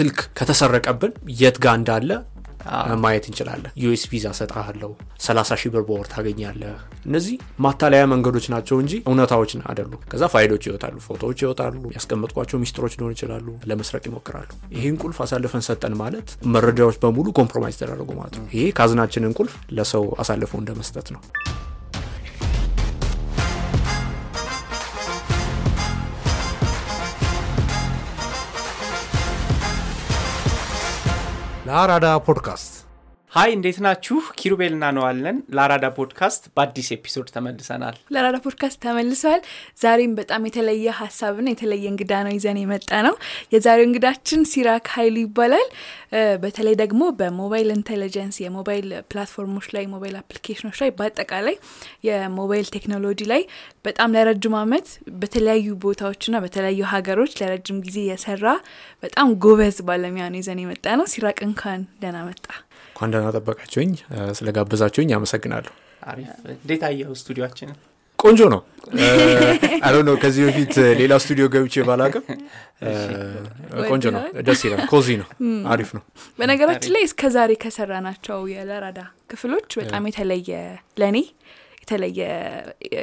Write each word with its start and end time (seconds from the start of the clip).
ስልክ 0.00 0.20
ከተሰረቀብን 0.38 1.10
የት 1.40 1.56
ጋር 1.62 1.74
እንዳለ 1.78 2.10
ማየት 3.02 3.24
እንችላለን። 3.28 3.72
US 3.82 4.02
ቪዛ 4.10 4.26
ሰጣለው 4.38 4.90
30 5.24 5.58
ሺህ 5.60 5.70
ብር 5.74 5.82
በወር 5.88 6.06
ታገኛለህ። 6.12 6.76
እነዚህ 7.06 7.34
ማታለያ 7.58 8.02
መንገዶች 8.12 8.46
ናቸው 8.54 8.76
እንጂ 8.82 8.92
እውነታዎች 9.02 9.52
አይደሉም። 9.62 10.02
ከዛ 10.12 10.24
ፋይሎች 10.34 10.66
ይወጣሉ፣ 10.68 10.96
ፎቶዎች 11.06 11.38
ይወጣሉ፣ 11.44 11.82
ያስቀመጥኳቸው 11.96 12.60
ሚስጥሮች 12.62 12.96
ሊሆን 12.98 13.14
ይችላሉ። 13.16 13.46
ለመስረቅ 13.70 14.04
ይሞክራሉ። 14.10 14.48
ይህን 14.76 14.98
ቁልፍ 15.04 15.20
አሳልፈን 15.20 15.66
ሰጠን 15.68 15.96
ማለት 16.02 16.28
መረጃዎች 16.56 16.98
በሙሉ 17.04 17.26
compromise 17.40 17.78
ተደረጉ 17.82 18.10
ማለት 18.14 18.36
ነው። 18.40 18.46
ይሄ 18.52 18.66
ካዝናችንን 18.78 19.36
ቁልፍ 19.40 19.56
ለሰው 19.72 20.06
አሳልፈው 20.18 20.60
እንደ 31.70 31.82
መስጠት 31.82 31.96
ነው። 31.96 32.06
ለአራዳ 32.06 32.06
podcast 32.26 32.72
hi 33.32 33.50
እንዴት 33.54 33.76
ናችሁ? 33.84 34.16
ኪሩቤል 34.38 34.72
እናነዋለን። 34.76 35.36
ለአራዳ 35.56 35.86
ፖድካስት 35.96 36.42
በአዲስ 36.50 36.88
episode 36.94 37.28
ተመልሰናል። 37.34 37.96
ለራዳ 38.14 38.36
ፖድካስት 38.44 38.78
ተመልሰዋል። 38.84 39.42
ዛሬም 39.82 40.12
በጣም 40.18 40.46
የተለየ 40.48 40.86
ሀሳብና 41.00 41.46
የተለየ 41.52 41.84
እንግዳ 41.92 42.12
ነው 42.26 42.32
ይዘን 42.36 42.58
የመጣ 42.62 42.90
ነው። 43.06 43.14
የዛሬው 43.54 43.86
እንግዳችን 43.88 44.40
ሲራክ 44.52 44.88
ሀይሉ 44.94 45.16
ይባላል። 45.22 45.68
በተለይ 46.44 46.74
ደግሞ 46.80 47.02
በ 47.18 47.30
mobile 47.30 47.68
intelligence 47.76 48.38
የ 48.42 48.53
mobile 48.53 48.88
platform 49.10 49.49
ኦች 49.49 49.68
ላይ 49.76 49.86
mobile 49.92 50.16
application 50.22 50.64
ኦች 50.64 50.80
ላይ 50.82 50.90
በአጠቃላይ 50.98 51.56
የሞባይል 52.08 52.66
ቴክኖሎጂ 52.76 53.20
ላይ 53.32 53.44
በጣም 53.84 54.16
ለረጅም 54.16 54.56
ዓመት 54.62 54.88
በተለያዩ 55.20 55.76
ቦታዎችና 55.84 56.36
በተለያዩ 56.44 56.82
ሀገሮች 56.94 57.34
ለረጅም 57.40 57.78
ጊዜ 57.86 58.00
የሰራ 58.08 58.46
በጣም 59.02 59.30
ጎበዝ 59.44 59.78
ባለሙያ 59.88 60.26
ነው 60.32 60.40
ይዘን 60.42 60.62
የመጣ 60.64 60.96
ነው። 61.00 61.08
ሲራክ 61.14 61.38
እንኳን 61.48 61.80
ደህና 62.02 62.18
መጣ። 62.28 62.44
እንኳን 63.00 63.12
ደህና 63.14 63.28
ጠበቃችሁኝ። 63.36 63.92
ስለጋበዛችሁኝ 64.38 65.10
አመሰግናለሁ። 65.16 65.70
አሪፍ። 66.04 66.26
እንዴት 66.54 66.82
አየው 66.88 67.12
ስቱዲዮችንን? 67.20 67.76
ቆንጆ 68.18 68.40
ነው። 68.52 68.60
አይ 69.86 69.94
ነው 70.08 70.14
ከዚህ 70.22 70.42
በፊት 70.46 70.74
ሌላ 71.00 71.12
ስቱዲዮ 71.22 71.44
ገብቼ 71.54 71.74
ባላቅም 71.88 72.24
ቆንጆ 73.88 74.04
ነው፣ 74.16 74.20
ደስ 74.48 74.60
ይላል፣ 74.66 74.82
cozy 74.92 75.08
ነው፣ 75.22 75.28
አሪፍ 75.72 75.90
ነው። 75.96 76.02
በነገራችን 76.38 76.92
ላይ 76.96 77.04
እስከ 77.08 77.30
ዛሬ 77.36 77.56
ከሰራ 77.64 77.92
ናቸው 78.06 78.38
የለራዳ 78.52 79.00
ክፍሎች 79.32 79.70
በጣም 79.80 80.08
የተለየ 80.10 80.50
ለእኔ 81.00 81.18
የተለየ 81.82 82.20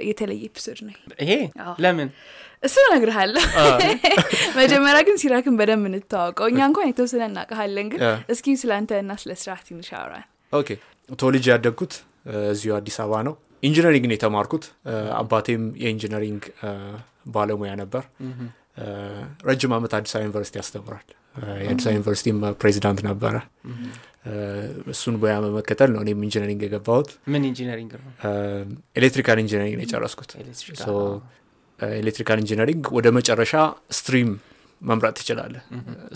የተለየ 0.07 0.41
episode 0.49 0.79
ነው 0.87 0.95
ይሄ። 1.23 1.31
ለምን 1.79 2.09
እሱ 2.63 2.75
እነግርሃለሁ። 2.85 3.43
መጀመሪያ 4.59 4.99
ግን 5.07 5.17
ሲራክን 5.21 5.55
በደንብ 5.59 5.85
እንተዋወቀው። 5.89 6.47
እኛ 6.51 6.59
እንኳን 6.69 6.87
የተወሰነ 6.89 7.23
እናውቅሃለን፣ 7.29 7.89
ግን 7.91 8.01
እስኪ 8.33 8.55
ስለ 8.61 8.71
አንተ 8.77 8.91
እና 9.03 9.17
ስለ 9.23 9.31
ስራ 9.41 9.51
ትንሽ 9.67 9.89
አውራን። 9.99 10.25
okay 10.53 10.69
ተወልጄ 11.19 11.45
ያደግኩት 11.53 11.93
እዚሁ 12.51 12.71
አዲስ 12.77 12.97
አበባ 13.03 13.19
ነው። 13.27 13.35
engineering 13.63 14.05
ነው 14.09 14.15
የተማርኩት። 14.17 14.65
አባቴም 15.19 15.63
የ 15.83 15.93
engineering 15.93 16.43
ባለሙያ 17.35 17.71
ነበር። 17.81 18.03
ረጅም 19.47 19.71
ዓመት 19.77 19.93
አዲስ 19.97 20.11
አበባ 20.15 20.25
ዩኒቨርሲቲ 20.25 20.55
ያስተምራል። 20.61 21.07
የአዲስ 21.61 21.85
አበባ 21.85 21.95
ዩኒቨርሲቲም 21.95 22.37
ፕሬዚዳንት 22.61 22.99
ነበረ። 23.07 23.35
እሱን 24.91 25.15
ሙያ 25.19 25.35
በመከተል 25.43 25.89
ነው 25.93 26.01
እኔም 26.03 26.21
engineering 26.27 26.61
የገባሁት። 26.65 27.09
ምን 27.27 27.43
engineering 27.49 27.91
ነው? 27.99 28.11
electrical 28.95 29.39
engineering 29.43 29.75
ነው 29.77 29.85
የጨረስኩት። 29.85 30.31
electrical 31.97 32.37
engineering 32.43 32.83
ወደ 32.97 33.07
መጨረሻ 33.17 33.53
stream 33.97 34.29
መምረጥ 34.81 35.13
ትችላለህ፣ 35.19 35.61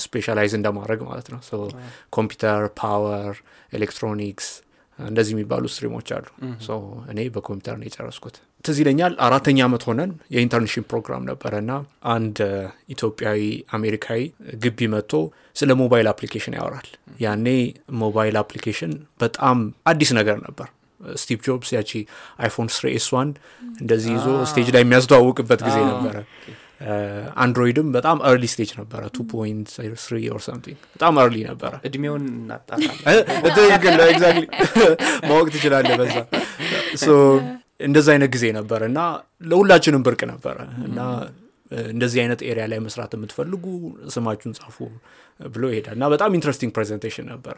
specialize 0.03 0.53
እንደማድረግ 0.57 0.99
ማለት 1.07 1.27
ነው። 1.33 1.39
computer፣ 2.13 2.63
power፣ 2.79 3.33
electronics 3.73 4.47
እንደዚህ 4.99 5.33
የሚባሉ 5.35 5.63
stream 5.73 5.95
ኦች 5.95 6.09
አሉ። 6.15 6.25
እኔ 7.11 7.19
በኮምፒውተር 7.35 7.75
ነው 7.79 7.87
የጨረስኩት። 7.87 8.35
ትዝ 8.63 8.77
ይለኛል 8.81 9.13
አራተኛ 9.25 9.59
ዓመት 9.67 9.83
ሆነን 9.87 10.11
የ 10.33 10.42
internship 10.42 10.83
program 10.91 11.23
ነበረ 11.29 11.53
እና 11.63 11.71
አንድ 12.13 12.37
ኢትዮጵያዊ 12.93 13.39
አሜሪካዊ 13.77 14.21
ግቢ 14.63 14.87
መጥቶ 14.93 15.13
ስለ 15.55 15.71
mobile 15.81 16.07
application 16.11 16.55
ያወራል። 16.59 16.89
ያኔ 17.19 17.47
mobile 18.03 18.37
application 18.43 18.93
በጣም 19.19 19.57
አዲስ 19.91 20.11
ነገር 20.19 20.37
ነበር። 20.45 20.69
ስቲቭ 21.17 21.39
ጆብስ 21.45 21.69
ያቺ 21.75 21.91
iPhone 22.39 22.67
3S 22.75 23.07
ዋን 23.13 23.29
እንደዚህ 23.81 24.11
ይዞ 24.17 24.27
stage 24.51 24.67
ላይ 24.75 24.83
የሚያስተዋውቅበት 24.85 25.61
ጊዜ 25.67 25.77
ነበረ። 25.89 26.15
Android 27.43 27.77
ም 27.77 27.87
በጣም 27.95 28.17
early 28.29 28.45
stage 28.53 28.71
ነበረ። 28.79 29.01
two 29.15 29.25
point 29.33 29.67
three 30.03 30.19
or 30.33 30.41
something 30.45 30.77
በጣም 30.93 31.19
early 31.23 31.37
ነበረ። 31.49 31.73
እድሜውን 31.89 32.23
እናጣራለን። 32.33 32.95
ትክክል 33.57 33.97
exactly 34.07 34.45
ማወቅ 35.29 35.47
ትችላለህ 35.55 35.97
በዛ 36.01 36.15
እንደዚ 37.81 38.07
አይነት 38.13 38.29
ጊዜ 38.35 38.45
ነበረ 38.57 38.81
እና 38.91 38.99
ለሁላችንም 39.43 40.03
ብርቅ 40.07 40.21
ነበረ 40.31 40.57
እና 40.87 40.99
እንደዚህ 41.91 42.19
አይነት 42.23 42.39
area 42.47 42.63
ላይ 42.71 42.79
መስራት 42.85 43.11
የምትፈልጉ 43.17 43.65
ስማችሁን 44.15 44.55
ጻፉ 44.57 44.77
ብሎ 45.39 45.63
ይሄዳል 45.71 45.95
እና 45.97 46.05
በጣም 46.13 46.31
interesting 46.37 46.71
presentation 46.75 47.27
ነበረ 47.31 47.55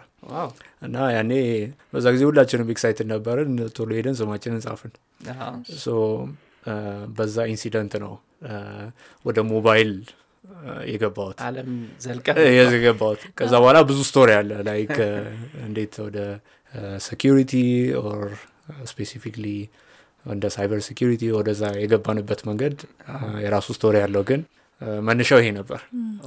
እና 0.81 0.97
ያኔ 1.16 1.31
በዛ 1.94 2.06
ጊዜ 2.16 2.23
ሁላችንም 2.29 2.69
excited 2.74 3.08
ነበርን። 3.13 3.53
ቶሎ 3.78 3.89
ሄደን 3.97 4.17
ስማችንን 4.22 4.61
ጻፍን። 4.66 4.94
በዛ 7.17 7.38
incident 7.52 7.94
ነው 8.03 8.13
ወደ 9.25 9.40
ሞባይል 9.50 9.91
የገባሁት 10.91 11.38
አለም 11.47 11.69
ዘልቀ 12.05 12.28
የገባሁት። 12.57 13.22
ከዛ 13.40 13.53
በኋላ 13.63 13.79
ብዙ 13.90 14.00
story 14.09 14.31
አለ 14.40 14.51
like 14.69 14.96
እንዴት 15.67 15.95
ወደ 16.05 16.17
security 17.06 17.53
or 18.03 18.24
specifically 18.91 19.46
እንደ 20.25 20.45
cyber 20.56 20.80
security 20.88 21.24
ወደዛ 21.38 21.63
የገባንበት 21.81 22.41
መንገድ 22.50 22.75
የራሱ 23.44 23.67
story 23.78 23.96
ያለው 24.03 24.23
ግን 24.29 24.41
መነሻው 25.01 25.39
ይሄ 25.41 25.50
ነበር። 25.57 25.79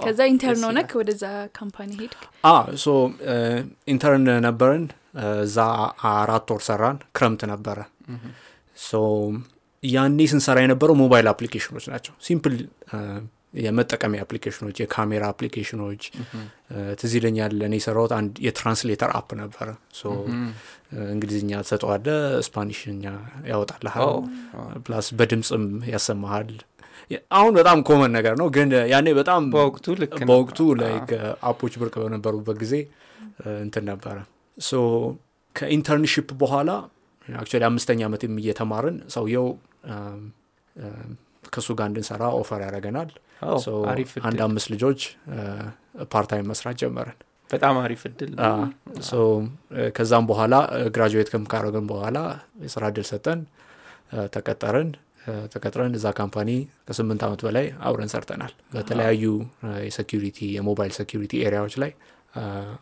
ከዛ 0.04 0.18
intern 0.30 0.62
ሆነክ 0.66 0.90
ወደዛ 1.00 1.24
company 1.58 1.90
ሄድክ? 2.00 2.20
so 2.76 2.86
intern 3.92 4.24
ነበርን። 4.46 4.84
እዛ 5.42 5.58
አራት 6.12 6.48
ወር 6.54 6.62
ሰራን። 6.68 6.98
ክረምት 7.16 7.42
ነበረ። 7.52 7.78
so 8.82 9.00
ያኔ 9.82 10.18
ስንሰራ 10.32 10.58
የነበረው 10.64 10.96
mobile 11.02 11.26
application 11.32 11.70
ኦች 11.70 11.84
ናቸው። 11.92 12.14
simple 12.26 12.54
የመጠቀሚያ 13.64 14.20
application 14.24 14.60
ኦች፣ 14.60 14.76
የካሜራ 14.82 15.24
application 15.32 15.80
ኦች። 15.80 16.02
ትዝ 17.00 17.12
ይለኛል 17.18 17.54
እኔ 17.66 17.74
የሰራሁት 17.80 18.12
አንድ 18.16 18.32
የ 18.46 18.57
translator 18.57 19.10
app 19.18 19.28
ነበረ። 19.40 19.68
እንግሊዝኛ 21.08 21.52
ትሰጠዋለ፣ 21.64 22.06
ስፓኒሽኛ 22.46 23.04
ያወጣልሃል፣ 23.50 24.10
plus 24.84 25.08
በድምፅም 25.18 25.64
ያሰማሃል። 25.92 26.50
አሁን 27.38 27.52
በጣም 27.58 27.78
common 27.88 28.12
ነገር 28.16 28.34
ነው፣ 28.40 28.48
ግን 28.54 28.68
ያኔ 28.92 29.08
በጣም 29.18 29.42
በወቅቱ 29.52 29.86
ልክ 30.00 30.14
በወቅቱ 30.28 30.60
like 30.80 31.10
app 31.48 31.59
ኦች 31.59 31.74
ብርቅ 31.80 31.94
በነበሩበት 32.02 32.58
ጊዜ 32.62 32.74
እንትን 33.62 33.84
ነበረ። 33.90 34.16
so 34.56 34.72
ከ 35.56 35.68
internship 35.68 36.28
በኋላ 36.40 36.70
actually 37.26 37.64
አምስተኛ 37.68 38.00
ዓመትም 38.08 38.34
እየተማርን 38.40 38.96
ሰውየው 39.14 39.46
ከእሱ 41.46 41.68
ጋር 41.78 41.86
እንድንሰራ 41.90 42.22
offer 42.38 42.60
ያደርገናል። 42.64 43.10
አንድ 44.26 44.40
አምስት 44.46 44.68
ልጆች 44.74 45.00
part 46.12 46.30
time 46.30 46.48
መስራት 46.50 46.76
ጀመርን። 46.82 47.18
በጣም 47.50 47.74
አሪፍ 47.82 48.02
እድል 48.08 48.30
ከዛም 49.96 50.24
በኋላ 50.30 50.54
graduate 50.94 51.28
ካረግን 51.52 51.84
በኋላ 51.90 52.18
የስራ 52.64 52.84
እድል 52.92 53.06
ሰጠን፣ 53.10 53.42
ተቀጠርን። 54.34 54.90
ተቀጥረን 55.52 55.94
እዛ 55.98 56.06
company 56.18 56.50
ከስምንት 56.86 57.22
ዓመት 57.26 57.40
በላይ 57.46 57.64
አብረን 57.86 58.10
ሰርተናል። 58.12 58.52
በተለያዩ 58.74 59.24
የ 59.86 59.97
security 59.97 60.38
የሞባይል 60.56 60.92
security 60.98 61.32
area 61.46 61.60
ዎች 61.60 61.74
ላይ 61.82 61.90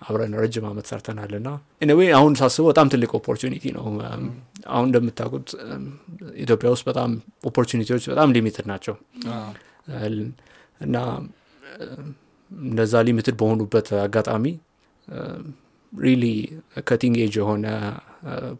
አብረን 0.06 0.32
ረጅም 0.40 0.64
ዓመት 0.70 0.87
ሰርተናል 0.90 1.32
እና 1.38 1.49
in 1.82 1.92
a 1.92 1.96
way 1.96 2.11
አሁን 2.19 2.32
ሳስበው 2.40 2.69
በጣም 2.70 2.88
ትልቅ 2.93 3.11
opportunity 3.19 3.64
ነው። 3.76 3.84
አሁን 4.73 4.87
እንደምታውቁት 4.88 5.49
ኢትዮጵያ 6.44 6.70
ውስጥ 6.75 6.84
በጣም 6.90 7.11
opportunity 7.50 7.92
ዎች 7.92 8.06
በጣም 8.12 8.34
limited 8.37 8.69
ናቸው 8.73 8.96
እና 10.81 10.96
እንደዛ 12.50 12.94
limited 13.08 13.37
በሆኑበት 13.40 13.88
አጋጣሚ 14.04 14.44
really 15.93 16.25
cutting 16.88 17.17
edge 17.25 17.35
የሆነ 17.40 17.66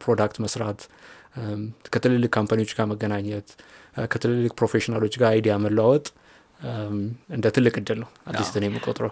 product 0.03 0.37
መስራት 0.45 0.81
ከትልልቅ 1.95 2.31
company 2.37 2.60
ዎች 2.60 2.73
ጋር 2.79 2.87
መገናኘት 2.93 3.49
ከትልልቅ 4.13 4.53
professional 4.61 5.01
ኦች 5.01 5.15
ጋር 5.23 5.29
idea 5.31 5.55
መለዋወጥ 5.65 6.07
እንደ 7.31 7.47
ትልቅ 7.55 7.73
እድል 7.81 7.99
ነው 8.01 8.09
አዲስ 8.31 8.49
ነው 8.55 8.67
የምቆጥረው 8.67 9.11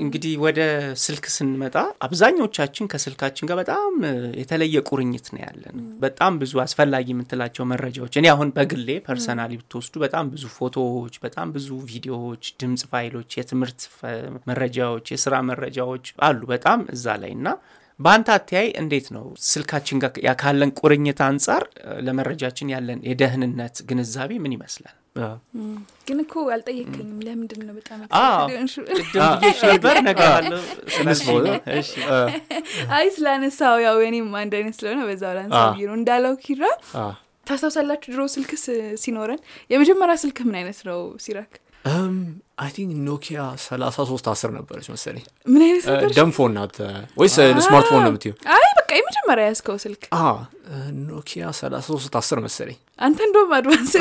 እንግዲህ 0.00 0.32
ወደ 0.44 0.60
ስልክ 1.02 1.24
ስንመጣ 1.34 1.74
አብዛኞቻችን 2.06 2.88
ከስልካችን 2.92 3.48
ጋር 3.50 3.56
በጣም 3.60 3.94
የተለየ 4.40 4.82
ቁርኝት 4.88 5.26
ነው 5.32 5.40
ያለን። 5.42 5.74
በጣም 6.02 6.38
ብዙ 6.42 6.52
አስፈላጊ 6.64 7.06
የምትላቸው 7.12 7.66
መረጃዎች 7.72 8.14
እኔ 8.20 8.28
አሁን 8.32 8.50
በግሌ 8.56 8.88
personally 9.06 9.58
ብትወስዱ 9.60 9.94
በጣም 10.04 10.30
ብዙ 10.32 10.46
ፎቶዎች፣ 10.56 11.16
በጣም 11.24 11.50
ብዙ 11.56 11.68
ቪዲዮዎች፣ 11.90 12.44
ድምፅ 12.60 12.84
ፋይሎች፣ 12.92 13.30
የትምህርት 13.38 13.82
ፈ- 13.96 14.14
መረጃዎች፣ 14.50 15.06
የስራ 15.14 15.34
መረጃዎች 15.50 16.06
አሉ 16.28 16.40
በጣም 16.50 16.80
እዛ 16.96 17.18
ላይ 17.22 17.32
እና 17.36 17.48
በአንተ 18.00 18.28
አተያይ 18.34 18.68
እንዴት 18.80 19.06
ነው 19.14 19.24
ስልካችን 19.48 19.98
ጋር 20.02 20.12
ካለን 20.40 20.70
ቁርኝት 20.78 21.20
አንጻር 21.24 21.64
ለመረጃችን 22.06 22.72
ያለን 22.72 23.00
የደህንነት 23.08 23.76
ግንዛቤ 23.88 24.38
ምን 24.40 24.54
ይመስላል? 24.56 24.96
ግን 26.06 26.18
እኮ 26.22 26.34
አልጠየከኝም። 26.54 27.18
ለምንድን 27.26 27.62
ነው 27.62 27.74
በጣም 27.78 27.98
ነበር 29.66 29.96
ነገር 30.02 30.32
አይ 32.92 33.06
ስላነሳው 33.16 33.76
ያው 33.84 33.96
የኔም 34.04 34.28
አንድ 34.40 34.54
አይነት 34.58 34.76
ስለሆነ 34.78 35.00
በዛው 35.08 35.32
ብዬ 35.70 35.82
ነው። 35.88 35.96
እንዳለው 35.98 36.34
ኪራ 36.44 36.62
ታስታውሳላችሁ 37.46 38.08
ድሮ 38.12 38.22
ስልክ 38.32 38.50
ስ- 38.60 38.72
ሲኖረን? 39.02 39.40
የመጀመሪያ 39.70 40.14
ስልክ 40.22 40.38
ምን 40.46 40.56
አይነት 40.58 40.80
ነው 40.88 40.98
ሲራክ? 41.24 41.52
እም፣ 41.90 42.16
I 42.58 42.70
think 42.74 42.90
ኖኪያ 43.06 43.38
ሰላሳ 43.62 43.96
ሶስት 44.08 44.26
አስር 44.32 44.50
ነበረች 44.56 44.86
መሰለኝ። 44.92 45.24
ምን 45.46 45.62
አይነት 45.66 45.84
ነበር? 45.90 46.10
ናት። 46.56 46.76
ወይስ 47.16 47.36
ስማርትፎን 47.66 48.02
ነው 48.04 48.10
የምትይው? 48.10 48.34
አይ 48.56 48.66
በቃ 48.80 48.90
የመጀመሪያ 48.98 49.44
ያዝከው 49.48 49.76
ስልክ 49.84 50.02
ኖኪያ 51.06 51.44
ሰላሳ 51.58 51.84
ሶስት 51.92 52.14
አስር 52.18 52.38
መሰለኝ። 52.42 52.76
አንተ 52.98 53.18
እንደውም 53.26 53.52
advance 53.56 53.92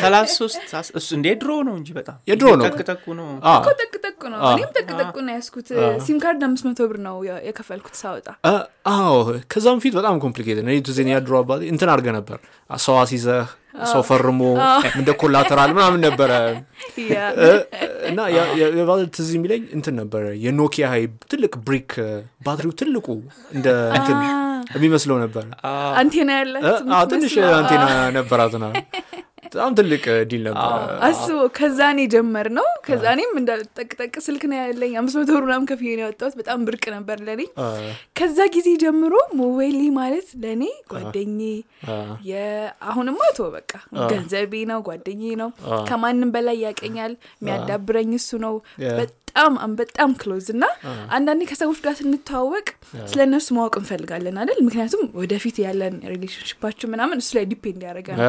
ሰላሳ 0.00 0.28
ሶስት 0.34 0.60
እሱ 0.98 1.08
እንዴ? 1.16 1.26
ድሮ 1.40 1.50
ነው 1.66 1.74
እንጂ 1.78 1.88
በጣም 1.96 2.16
የድሮ 2.30 2.46
ነው። 2.52 2.64
ጠቅጠቁ 2.68 3.04
ነው። 3.18 3.26
እኮ 3.52 3.68
ጠቅጠቁ 3.82 4.20
ነው። 4.32 4.38
እኔም 4.50 4.70
ጠቅጠቁ 4.78 5.14
ነው 5.24 5.32
ያዝኩት። 5.36 5.68
ሲም 6.06 6.18
ካርድ 6.22 6.42
አምስት 6.46 6.64
መቶ 6.68 6.80
ብር 6.86 6.98
ነው 7.06 7.16
የከፈልኩት 7.48 7.96
ሳወጣ። 8.02 8.28
እ፣ 8.46 8.54
አዎ። 8.92 9.16
ከዛም 9.52 9.80
ፊት 9.84 9.96
በጣም 9.98 10.20
ኮምፕሊኬትድ 10.24 10.62
እኔ 10.64 10.78
ቱዜን 10.86 11.10
ያድሮ 11.14 11.34
አባቴ 11.40 11.62
እንትን 11.72 11.90
አድርገ 11.92 12.08
ነበር። 12.18 12.38
ሰው 12.70 12.96
አስይዘህ 13.00 13.44
ሰው 13.90 14.02
ፈርሞ 14.08 14.40
እንደ 14.94 15.10
ኮላተራል 15.20 15.70
ምናምን 15.76 16.00
ነበረ። 16.06 16.32
እና 18.08 18.20
የባለ 18.76 19.00
ትዝ 19.14 19.30
የሚለኝ 19.36 19.62
እንትን 19.76 19.94
ነበረ። 20.00 20.24
የኖኪያ 20.44 20.84
ሀይ 20.92 21.02
ትልቅ 21.30 21.52
ብሪክ 21.66 21.92
ባትሪው 22.46 22.74
ትልቁ 22.80 23.06
እንደ 23.54 23.66
እንትን 23.96 24.18
የሚመስለው 24.74 25.16
ነበረ 25.22 25.44
አንቴና 26.00 26.30
ያላት 26.38 26.64
ትንሽ 27.12 27.34
አንቴና 27.52 27.84
አዎ። 27.94 28.10
ነበራትና 28.16 28.64
በጣም 29.54 29.72
ትልቅ 29.78 30.02
ዲል 30.30 30.42
ነበረ. 30.48 30.70
አስቦ 31.06 31.26
ከዛኔ 31.56 31.98
ጀመር 32.12 32.48
ነው 32.56 32.66
ከዛ 32.86 33.04
እኔም 33.14 33.32
እንዳልጠቅጠቅ 33.40 34.14
ስልክ 34.26 34.42
ነው 34.50 34.58
ያለኝ። 34.60 34.92
አምስት 35.00 35.16
መቶ 35.18 35.30
ብር 35.36 35.44
ምናምን 35.46 35.66
ከፍዬ 35.70 35.90
ነው 35.94 36.04
ያወጣሁት 36.04 36.34
በጣም 36.40 36.64
ብርቅ 36.66 36.84
ነበር 36.94 37.18
ለኔ። 37.26 37.42
ከዛ 38.18 38.38
ጊዜ 38.54 38.68
ጀምሮ 38.82 39.12
ሞባይሌ 39.40 39.80
ማለት 39.98 40.28
ለእኔ 40.42 40.62
ጓደኜ 40.92 41.40
አ፣ 41.88 41.96
የአሁንማ 42.30 43.02
ቶ 43.34 43.50
በቃ 43.54 43.72
ገንዘቤ 44.10 44.32
ነው 44.66 44.80
ጓደኜ 44.88 45.22
ነው። 45.42 45.50
ከማንም 45.88 46.32
በላይ 46.34 46.58
ያቀኛል 46.64 47.12
የሚያዳብረኝ 47.38 47.92
እሱ 48.18 48.30
ነው። 48.44 48.56
በጣም 48.98 49.20
በጣም 49.78 50.10
close 50.18 50.48
እና 50.52 50.64
አንዳንዴ 51.14 51.42
ከሰዎች 51.48 51.78
ጋር 51.84 51.94
ስንተዋወቅ 51.98 52.66
ስለ 53.08 53.20
እነሱ 53.26 53.46
ማወቅ 53.56 53.74
እንፈልጋለን 53.80 54.36
አይደል? 54.40 54.58
ምክንያቱም 54.66 55.02
ወደፊት 55.20 55.56
ያለን 55.64 55.94
relationship 56.12 56.62
ኣችን 56.62 56.92
ምናምን 56.92 57.18
እሱ 57.22 57.30
ላይ 57.36 57.46
depend 57.52 57.82
ያደርጋል 57.88 58.20
አ፣ 58.24 58.28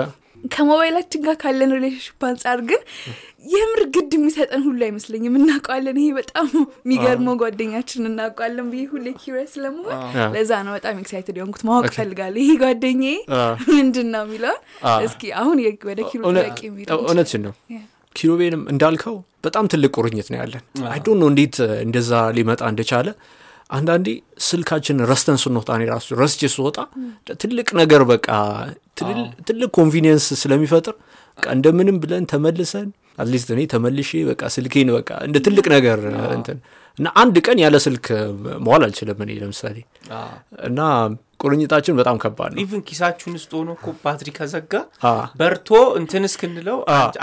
ከሞባይላችን 0.53 1.21
ጋር 1.23 1.35
ካለን 1.41 1.71
relationship 1.75 2.23
አንጻር 2.27 2.59
ግን 2.69 2.81
የምር 3.51 3.81
ግድ 3.95 4.11
የሚሰጠን 4.15 4.61
ሁሉ 4.65 4.79
አይመስለኝም። 4.85 5.33
እናውቀዋለን። 5.39 5.97
ይሄ 6.01 6.09
በጣም 6.17 6.47
የሚገርመው 6.81 7.35
ጓደኛችን 7.41 8.07
እናውቀዋለን 8.09 8.67
ብዬ 8.71 8.83
ሁሌ 8.91 9.07
curious 9.19 9.51
ስለመሆን 9.55 9.97
ለዛ 10.35 10.61
ነው 10.65 10.73
በጣም 10.77 10.99
excited 11.01 11.37
የሆንኩት። 11.39 11.63
ማወቅ 11.69 11.91
ፈልጋለሁ 11.97 12.41
ይሄ 12.43 12.53
ጓደኛዬ 12.63 13.17
አ። 13.35 13.43
ምንድን 13.71 14.09
ነው 14.13 14.23
የሚለውን 14.25 14.59
እስኪ 15.05 15.31
አሁን 15.41 15.59
የ- 15.63 15.77
ወደ 15.89 15.99
ኪሩ 16.09 16.21
ጥያቄ 16.35 16.59
የሚሄድ 16.67 16.91
እውነትሽን 17.01 17.43
ነው። 17.47 17.55
yeah። 17.73 17.79
ኪሩቤልም 18.15 18.61
እንዳልከው 18.71 19.15
በጣም 19.43 19.65
ትልቅ 19.71 19.91
ቁርኝት 19.97 20.27
ነው 20.31 20.39
ያለን። 20.39 20.61
I 20.89 20.92
don't 20.92 21.07
know 21.19 21.27
እንዴት 21.31 21.55
እንደዛ 21.83 22.11
ሊመጣ 22.35 22.61
እንደቻለ 22.71 23.07
አንዳንዴ 23.69 24.07
ስልካችን 24.47 24.97
ረስተን 25.11 25.37
ስንወጣ 25.43 25.69
እኔ 25.77 25.83
ራሱ 25.93 26.07
ረስቼ 26.21 26.49
ስወጣ 26.55 26.77
ትልቅ 27.43 27.67
ነገር 27.81 28.01
በቃ 28.11 28.27
ትልቅ 29.47 29.69
convenience 29.79 30.27
ስለሚፈጥር 30.41 30.95
እንደምንም 31.39 31.97
ብለን 32.03 32.25
ተመልሰን 32.33 32.87
at 33.19 33.28
least 33.28 33.49
እኔ 33.55 33.61
ተመልሼ 33.73 34.11
በቃ 34.29 34.43
ስልኬን 34.55 34.89
በቃ 34.97 35.09
እንደ 35.27 35.37
ትልቅ 35.47 35.65
ነገር 35.75 35.99
እንትን 36.37 36.57
እና 36.99 37.07
አንድ 37.21 37.35
ቀን 37.45 37.57
ያለ 37.63 37.75
ስልክ 37.85 38.05
መዋል 38.65 38.83
አልችልም 38.87 39.21
እኔ 39.25 39.31
ለምሳሌ 39.41 39.77
እና 40.69 40.79
ቁርኝታችን 41.45 41.97
በጣም 41.99 42.17
ከባድ 42.23 42.51
ነው። 42.53 42.59
even 42.63 42.81
ኪሳችሁን 42.89 43.35
ውስጥ 43.37 43.51
ሆኖ 43.57 43.71
እኮ 43.77 43.87
ባትሪ 44.03 44.29
ከዘጋ 44.37 44.73
በርቶ 45.35 45.69
እንትን 45.99 46.25
እስክንለው 46.29 46.77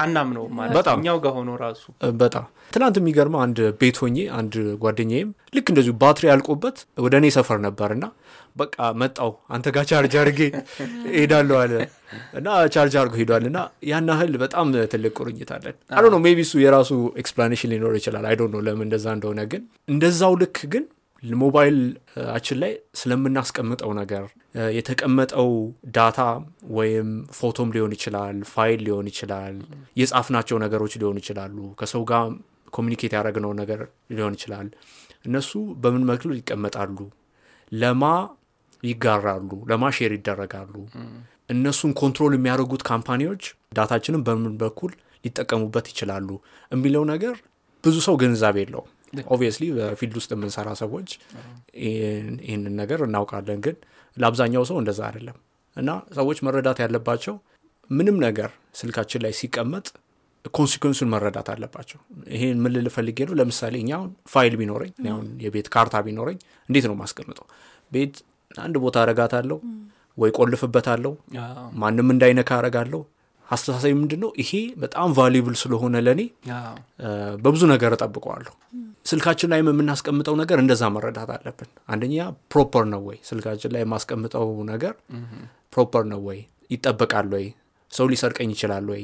አናምነው 0.05 0.47
ማለት 0.59 0.89
እኛው 0.95 1.19
ጋር 1.25 1.35
ሆኖ 1.39 1.51
ራሱ። 1.63 1.85
በጣም 2.23 2.47
ትናንት 2.73 2.97
የሚገርመው 3.01 3.41
አንድ 3.45 3.59
ቤት 3.81 3.97
ሆኜ 4.03 4.19
አንድ 4.37 4.55
ጓደኛዬም 4.83 5.31
ልክ 5.57 5.67
እንደዚሁ 5.73 5.95
ባትሪ 6.03 6.25
ያልቆበት 6.31 6.77
ወደ 7.05 7.15
እኔ 7.21 7.27
ሰፈር 7.37 7.59
ነበርና 7.67 8.05
በቃ 8.57 8.77
መጣው 9.01 9.31
አንተ 9.55 9.67
ጋር 9.75 9.85
ቻርጅ 9.91 10.15
አድርጌ 10.21 10.41
ሄዳለሁ 11.15 11.57
አለ። 11.61 11.73
እና 12.39 12.49
ቻርጅ 12.75 12.95
አድርጎ 13.01 13.15
ሄዷል። 13.21 13.45
እና 13.51 13.59
ያን 13.91 14.09
ያህል 14.13 14.33
በጣም 14.43 14.67
ትልቅ 14.93 15.13
ቁርኝት 15.19 15.51
አለን። 15.57 15.77
I 15.93 16.09
don't 16.15 16.21
know 16.25 16.32
maybe 16.32 16.41
እሱ 16.47 16.55
የራሱ 16.65 16.91
explanation 17.23 17.73
ሊኖር 17.75 17.95
ይችላል። 18.01 18.27
አይ 18.31 18.37
ነው 18.47 18.61
ለምን 18.67 18.87
እንደዛ 18.89 19.07
እንደሆነ 19.17 19.41
ግን 19.53 19.63
እንደዛው 19.89 20.35
ልክ 20.43 20.59
ግን 20.75 20.85
ሞባይላችን 21.23 22.59
ላይ 22.63 22.73
ስለምናስቀምጠው 23.01 23.91
ነገር 23.99 24.25
የተቀመጠው 24.77 25.51
data 25.97 26.21
ወይም 26.79 27.09
ፎቶም 27.39 27.69
ሊሆን 27.75 27.93
ይችላል 27.97 28.39
ፋይል 28.53 28.81
ሊሆን 28.87 29.07
ይችላል 29.13 29.57
የጻፍናቸው 30.01 30.59
ነገሮች 30.65 30.95
ሊሆኑ 31.01 31.17
ይችላሉ 31.23 31.59
ከሰው 31.81 32.05
ጋር 32.11 32.25
communicate 32.73 33.13
ያደረግነው 33.17 33.53
ነገር 33.61 33.81
ሊሆን 34.17 34.37
ይችላል። 34.39 34.69
እነሱ 35.25 35.51
በምን 35.83 36.05
መልኩ 36.11 36.33
ይቀመጣሉ? 36.37 36.97
ለማን 37.73 38.05
ይጋራሉ 38.83 39.51
ለማን 39.71 39.91
share 39.97 40.13
ይደረጋሉ። 40.17 40.75
እነሱን 41.51 41.93
control 42.01 42.33
የሚያደርጉት 42.37 42.83
company 42.91 43.24
ዎች 43.24 43.43
data 43.77 43.91
ኣችንን 43.91 44.23
በምን 44.27 44.55
በኩል 44.63 44.93
ሊጠቀሙበት 45.25 45.87
ይችላሉ 45.93 46.29
የሚለው 46.73 47.05
ነገር 47.13 47.35
ብዙ 47.85 47.97
ሰው 48.07 48.15
ግንዛቤ 48.23 48.57
የለውም 48.63 48.91
obviously 49.29 49.65
በ 49.77 49.88
field 49.88 50.15
ውስጥ 50.19 50.31
የምንሰራ 50.35 50.69
ሰዎች 50.81 51.09
ይህን- 51.83 52.39
ይህንን 52.47 52.75
ነገር 52.81 53.01
እናውቃለን። 53.07 53.59
ግን 53.65 53.77
ለአብዛኛው 54.17 54.65
ሰው 54.71 54.77
እንደዛ 54.81 55.01
አይደለም። 55.09 55.37
እና 55.77 55.91
ሰዎች 56.17 56.39
መረዳት 56.47 56.79
ያለባቸው 56.85 57.35
ምንም 57.91 58.17
ነገር 58.25 58.51
ስልካችን 58.81 59.21
ላይ 59.25 59.33
ሲቀመጥ 59.39 59.87
consequence 60.55 60.94
ኡን 60.94 61.09
መረዳት 61.13 61.49
አለባቸው። 61.53 61.99
ይሄን 62.33 62.59
ምን 62.63 62.73
ልል 62.75 62.89
ፈልጌ 62.95 63.19
ነው? 63.29 63.35
ለምሳሌ 63.41 63.75
እኛ 63.83 63.91
አሁን 63.99 64.11
ፋይል 64.31 64.55
ቢኖረኝ 64.61 64.93
አሁን 65.11 65.27
የቤት 65.45 65.69
ካርታ 65.75 65.95
ቢኖረኝ 66.07 66.39
እንዴት 66.69 66.87
ነው 66.91 66.97
ማስቀምጠው 67.01 67.47
ቤት 67.93 68.15
አንድ 68.61 68.77
ቦታ 68.85 68.97
አረጋታለሁ 69.05 69.59
ወይ 70.19 70.31
ቆልፍበታለሁ? 70.39 71.13
ማንም 71.77 72.09
እንዳይነካ 72.15 72.51
አረጋለሁ 72.59 73.01
አስተሳሰቢ 73.53 73.93
ምንድን 74.01 74.21
ነው 74.25 74.31
ይሄ 74.41 74.51
በጣም 74.83 75.09
valuable 75.17 75.55
ስለሆነ 75.63 75.95
ለእኔ 76.07 76.21
በብዙ 77.45 77.63
ነገር 77.73 77.93
እጠብቀዋለሁ። 77.97 78.53
ስልካችን 79.07 79.51
ላይ 79.53 79.61
የምናስቀምጠው 79.63 80.35
ነገር 80.41 80.59
እንደዛ 80.63 80.83
መረዳት 80.95 81.31
አለብን። 81.37 81.71
አንደኛ 81.89 82.17
proper 82.53 82.85
ነው 82.93 83.03
ወይ? 83.09 83.19
ስልካችን 83.31 83.73
ላይ 83.75 83.83
የማስቀምጠው 83.85 84.47
ነገር 84.73 84.95
proper 85.75 86.05
ነው 86.13 86.21
ወይ? 86.29 86.39
ይጠበቃል 86.71 87.29
ወይ? 87.35 87.47
ሰው 87.93 88.07
ሊሰርቀኝ 88.13 88.51
ይችላል 88.55 88.87
ወይ? 88.93 89.03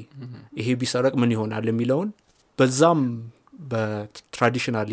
ይሄ 0.60 0.68
ቢሰረቅ 0.82 1.14
ምን 1.22 1.32
ይሆናል 1.34 1.66
የሚለውን 1.70 2.10
በዛም 2.58 3.00
በትራዲሽናሊ 3.72 4.92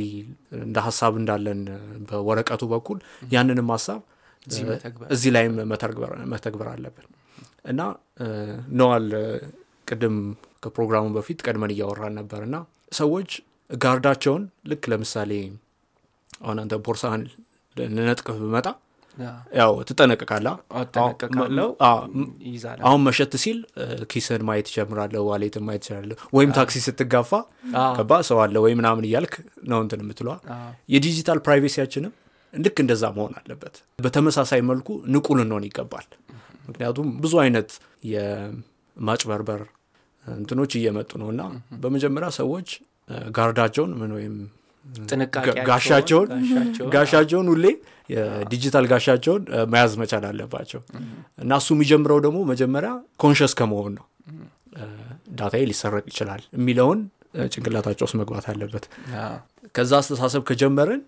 እንደ 0.59 0.77
ሀሳብ 0.85 1.13
እንዳለን 1.19 1.61
በወረቀቱ 2.09 2.63
በኩል 2.73 2.97
ያንንም 3.33 3.69
ሀሳብ 3.75 4.01
እዚህ 5.13 5.29
ላይም 5.35 5.53
መተግበር 6.33 6.67
አለብን 6.73 7.05
እና 7.65 7.81
ነዋል 8.79 9.07
ቅድም 9.87 10.17
ከፕሮግራሙ 10.63 11.05
በፊት 11.15 11.39
ቀድመን 11.45 11.73
እያወራን 11.73 12.15
ነበር 12.19 12.41
እና 12.45 12.55
ሰዎች 12.93 13.31
ጋርዳቸውን 13.69 14.43
ልክ 14.71 14.83
ለምሳሌ 14.91 15.31
አሁን 16.41 16.57
አንተ 16.61 16.75
ቦርሳህን 16.85 17.23
ልነጥቅህ 17.75 18.37
ብመጣ 18.43 18.67
ያው 19.57 19.71
ትጠነቀቃላ 19.89 20.47
አሁን 22.81 23.01
መሸት 23.05 23.33
ሲል 23.43 23.59
እ፣ 23.75 23.83
ኪስህን 24.11 24.43
ማየት 24.47 24.67
ይጀምራለህ 24.71 25.21
wallet 25.27 25.49
ህን 25.49 25.63
ማየት 25.67 25.83
ይችላለህ 25.83 26.17
ወይም 26.37 26.51
ታክሲ 26.57 26.77
ስትጋፋ 26.85 27.31
ገባ 27.97 28.19
ሰው 28.29 28.39
አለ 28.43 28.55
ወይ 28.65 28.73
ምናምን 28.79 29.05
እያልክ 29.09 29.35
ነው 29.71 29.79
እንትን 29.85 30.01
የምትለዋ። 30.03 30.35
የ 30.89 31.00
digital 31.00 31.39
privacy 31.45 31.75
ያችንም 31.75 32.13
ልክ 32.53 32.77
እንደዛ 32.83 33.05
መሆን 33.15 33.33
አለበት። 33.39 33.75
በተመሳሳይ 33.99 34.61
መልኩ 34.67 34.89
ንቁ 35.13 35.27
ልንሆን 35.39 35.65
ይገባል 35.67 36.07
ምክንያቱም 36.65 37.07
ብዙ 37.23 37.33
አይነት 37.43 37.69
የማጭበርበር 38.11 39.61
እንትኖች 40.25 40.71
እየመጡ 40.79 41.11
ነው 41.21 41.27
እና 41.33 41.41
በመጀመሪያ 41.81 42.29
ሰዎች 42.37 42.69
guard 43.37 43.57
ኣቸውን 43.57 43.91
ምን 43.99 44.13
ወይም 44.17 44.35
ጋሻቸውን 45.69 46.29
ጋሻቸውን 46.93 47.47
ሁሌ 47.53 47.65
የዲጂታል 48.09 48.85
ጋሻቸውን 48.91 49.43
መያዝ 49.73 49.93
መቻል 50.01 50.23
አለባቸው። 50.29 50.81
እና 51.39 51.51
እሱ 51.61 51.69
የሚጀምረው 51.75 52.19
ደግሞ 52.25 52.39
መጀመሪያ 52.51 52.91
ኮንሽስ 53.23 53.53
ከመሆን 53.59 53.93
ነው። 53.99 54.05
ዳታዬ 55.37 55.63
ሊሰረቅ 55.71 56.05
ይችላል 56.11 56.41
የሚለውን 56.57 56.99
ጭንቅላታቸው 57.47 58.05
ውስጥ 58.07 58.17
መግባት 58.19 58.45
አለበት 58.51 58.85
ከዛ 59.75 59.91
አስተሳሰብ 60.01 60.41
ከጀመርን 60.49 61.01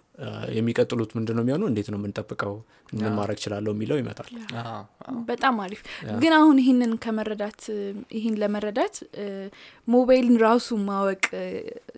የሚቀጥሉት 0.57 1.11
ምንድን 1.17 1.35
ነው 1.37 1.43
የሚሆነው? 1.43 1.67
እንዴት 1.67 1.87
ነው 1.93 1.97
የምንጠብቀው? 1.99 2.53
ምን 2.97 3.13
ማድረግ 3.17 3.37
ችላለሁ 3.43 3.71
የሚለው 3.75 3.97
ይመጣል። 3.99 4.29
በጣም 5.29 5.55
አሪፍ። 5.63 5.81
ግን 6.21 6.33
አሁን 6.37 6.57
ይህንን 6.61 6.91
ከመረዳት 7.03 7.61
ይህን 8.17 8.35
ለመረዳት 8.41 8.95
ሞባይልን 9.87 10.37
ራሱ 10.45 10.77
ማወቅ 10.87 11.23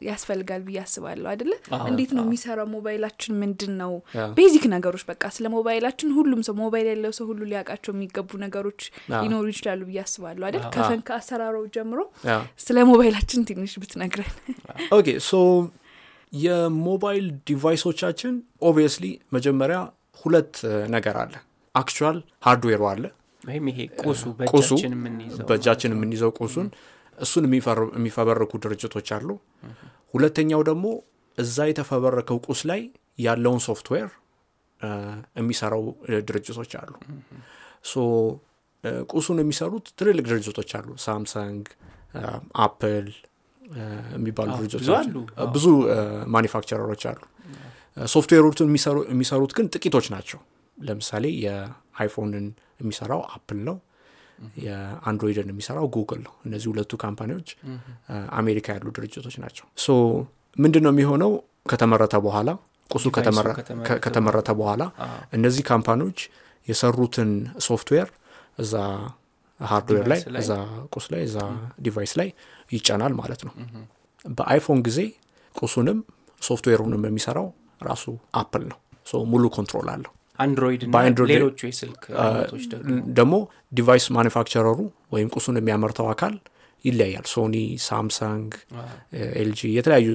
ያስፈልጋል 0.09 0.61
ብዬ 0.67 0.79
አስባለሁ 0.83 1.27
አይደለ? 1.33 1.53
እንዴት 1.89 2.11
ነው 2.17 2.23
የሚሰራው? 2.25 2.67
ሞባይላችን 2.75 3.39
ምንድን 3.43 3.73
ነው 3.81 3.93
basic 4.39 4.65
ነገሮች 4.75 5.05
በቃ 5.11 5.23
ስለ 5.37 5.47
ሞባይላችን 5.55 6.13
ሁሉም 6.17 6.41
ሰው 6.47 6.57
ሞባይል 6.63 6.87
ያለው 6.93 7.13
ሰው 7.19 7.27
ሁሉ 7.31 7.41
ሊያውቃቸው 7.51 7.93
የሚገቡ 7.95 8.29
ነገሮች 8.45 8.81
ሊኖሩ 9.15 9.45
ይችላሉ 9.53 9.81
ብዬ 9.89 9.99
አስባለሁ 10.05 10.45
አይደል? 10.49 10.63
ከፈን 10.75 11.03
ከአሰራሩ 11.09 11.57
ጀምሮ 11.77 11.99
ስለ 12.65 12.77
ሞባይላችን 12.91 13.45
ትንሽ 13.49 13.75
ብትነግረን። 13.83 14.33
OK 14.97 15.07
so 15.29 15.33
የሞባይል 16.33 17.25
device 17.47 17.82
ኦቻችን 17.82 18.33
obviously 18.61 19.05
መጀመሪያ 19.33 19.77
ሁለት 20.19 20.55
ነገር 20.95 21.15
አለ። 21.23 21.33
actual 21.75 22.17
ሃርድዌሩ 22.45 22.83
አለ። 22.91 23.03
ወይም 23.41 23.65
ይሄ 23.71 23.79
ቁሱ 24.03 24.21
በእጃችን 25.49 25.93
የምንይዘው 25.93 26.31
ቁሱን 26.39 26.67
እሱን 27.17 27.45
የሚፈበረኩ 27.97 28.51
ድርጅቶች 28.63 29.07
አሉ። 29.15 29.29
ሁለተኛው 30.13 30.61
ደግሞ 30.69 30.85
እዛ 31.37 31.67
የተፈበረከው 31.69 32.37
ቁስ 32.47 32.61
ላይ 32.69 32.81
ያለውን 33.19 33.61
ሶፍትዌር 33.67 34.09
የሚሰራው 35.39 35.83
ድርጅቶች 36.27 36.71
አሉ። 36.81 36.93
so 37.85 38.03
ቁሱን 39.13 39.37
የሚሰሩት 39.41 39.85
ትልልቅ 39.99 40.25
ድርጅቶች 40.29 40.69
አሉ። 40.79 40.89
ሳምሰንግ 41.05 41.63
አፕል 42.59 43.07
የሚባሉ 44.15 44.49
ድርጅቶች 44.59 45.07
ብዙ 45.53 45.65
manufacturer 46.27 46.84
ኦች 46.84 47.03
አሉ። 47.09 47.19
ሶፍትዌሮችን 48.07 48.67
የሚሰሩት 49.11 49.51
ግን 49.57 49.67
ጥቂቶች 49.73 50.07
ናቸው። 50.13 50.39
ለምሳሌ 50.77 51.25
የአይፎንን 51.45 52.45
የሚሰራው 52.81 53.21
አፕል 53.35 53.59
ነው። 53.69 53.77
የአንድሮይድን 54.63 55.49
የሚሰራው 55.51 55.87
ጉግል 55.95 56.19
ነው። 56.25 56.33
እነዚህ 56.45 56.67
ሁለቱ 56.71 56.91
company 56.97 57.29
ዎች 57.29 57.47
አሜሪካ 58.39 58.67
ያሉ 58.75 58.87
ድርጅቶች 58.97 59.35
ናቸው። 59.43 59.65
so 59.77 59.95
ምንድን 60.57 60.83
ነው 60.85 60.91
የሚሆነው? 60.93 61.31
ከተመረተ 61.71 62.15
በኋላ 62.25 62.49
ቁሱ 62.89 63.05
ከተመረተ 64.05 64.49
በኋላ 64.59 64.83
እነዚህ 65.33 65.63
company 65.67 66.00
ዎች 66.00 66.19
የሰሩትን 66.67 67.31
ሶፍትዌር 67.61 68.07
እዛ 68.59 68.73
ሃርድዌር 69.59 70.05
ላይ 70.11 70.19
እዛ 70.41 70.51
ቁስ 70.93 71.05
ላይ 71.13 71.21
እዛ 71.23 71.37
device 71.81 72.13
ላይ 72.19 72.29
ይጫናል 72.71 73.13
ማለት 73.13 73.41
ነው። 73.47 73.53
በአይፎን 74.31 74.79
ጊዜ 74.87 74.99
ቁሱንም 75.55 75.99
ሶፍትዌሩንም 76.41 77.03
የሚሰራው 77.07 77.47
ራሱ 77.81 78.05
አፕል 78.35 78.63
ነው። 78.71 78.79
ሙሉ 79.31 79.43
control 79.55 79.87
አለው። 79.93 80.11
አንድሮይድ 80.39 80.81
ሌሎቹ 81.31 81.59
የስልክ 81.69 82.03
ደግሞ? 83.17 83.33
device 83.73 84.05
manufacturer 84.17 84.69
ኡ 84.69 84.77
ወይም 85.13 85.29
ቁሱን 85.35 85.55
የሚያመርተው 85.59 86.07
አካል 86.11 86.35
ይለያያል። 86.85 87.25
ሶኒ 87.31 87.55
ሳምሰንግ 87.87 88.49
ኤልጂ 89.41 89.61
የተለያዩ 89.77 90.09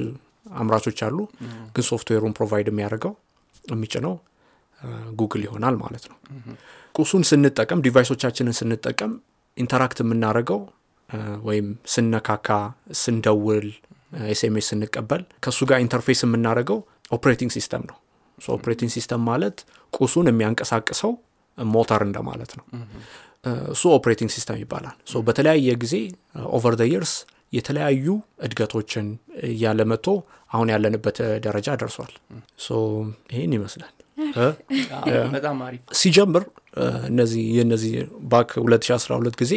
አምራቾች 0.61 0.99
አሉ። 1.07 1.19
ግን 1.75 1.85
ሶፍትዌሩን 1.91 2.35
provide 2.39 2.69
የሚያደርገው 2.73 3.13
የሚጭነው 3.73 4.15
ጉግል 5.21 5.43
ይሆናል 5.47 5.77
ማለት 5.77 6.05
ነው። 6.11 6.17
ቁሱን 6.95 7.23
ስንጠቀም 7.29 7.83
device 7.87 8.12
ኦቻችንን 8.12 8.57
ስንጠቀም 8.59 9.13
interact 9.57 9.99
የምናደርገው 10.03 10.61
ወይም 11.47 11.67
ስንነካካ 11.93 12.49
ስንደውል 13.01 13.67
SMS 14.29 14.67
ስንቀበል 14.73 15.23
ከእሱ 15.45 15.61
ጋር 15.71 15.79
interface 15.85 16.21
የምናደርገው 16.25 16.79
operating 17.17 17.51
system 17.57 17.83
ነው። 17.91 17.97
operating 18.39 18.91
system 18.95 19.23
ማለት 19.29 19.57
ቁሱን 19.93 20.27
የሚያንቀሳቅሰው 20.31 21.13
ሞተር 21.59 22.03
እንደማለት 22.07 22.53
ነው። 22.59 22.65
እሱ 23.73 23.83
operating 23.97 24.31
system 24.35 24.59
ይባላል። 24.61 24.97
so 25.11 25.23
በተለያየ 25.27 25.75
ጊዜ 25.83 25.95
over 26.53 26.75
the 26.77 26.87
years 26.93 27.13
የተለያዩ 27.53 28.07
እድገቶችን 28.47 29.07
እያለ 29.49 29.81
መጥቶ 29.91 30.07
አሁን 30.51 30.69
ያለንበት 30.73 31.17
ደረጃ 31.45 31.69
ደርሷል። 31.81 32.13
so 32.59 32.71
ይህን 33.33 33.53
ይመስላል። 33.57 33.93
እ? 34.37 34.49
በጣም 35.35 35.57
አሪፍ። 35.65 35.83
ሲጀምር 36.01 36.45
እነዚህ 37.09 37.45
የነዚህ 37.57 37.93
back 38.31 38.51
2012 38.61 39.37
ጊዜ 39.43 39.53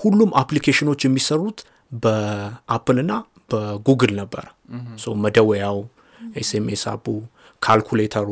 ሁሉም 0.00 0.30
application 0.40 0.84
ኦች 0.84 1.00
የሚሰሩት 1.06 1.58
በአፕል 2.02 2.98
እና 3.04 3.12
በጉግል 3.50 4.12
ነበረ 4.20 4.44
መደወያው 5.24 5.78
SMS 6.40 6.84
app 6.92 7.06
ኡ 7.62 7.71
calculator 7.71 8.19
ኡ 8.19 8.28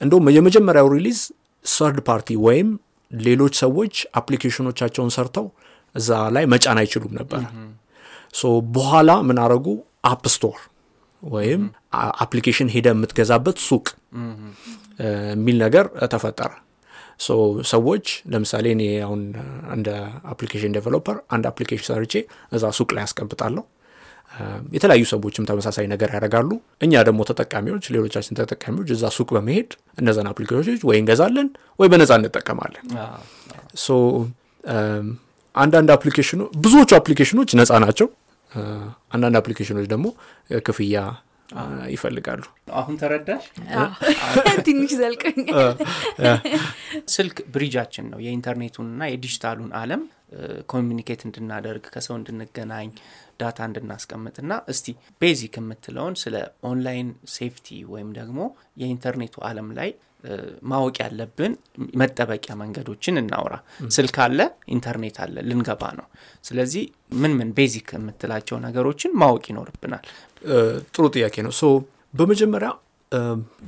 እንደውም 0.00 0.28
የመጀመሪያው 0.36 0.88
release 0.94 1.20
third 1.64 1.98
party 2.08 2.36
ወይም 2.44 2.68
ሌሎች 3.10 3.54
ሰዎች 3.62 3.94
application 4.16 4.63
ኦቻቸውን 4.63 5.10
ሰርተው 5.16 5.46
እዛ 5.94 6.18
ላይ 6.36 6.44
መጫን 6.52 6.78
አይችሉም 6.82 7.14
ነበረ 7.20 7.42
so 8.34 8.44
በኋላ 8.74 9.10
ምን 9.28 9.38
አረጉ? 9.44 9.66
app 10.10 10.22
store 10.34 10.58
ወይም 11.22 11.62
application 12.22 12.68
ሄደህ 12.74 12.86
የምትገዛበት 12.92 13.58
ሱቅ 13.66 13.86
የሚል 15.32 15.56
ነገር 15.64 15.84
ተፈጠረ። 16.12 16.50
ሰዎች 17.70 18.06
ለምሳሌ 18.32 18.66
እኔ 18.76 18.84
አሁን 19.06 19.20
እንደ 19.74 19.88
application 20.32 20.72
developer 20.76 21.16
አንድ 21.34 21.44
application 21.50 21.86
ሰርቼ 21.90 22.14
እዛ 22.52 22.64
ሱቅ 22.78 22.88
ላይ 22.96 23.02
ያስቀምጣለሁ 23.06 23.64
የተለያዩ 24.72 25.04
ሰዎችም 25.10 25.46
ተመሳሳይ 25.48 25.86
ነገር 25.92 26.08
ያደርጋሉ። 26.16 26.50
እኛ 26.80 27.02
ደግሞ 27.08 27.20
ተጠቃሚዎች 27.30 27.84
ሌሎቻችን 27.94 28.36
ተጠቃሚዎች 28.40 28.90
እዛ 28.96 29.04
ሱቅ 29.16 29.28
በመሄድ 29.36 29.70
እነዛን 30.00 30.28
application 30.32 30.69
ኦች 30.69 30.82
ወይ 30.90 30.98
እንገዛለን 31.02 31.48
ወይ 31.80 31.88
በነፃ 31.92 32.10
እንጠቀማለን። 32.20 32.84
አንዳንድ 35.54 35.90
application 35.96 36.35
ኦ 36.35 36.42
ብዙዎቹ 36.64 36.90
application 36.98 37.36
ኦች 37.36 37.50
ነፃ 37.60 37.80
ናቸው። 37.84 38.08
አንዳንድ 39.14 39.36
application 39.40 39.74
ኦች 39.74 39.86
ደግሞ 39.92 40.06
ክፍያ 40.66 40.96
ይፈልጋሉ። 41.92 42.42
አሁን 42.80 42.94
ተረዳሽ? 43.00 43.44
ትንሽ 44.66 44.92
ዘልቀኝ። 45.00 45.38
ስልክ 47.14 47.38
bridge 47.54 47.78
ኣችን 47.78 48.06
ነው። 48.12 48.20
የኢንተርኔቱንና 48.26 49.02
የዲጂታሉን 49.10 49.72
አለም 49.80 50.02
communicate 50.72 51.22
እንድናደርግ 51.26 51.84
ከሰው 51.94 52.14
እንድንገናኝ 52.18 52.90
data 53.40 53.58
እንድናስቀምጥና 53.68 54.52
እስቲ 54.72 54.86
basic 55.22 55.54
የምትለውን 55.60 56.14
ስለ 56.22 56.34
online 56.70 57.08
safety 57.34 57.68
ወይም 57.92 58.10
ደግሞ 58.18 58.40
የኢንተርኔቱ 58.82 59.36
አለም 59.48 59.70
ላይ 59.78 59.90
ማወቅ 60.70 60.96
ያለብን 61.02 61.52
መጠበቂያ 62.00 62.54
መንገዶችን 62.60 63.20
እናውራ። 63.20 63.54
ስልክ 63.96 64.16
አለ 64.24 64.38
ኢንተርኔት 64.74 65.16
አለ 65.24 65.36
ልንገባ 65.48 65.82
ነው። 65.98 66.06
ስለዚህ 66.44 66.84
ምን 67.22 67.32
ምን 67.38 67.50
basic 67.58 67.88
የምትላቸው 67.96 68.58
ነገሮችን 68.66 69.12
ማወቅ 69.22 69.44
ይኖርብናል። 69.50 70.04
ጥሩ 70.92 71.04
ጥያቄ 71.16 71.36
ነው። 71.46 71.54
so 71.60 71.64
በመጀመሪያ 72.14 72.70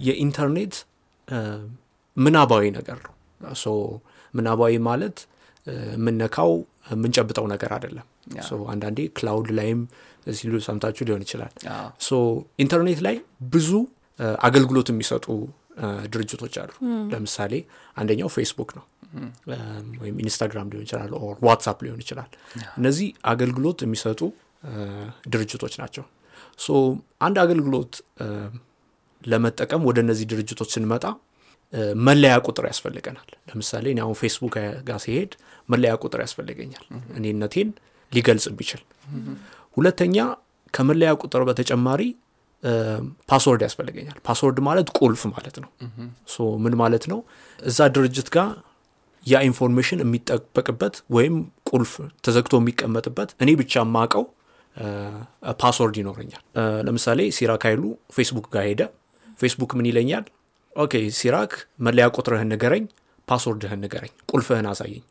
የኢንተርኔት 0.07 0.75
ምናባዊ 2.17 2.65
ነገር 2.79 2.99
ነው። 3.07 3.13
so 3.57 3.67
ምናባዊ 4.35 4.75
ማለት 4.89 5.17
የምነካው 5.95 6.53
የምንጨብጠው 6.93 7.45
ነገር 7.53 7.71
አይደለም። 7.77 8.07
አንዳንዴ 8.73 9.01
cloud 9.17 9.49
ላይም 9.59 9.81
ሲሉ 10.35 10.55
ሰምታችሁ 10.67 11.03
ሊሆን 11.09 11.23
ይችላል። 11.27 11.53
so 12.01 12.11
ኢንተርኔት 12.59 13.01
ላይ 13.07 13.17
ብዙ 13.55 13.71
አገልግሎት 14.47 14.89
የሚሰጡ 14.93 15.27
ድርጅቶች 16.13 16.55
አሉ። 16.63 16.71
ለምሳሌ 17.13 17.53
አንደኛው 17.97 18.31
ፌስቡክ 18.35 18.71
ነው። 18.79 18.85
ወይም 20.03 20.17
ኢንስታግራም 20.23 20.69
ሊሆን 20.73 20.85
ይችላል 20.87 21.11
or 21.21 21.37
ዋትሳፕ 21.43 21.79
ሊሆን 21.87 22.01
ይችላል። 22.01 22.31
እነዚህ 22.79 23.09
አገልግሎት 23.33 23.79
የሚሰጡ 23.85 24.21
ድርጅቶች 25.33 25.75
ናቸው። 25.83 26.05
so 26.59 26.69
አንድ 27.21 27.37
አገልግሎት 27.45 27.93
ለመጠቀም 29.25 29.83
ወደ 29.89 29.99
እነዚህ 30.05 30.27
ድርጅቶች 30.33 30.71
ስንመጣ 30.77 31.05
መለያ 32.07 32.33
ቁጥር 32.47 32.65
ያስፈልገናል። 32.71 33.29
ለምሳሌ 33.49 33.85
እኔ 33.93 34.01
አሁን 34.05 34.17
ፌስቡክ 34.21 34.55
ጋር 34.89 34.99
ስሄድ 35.05 35.33
መለያ 35.69 35.93
ቁጥር 36.03 36.21
ያስፈልገኛል። 36.25 36.85
እኔነቴን 37.19 37.69
ሊገልጽ 38.13 38.47
ቢችል። 38.59 38.83
ሁለተኛ 39.77 40.17
ከመለያ 40.75 41.11
ቁጥር 41.23 41.43
በተጨማሪ 41.49 42.03
password 43.31 43.63
ያስፈልገኛል 43.67 44.19
password 44.27 44.59
ማለት 44.67 44.89
ቁልፍ 44.99 45.23
ማለት 45.33 45.57
ነው 45.63 45.71
ምን 46.65 46.75
ማለት 46.83 47.05
ነው 47.13 47.21
እዛ 47.59 47.89
ድርጅት 47.95 48.29
ጋር 48.37 48.51
ያ 49.27 49.41
information 49.49 50.01
የሚጠበቅበት 50.03 50.95
ወይም 51.17 51.35
ቁልፍ 51.71 51.93
ተዘግቶ 52.25 52.55
የሚቀመጥበት 52.61 53.31
እኔ 53.43 53.51
ብቻ 53.61 53.75
የማውቀው 53.83 54.25
password 55.61 55.97
ይኖረኛል። 56.01 56.43
ለምሳሌ 56.87 57.21
ሲራክ 57.37 57.65
ኃይሉ 57.69 57.83
ፌስቡክ 58.17 58.47
ጋር 58.55 58.65
ሄደ። 58.69 58.83
ፌስቡክ 59.39 59.71
ምን 59.79 59.87
ይለኛል? 59.91 60.25
OK 60.77 60.93
ሲራክ 61.19 61.53
መለያ 61.87 62.05
ቁጥርህን 62.17 62.49
ንገረኝ፣ 62.53 62.85
password 63.29 63.63
ህን 63.63 63.81
ንገረኝ፣ 63.85 64.13
ቁልፍህን 64.31 64.67
አሳየኝ 64.71 65.03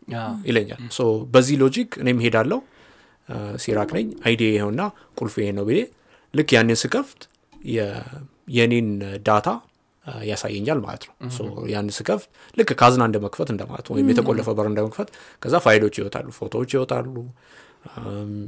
ይለኛል። 0.47 0.79
so 0.91 1.01
በዚህ 1.33 1.55
logic 1.61 1.89
እኔም 2.01 2.19
ሄዳለሁ 2.25 2.59
እ፣ 3.29 3.35
ሲራክ 3.63 3.89
ነኝ 3.97 4.07
ID 4.25 4.41
ይኸውና 4.49 4.81
ቁልፍ 5.19 5.35
ይሄ 5.41 5.49
ነው 5.57 5.65
ብዬ 5.67 5.79
ልክ 6.33 6.49
ያንን 6.55 6.77
ስከፍት 6.81 7.21
የኔን 8.55 8.87
data 9.25 9.47
ያሳየኛል 10.25 10.79
ማለት 10.85 11.03
ነው። 11.07 11.13
so 11.29 11.41
ያንን 11.71 11.93
ስከፍት 11.97 12.27
ልክ 12.57 12.69
ካዝና 12.79 13.03
እንደ 13.09 13.17
መክፈት 13.25 13.49
እንደማለት 13.53 13.87
ወይም 13.93 14.07
የተቆለፈ 14.11 14.47
በር 14.57 14.67
እንደ 14.69 14.79
መክፈት 14.87 15.09
ከዛ 15.43 15.55
ፋይሎች 15.65 15.95
ይወጣሉ፣ 15.99 16.27
ፎቶዎች 16.39 16.71
ይወጣሉ፣ 16.75 17.15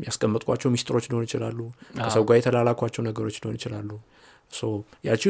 ያስቀመጥኳቸው 0.07 0.69
ሚስጥሮች 0.73 1.05
ሊሆን 1.11 1.25
ይችላሉ፣ 1.27 1.59
ከሰው 1.99 2.23
ጋር 2.29 2.37
የተላላኳቸው 2.39 3.03
ነገሮች 3.07 3.37
ሊሆን 3.43 3.55
ይችላሉ። 3.59 3.89
ያቺ 5.07 5.23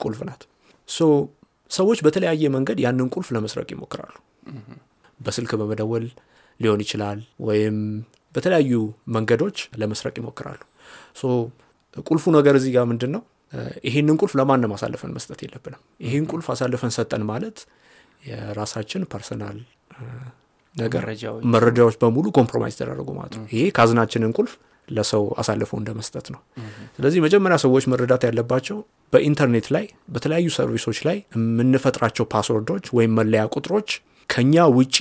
ቁልፍ 0.00 0.20
ናት። 0.28 0.42
so 0.88 1.00
ሰዎች 1.70 1.98
በተለያየ 2.06 2.48
መንገድ 2.56 2.78
ያንን 2.84 3.08
ቁልፍ 3.14 3.28
ለመስረቅ 3.36 3.68
ይሞክራሉ። 3.74 4.14
በስልክ 5.20 5.52
በመደወል 5.60 6.06
ሊሆን 6.60 6.80
ይችላል 6.84 7.18
ወይም 7.46 7.76
በተለያዩ 8.34 8.72
መንገዶች 9.16 9.58
ለመስረቅ 9.80 10.14
ይሞክራሉ። 10.20 10.60
ቁልፉ 12.06 12.24
ነገር 12.36 12.54
እዚህ 12.58 12.70
ጋር 12.76 12.84
ምንድን 12.90 13.10
ነው? 13.16 13.22
ይሄንን 13.86 14.16
ቁልፍ 14.20 14.32
ለማንም 14.38 14.72
አሳልፈን 14.76 15.10
መስጠት 15.16 15.40
የለብንም። 15.44 15.80
ይህን 16.04 16.24
ቁልፍ 16.32 16.46
አሳልፈን 16.52 16.92
ሰጠን 16.96 17.22
ማለት 17.30 17.58
የራሳችን 18.22 19.02
personal 19.12 19.58
ነገር 20.74 21.02
መረጃዎች 21.54 21.96
በሙሉ 22.02 22.26
compromise 22.36 22.74
ተደረጉ 22.80 23.08
ማለት 23.18 23.34
ነው። 23.38 23.44
ይሄ 23.52 23.64
ካዝናችንን 23.76 24.32
ቁልፍ 24.38 24.52
ለሰው 24.88 25.24
አሳልፈው 25.40 25.76
እንደ 25.80 25.90
መስጠት 25.98 26.26
ነው። 26.34 26.40
ስለዚህ 26.96 27.20
መጀመሪያ 27.24 27.56
ሰዎች 27.64 27.84
መረዳት 27.92 28.22
ያለባቸው 28.28 28.78
በኢንተርኔት 29.12 29.66
ላይ 29.74 29.84
በተለያዩ 30.14 30.46
service 30.56 30.83
ኦች 30.83 30.98
ላይ 31.08 31.18
የምንፈጥራቸው 31.36 32.24
password 32.34 32.69
ኦች 32.69 32.86
ወይም 32.98 33.12
መለያ 33.20 33.42
ቁጥሮች 33.54 33.90
ከኛ 34.30 34.64
ውጪ 34.76 34.96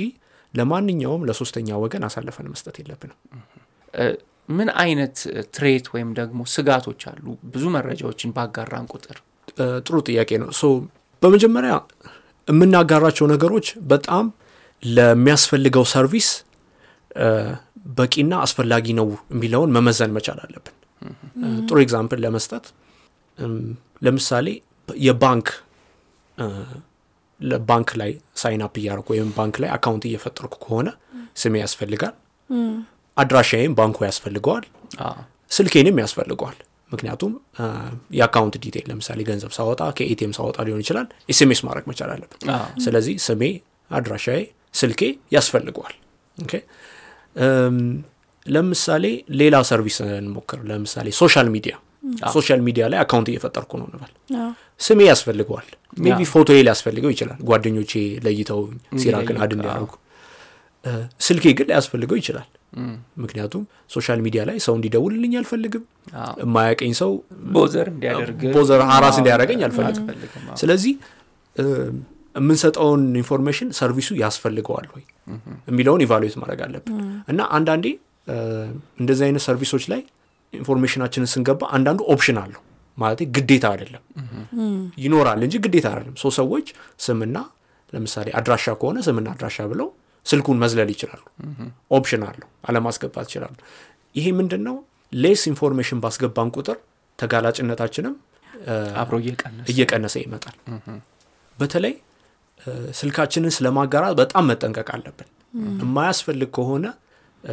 ለማንኛውም 0.53 1.21
ለሶስተኛ 1.27 1.77
ወገን 1.83 2.05
አሳልፈን 2.07 2.49
መስጠት 2.53 2.75
የለብንም። 2.81 3.17
ምን 4.49 4.69
አይነት 4.81 5.15
threat 5.53 5.85
ወይም 5.93 6.09
ደግሞ 6.17 6.39
ስጋቶች 6.53 7.01
አሉ? 7.11 7.25
ብዙ 7.51 7.63
መረጃዎችን 7.75 8.31
ባጋራን 8.35 8.85
ቁጥር 8.93 9.17
ጥሩ 9.85 9.95
ጥያቄ 10.07 10.29
ነው። 10.41 10.49
so 10.59 10.63
በመጀመሪያ 11.21 11.73
የምናጋራቸው 12.47 13.25
ነገሮች 13.33 13.67
በጣም 13.91 14.25
ለሚያስፈልገው 14.83 15.83
service 15.91 16.29
በቂና 17.97 18.33
አስፈላጊ 18.45 18.87
ነው 18.99 19.07
የሚለውን 19.33 19.71
መመዘን 19.75 20.11
መቻል 20.15 20.39
አለብን። 20.43 20.75
ጥሩ 21.65 21.77
example 21.83 22.19
ለመስጠት 22.25 22.65
ለምሳሌ 24.01 24.47
የባንክ 24.89 25.47
እ፣ 26.37 26.45
ለባንክ 27.41 27.89
ላይ 28.01 28.11
sign 28.41 28.61
up 28.65 28.75
እያደረኩ 28.79 29.07
ወይም 29.13 29.29
ባንክ 29.37 29.55
ላይ 29.61 29.69
account 29.75 30.03
እየፈጠርኩ 30.09 30.55
ከሆነ 30.63 30.89
ስሜ 31.37 31.53
ያስፈልጋል፣ 31.63 32.15
አድራሻዬም 33.17 33.73
ባንኩ 33.77 33.97
ያስፈልገዋል፣ 34.07 34.65
ስልኬንም 35.51 35.97
ያስፈልገዋል። 36.03 36.57
ምክንያቱም 36.91 37.33
የ 38.17 38.26
account 38.26 38.55
detail 38.63 38.87
ለምሳሌ 38.91 39.19
ገንዘብ 39.27 39.51
ሳወጣ 39.57 39.81
ከ 39.97 40.12
ATM 40.12 40.33
ሳወጣ 40.37 40.57
ሊሆን 40.67 40.81
ይችላል 40.83 41.05
SMS 41.29 41.61
ማድረግ 41.67 41.85
መቻል 41.91 42.09
አለብን። 42.15 42.39
ስለዚህ 42.85 43.15
ስሜ፣ 43.27 43.43
አድራሻዬ፣ 43.91 44.41
ስልኬ 44.79 45.01
ያስፈልገዋል። 45.35 45.95
ለምሳሌ 48.45 49.05
ሌላ 49.39 49.55
service 49.69 49.97
እንሞክር። 50.17 50.59
ለምሳሌ 50.69 51.07
social 51.19 51.47
media 51.55 51.73
social 52.33 52.61
media 52.65 52.83
ላይ 52.91 52.99
account 53.01 53.27
እየፈጠርኩ 53.31 53.71
ነው 53.79 53.87
እንበል። 53.89 54.11
ስሜ 54.81 54.99
ያስፈልገዋል። 55.09 55.67
maybe 55.97 56.21
ፎቶዬ 56.31 56.59
ሊያስፈልገው 56.65 57.11
ይችላል። 57.13 57.39
ጓደኞቼ 57.49 57.91
ለይተው 58.25 58.61
ሲራክን 59.01 59.37
add 59.43 59.51
እንዲያደርጉ 59.55 59.91
ስልኬ 61.25 61.45
ግን 61.57 61.67
ላያስፈልገው 61.69 62.17
ይችላል። 62.19 62.47
ምክንያቱም 63.21 63.63
social 63.93 64.19
media 64.25 64.41
ላይ 64.49 64.57
ሰው 64.65 64.73
እንዲደውልልኝ 64.77 65.33
አልፈልግም። 65.39 65.83
የማያቀኝ 66.41 66.93
ሰው 67.01 67.11
bother 67.55 67.87
harass 68.89 69.11
አዎ፣ 69.11 69.21
እንዲያደርገኝ 69.21 69.61
አልፈልግም። 69.67 70.05
ስለዚህ 70.61 70.93
የምንሰጠውን 72.35 73.01
information 73.21 73.69
service 73.77 74.02
ኡ 74.02 74.09
ያስፈልገዋል 74.21 74.87
ወይ 74.93 75.03
የሚለውን 75.67 76.01
evaluate 76.05 76.35
ማድረግ 76.41 76.59
አለብን። 76.65 76.97
እና 77.27 77.41
አንዳንዴ 77.57 77.85
እንደዚህ 78.99 79.23
አይነት 79.27 79.43
service 79.47 79.72
ኦች 79.72 79.85
ላይ 79.91 80.01
information 80.53 80.95
ኣችንን 80.95 81.29
ስንገባ 81.33 81.61
አንዳንዱ 81.75 82.01
option 82.13 82.37
አለው። 82.41 82.61
ማለት 82.97 83.19
ግዴታ 83.35 83.65
አይደለም። 83.73 84.03
ይኖራል 85.03 85.41
እንጂ 85.45 85.55
ግዴታ 85.65 85.87
አይደለም። 85.91 86.15
so 86.21 86.29
ሰዎች 86.37 86.67
ስምና 87.05 87.37
ለምሳሌ 87.93 88.27
አድራሻ 88.39 88.65
ከሆነ 88.81 88.97
ስምና 89.07 89.27
አድራሻ 89.35 89.57
ብለው 89.71 89.87
ስልኩን 90.25 90.57
መዝለል 90.63 90.89
ይችላሉ። 90.93 91.21
option 91.91 92.23
አለው 92.27 92.49
አለማስገባት 92.67 93.25
ይችላሉ። 93.29 93.55
ይሄ 94.15 94.25
ምንድን 94.39 94.61
ነው 94.67 94.75
less 95.13 95.41
information 95.51 95.99
ባስገባን 96.03 96.49
ቁጥር 96.55 96.77
ተጋላጭነታችንም 97.19 98.13
አብሮ 99.01 99.15
እየቀነሰ 99.73 100.15
ይመጣል። 100.23 100.55
በተለይ 101.57 101.93
ስልካችንን 102.99 103.51
ስለማጋራት 103.55 104.13
በጣም 104.19 104.43
መጠንቀቅ 104.49 104.89
አለብን። 104.95 105.29
የማያስፈልግ 105.81 106.49
ከሆነ 106.57 106.85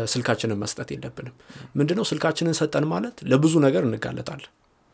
ስልካችንን 0.06 0.58
መስጠት 0.62 0.88
የለብንም። 0.94 1.34
ምንድነው? 1.78 2.04
ስልካችንን 2.10 2.54
ሰጠን 2.58 2.84
ማለት 2.90 3.16
ለብዙ 3.30 3.54
ነገር 3.66 3.82
እንጋለጣለን። 3.86 4.50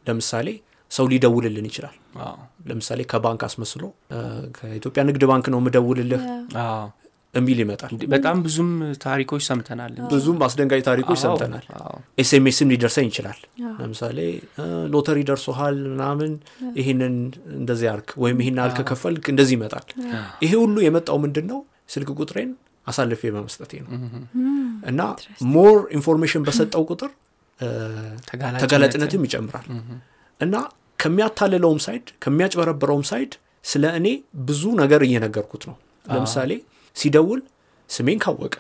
ለምሳሌ 0.07 0.49
ሰው 0.91 1.07
ሊደውልልን 1.11 1.67
ይችላል። 1.69 1.95
አዎ፣ 2.25 2.37
ለምሳሌ 2.69 3.01
ከባንክ 3.13 3.43
አስመስሎ 3.47 3.83
ከኢትዮጵያ 4.57 5.03
ንግድ 5.09 5.23
ባንክ 5.31 5.47
ነው 5.53 5.59
የምደውልልህ? 5.63 6.23
አዎ። 6.65 6.85
የሚል 7.35 7.59
ይመጣል። 7.63 7.93
በጣም 8.13 8.37
ብዙም 8.45 8.71
ታሪኮች 9.05 9.43
ሰምተናል። 9.49 9.93
ብዙም 10.13 10.39
አስደንጋጭ 10.47 10.81
ታሪኮች 10.89 11.19
ሰምተናል። 11.25 11.65
SMS 12.19 12.49
ም 12.49 12.69
ሊደርሰኝ 12.73 13.07
ይችላል። 13.11 13.39
ለምሳሌ 13.81 14.19
ሎተሪ 14.93 15.19
ደርሶሃል 15.31 15.79
ምናምን 15.93 16.33
ይህንን 16.79 17.17
እንደዚህ 17.59 17.89
አርግ 17.95 18.11
ወይም 18.25 18.39
ይህን 18.45 18.61
ያህል 18.65 18.81
ክፈል 18.91 19.27
እንደዚህ 19.33 19.57
ይመጣል. 19.59 19.87
ይሄ 20.45 20.53
ሁሉ 20.63 20.77
የመጣው 20.87 21.19
ምንድን 21.25 21.49
ነው 21.53 21.61
ስልክ 21.95 22.11
ቁጥሬን 22.19 22.53
አሳልፌ 22.87 23.23
በመስጠቴ 23.35 23.73
ነው። 23.85 23.91
እና 24.87 25.01
more 25.55 25.77
information 25.97 26.43
በሰጠው 26.47 26.83
ቁጥር 26.91 27.11
ተጋላጭነትም 28.63 29.23
ይጨምራል። 29.27 29.67
እና 30.41 30.55
ከሚያታልለውም 30.99 31.81
side 31.85 32.07
ከሚያጭበረብረውም 32.25 33.05
side 33.09 33.33
ስለ 33.65 33.85
እኔ 33.99 34.07
ብዙ 34.47 34.63
ነገር 34.81 35.01
እየነገርኩት 35.07 35.63
ነው። 35.69 35.77
ለምሳሌ 36.07 36.51
ሲደውል 36.97 37.41
ስሜን 37.91 38.19
ካወቀ 38.25 38.55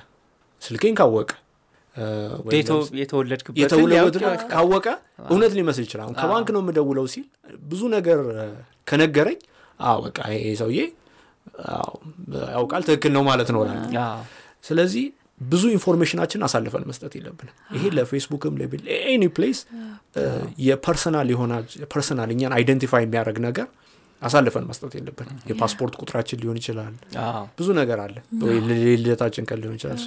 ስልኬን 0.62 0.94
ካወቀ 0.99 1.31
ይችላል። 3.57 4.38
ካወቀ 4.53 4.87
እውነት 5.29 5.53
ሊመስል 5.59 5.85
ይችላል። 5.87 6.09
ከባንክ 6.20 6.49
ነው 6.55 6.61
የምደውለው 6.64 7.07
ሲል 7.12 7.27
ብዙ 7.64 7.83
ነገር 7.97 8.20
ከነገረኝ 8.87 9.38
በቃ 10.01 10.18
ይሄ 10.35 10.49
ሰውዬ 10.61 10.81
ያውቃል 12.53 12.83
ትክክል 12.88 13.12
ነው 13.16 13.23
ማለት 13.29 13.49
ነው 13.55 13.62
ስለዚህ 14.64 15.05
ብዙ 15.44 15.62
information 15.77 16.18
ኣችን 16.18 16.45
አሳልፈን 16.47 16.85
መስጠት 16.90 17.12
የለብንም። 17.18 17.55
ይሄ 17.75 17.85
ለፌስቡክም 17.97 18.55
any 19.07 19.25
place 19.37 19.59
የ 20.67 20.79
personal 20.79 21.29
የሆነ 21.35 21.53
personal 21.93 22.31
እኛን 22.35 22.53
identify 22.59 23.03
የሚያደርግ 23.07 23.38
ነገር 23.47 23.66
አሳልፈን 24.25 24.65
መስጠት 24.69 24.93
የለብንም። 24.97 25.39
የፓስፖርት 25.51 25.95
ቁጥራችን 26.01 26.41
ሊሆን 26.43 26.59
ይችላል። 26.61 26.95
ብዙ 27.59 27.69
ነገር 27.81 27.99
አለ። 28.05 28.17
ልደታችን 28.97 29.47
ቀን 29.49 29.61
ሊሆን 29.63 29.77
ይችላል። 29.79 29.99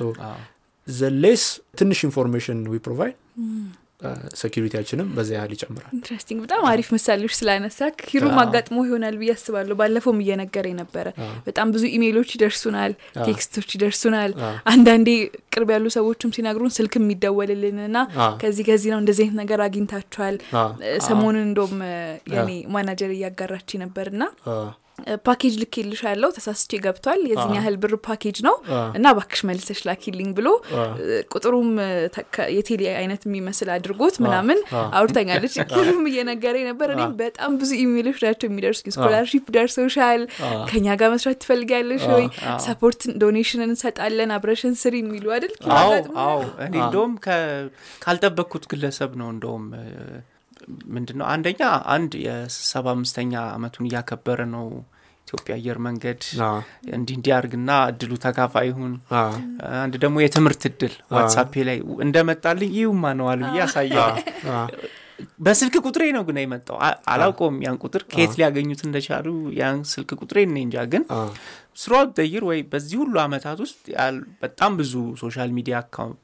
the 0.87 1.11
less 1.11 1.43
ትንሽ 1.79 1.99
information 2.07 2.59
we 2.69 2.77
provide 2.83 3.15
security 4.39 4.71
ያችንም 4.71 5.07
በዚያ 5.15 5.37
ያህል 5.37 5.51
ይጨምራል። 5.55 5.91
interesting 5.95 6.39
በጣም 6.43 6.63
አሪፍ 6.69 6.87
ምሳሌዎች 6.95 7.33
ስላነሳ 7.37 7.79
አዎ። 8.33 8.41
አጋጥሞ 8.43 8.77
ይሆናል 8.87 9.15
ብዬ 9.21 9.31
አስባለሁ። 9.35 9.75
ባለፈውም 9.79 10.19
እየነገረ 10.23 10.65
ነበረ። 10.79 11.07
በጣም 11.47 11.67
ብዙ 11.75 11.83
ኢሜይሎች 11.95 12.29
ይደርሱናል 12.35 12.93
text 13.27 13.48
ኦች 13.48 13.69
ይደርሱናል። 13.75 14.33
አንዳንዴ 14.71 15.09
ቅርብ 15.55 15.69
ያሉ 15.75 15.85
ሰዎችም 15.97 16.33
ሲነግሩን 16.37 16.73
ስልክ 16.77 16.95
የሚደወልልን 16.99 17.79
አዎ። 18.01 18.31
ከዚህ 18.41 18.65
ከዚህ 18.69 18.91
ነው 18.93 18.99
እንደዚህ 19.03 19.23
አይነት 19.25 19.37
ነገር 19.41 19.61
አግኝታችኋል። 19.67 20.35
ሰሞኑን 21.07 21.43
እንደም 21.47 21.75
የኔ 22.33 22.49
ማናጀር 22.75 23.13
እያጋራች 23.15 23.71
ነበር 23.83 24.07
አዎ። 24.49 24.65
ፓኬጅ 25.27 25.53
ልክ 25.61 25.73
ይልሽ 25.79 26.01
ያለው 26.07 26.29
ተሳስቼ 26.35 26.79
ገብቷል። 26.83 27.21
የዚህን 27.29 27.55
ያህል 27.57 27.75
ብር 27.81 27.93
ፓኬጅ 28.07 28.37
ነው። 28.47 28.55
እና 28.97 29.13
ባክሽ 29.17 29.41
መልሰሽ 29.49 29.79
ላኪልኝ 29.87 30.29
ብሎ 30.37 30.47
ቁጥሩም 31.33 31.69
የቴሌ 32.55 32.81
አይነት 32.95 33.21
የሚመስል 33.27 33.69
አድርጎት 33.75 34.17
ምናምን 34.25 34.59
አውርታኛለች። 34.97 35.55
ኪሩም 35.73 36.03
እየነገረ 36.11 36.55
ነበር። 36.69 36.87
እኔም 36.95 37.13
በጣም 37.21 37.51
ብዙ 37.61 37.71
ኢሜሎች 37.81 38.19
ናቸው 38.25 38.47
የሚደርሱ 38.49 38.81
scholarship 38.95 39.45
ደርሰውሻል 39.57 40.21
ከኛ 40.69 40.87
ጋር 40.99 41.09
መስራት 41.13 41.39
ትፈልጊያለሽ 41.43 42.03
ወይ? 42.13 42.25
support 42.65 43.01
donation 43.23 43.61
እንሰጣለን 43.67 44.31
አብረሽን 44.37 44.75
ስሪ 44.81 44.95
የሚሉ 45.01 45.25
አይደል? 45.35 45.53
እኔ 46.65 46.75
እንደውም 46.83 47.13
ካልጠበቅኩት 48.03 48.65
ግለሰብ 48.71 49.11
ነው 49.19 49.29
እንደውም 49.33 49.65
ምንድን 50.93 51.17
ነው 51.19 51.25
አንደኛ 51.31 51.61
አንድ 51.93 52.11
የሰባ 52.23 52.85
አምስተኛ 52.95 53.33
አመቱን 53.53 53.87
እያከበረ 53.87 54.39
ነው 54.53 54.65
ኢትዮጵያ 55.27 55.53
አየር 55.57 55.77
መንገድ 55.85 56.21
እንዲህ 56.97 57.15
እንዲያርግና 57.17 57.71
እድሉ 57.91 58.11
ተካፋይ 58.25 58.67
ይሁን 58.69 58.93
አንድ 59.81 59.95
ደግሞ 60.03 60.17
የትምህርት 60.23 60.61
እድል 60.69 60.93
ዋትሳፔ 61.15 61.63
ላይ 61.69 61.77
እንደመጣልኝ 62.05 62.71
ይሁማ 62.79 63.11
ነዋል 63.19 63.41
ብዬ 63.47 63.59
ያሳያል 63.61 64.15
በስልክ 65.45 65.75
ቁጥሬ 65.83 66.03
ነው 66.15 66.23
ግን 66.27 66.39
የመጣው። 66.41 66.77
አላውቀውም 67.13 67.57
ያን 67.65 67.77
ቁጥር 67.83 68.03
ከየት 68.11 68.33
ሊያገኙት 68.39 68.81
እንደቻሉ 68.87 69.27
ያን 69.59 69.79
ስልክ 69.91 70.11
ቁጥሬ 70.19 70.37
እኔ 70.47 70.57
እንጃ። 70.65 70.85
ግን 70.91 71.03
ስሮት 71.77 72.09
ደይር 72.17 72.43
ወይ 72.47 72.59
በዚህ 72.69 72.97
ሁሉ 73.01 73.15
አመታት 73.23 73.57
ውስጥ 73.63 73.81
በጣም 74.41 74.71
ብዙ 74.79 74.93
ሶሻል 75.21 75.49
ሚዲያ 75.57 75.75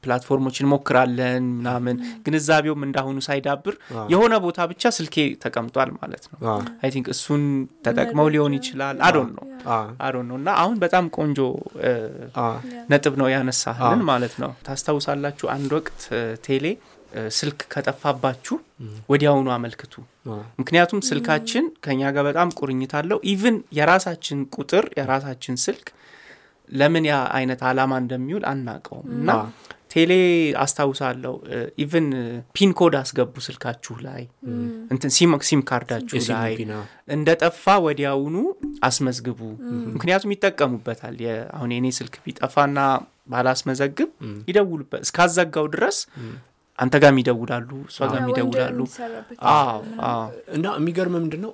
ፕላትፎርሞች 0.02 0.56
እንሞክራለን 0.62 1.44
ምናምን 1.58 1.96
ግንዛቤውም 2.24 2.82
እንዳሁኑ 2.86 3.18
ሳይዳብር 3.26 3.74
የሆነ 4.12 4.34
ቦታ 4.46 4.66
ብቻ 4.72 4.92
ስልኬ 4.96 5.16
ተቀምጧል 5.44 5.90
ማለት 5.98 6.24
ነው። 6.32 6.38
I 6.82 6.90
think 6.94 7.08
እሱን 7.14 7.44
ተጠቅመው 7.86 8.28
ሊሆን 8.34 8.56
ይችላል። 8.58 8.98
አዶን 9.08 9.30
ነው 9.36 9.46
አዶን 10.06 10.26
ነው 10.30 10.38
እና 10.40 10.50
አሁን 10.62 10.76
በጣም 10.82 11.04
ቆንጆ 11.18 11.38
ነጥብ 12.92 13.14
ነው 13.20 13.28
ያነሳህልን 13.32 14.02
ማለት 14.10 14.34
ነው። 14.42 14.52
ታስታውሳላችሁ 14.66 15.48
አንድ 15.54 15.70
ወቅት 15.78 16.02
ቴሌ 16.46 16.66
ስልክ 17.36 17.60
ከጠፋባችሁ 17.72 18.56
ወዲያውኑ 19.10 19.48
አመልክቱ። 19.54 19.94
ምክንያቱም 20.60 21.00
ስልካችን 21.08 21.66
ከኛ 21.84 22.10
ጋር 22.14 22.24
በጣም 22.28 22.48
ቁርኝት 22.58 22.94
አለው። 22.98 23.18
even 23.32 23.56
የራሳችን 23.78 24.40
ቁጥር 24.56 24.86
የራሳችን 24.98 25.56
ስልክ 25.64 25.86
ለምን 26.70 27.16
አይነት 27.36 27.60
አላማ 27.68 27.92
እንደሚውል 28.02 28.44
አናቀውም 28.50 29.08
እና 29.16 29.30
ቴሌ 29.92 30.12
አስታውሳለሁ 30.62 31.32
even 31.82 32.06
PIN 32.56 32.70
code 32.78 32.94
አስገቡ 33.00 33.34
ስልካችሁ 33.46 33.94
ላይ። 34.06 34.22
እንትን 34.92 35.10
SIM 35.44 35.60
card 35.68 35.87
ኣችሁ 35.87 36.20
ላይ 36.32 36.54
እንደ 37.16 37.28
ጠፋ 37.42 37.74
ወዲያውኑ 37.86 38.36
አስመዝግቡ። 38.88 39.40
ምክንያቱም 39.94 40.32
ይጠቀሙበታል። 40.34 41.18
አሁን 41.56 41.72
የኔ 41.76 41.92
ስልክ 41.98 42.16
ቢጠፋና 42.24 42.78
ባላስመዘግብ 43.32 44.10
ይደውሉበት 44.50 45.04
እስካዘጋው 45.06 45.68
ድረስ 45.74 45.98
አንተ 46.78 46.94
ጋርም 47.02 47.18
ይደውላሉ 47.20 47.70
እሷ 47.88 47.98
ጋርም 48.12 48.28
ይደውላሉ 48.30 48.78
እና 50.56 50.66
የሚገርም 50.78 51.14
ምንድን 51.16 51.40
ነው 51.44 51.52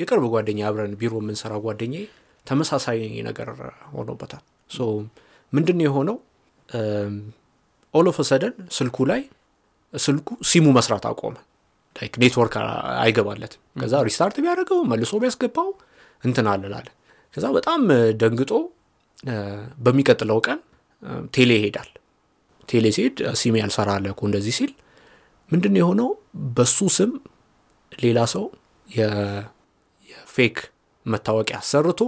የቅርብ 0.00 0.24
ጓደኛ 0.34 0.60
አብረን 0.68 0.94
ቢሮ 1.00 1.14
የምንሰራ 1.22 1.54
ጓደኛ 1.64 1.94
ተመሳሳይ 2.46 2.98
ነገር 3.28 3.48
ሆኖበታል። 3.92 4.42
so 4.70 4.86
ምንድን 5.52 5.80
የሆነው? 5.84 6.16
all 7.94 8.07
of 8.07 8.16
sudden 8.30 8.54
ስልኩ 8.78 8.96
ላይ 9.10 9.20
ስልኩ 9.94 10.28
ሲሙ 10.48 10.66
መስራት 10.78 11.04
አቆመ። 11.10 11.36
like 11.96 12.14
ኔትወርክ 12.22 12.54
አይገባለትም። 13.02 13.60
ከዛ 13.80 13.94
restart 14.08 14.36
ቢያደርገው 14.44 14.80
መልሶ 14.90 15.12
ቢያስገባው 15.22 15.68
እንትን 16.22 16.46
አልላለ 16.52 16.86
ከዛ 17.34 17.46
በጣም 17.56 17.80
ደንግጦ 18.20 18.52
በሚቀጥለው 19.84 20.38
ቀን 20.46 20.58
ቴሌ 21.34 21.50
ይሄዳል 21.58 21.88
ቴሌ 22.68 22.86
ሲሄድ 22.96 23.18
ሲም 23.40 23.54
ያልሰራ 23.60 23.90
አለ 23.96 24.06
እኮ 24.14 24.22
እንደዚህ 24.28 24.54
ሲል 24.58 24.72
ምንድን 25.50 25.74
የሆነው? 25.80 26.08
በሱ 26.56 26.78
ስም 26.96 27.12
ሌላ 28.02 28.18
ሰው 28.32 28.44
የ 30.08 30.24
fake 30.24 30.56
መታወቂያ 31.06 31.58
አሰርቶ 31.62 32.00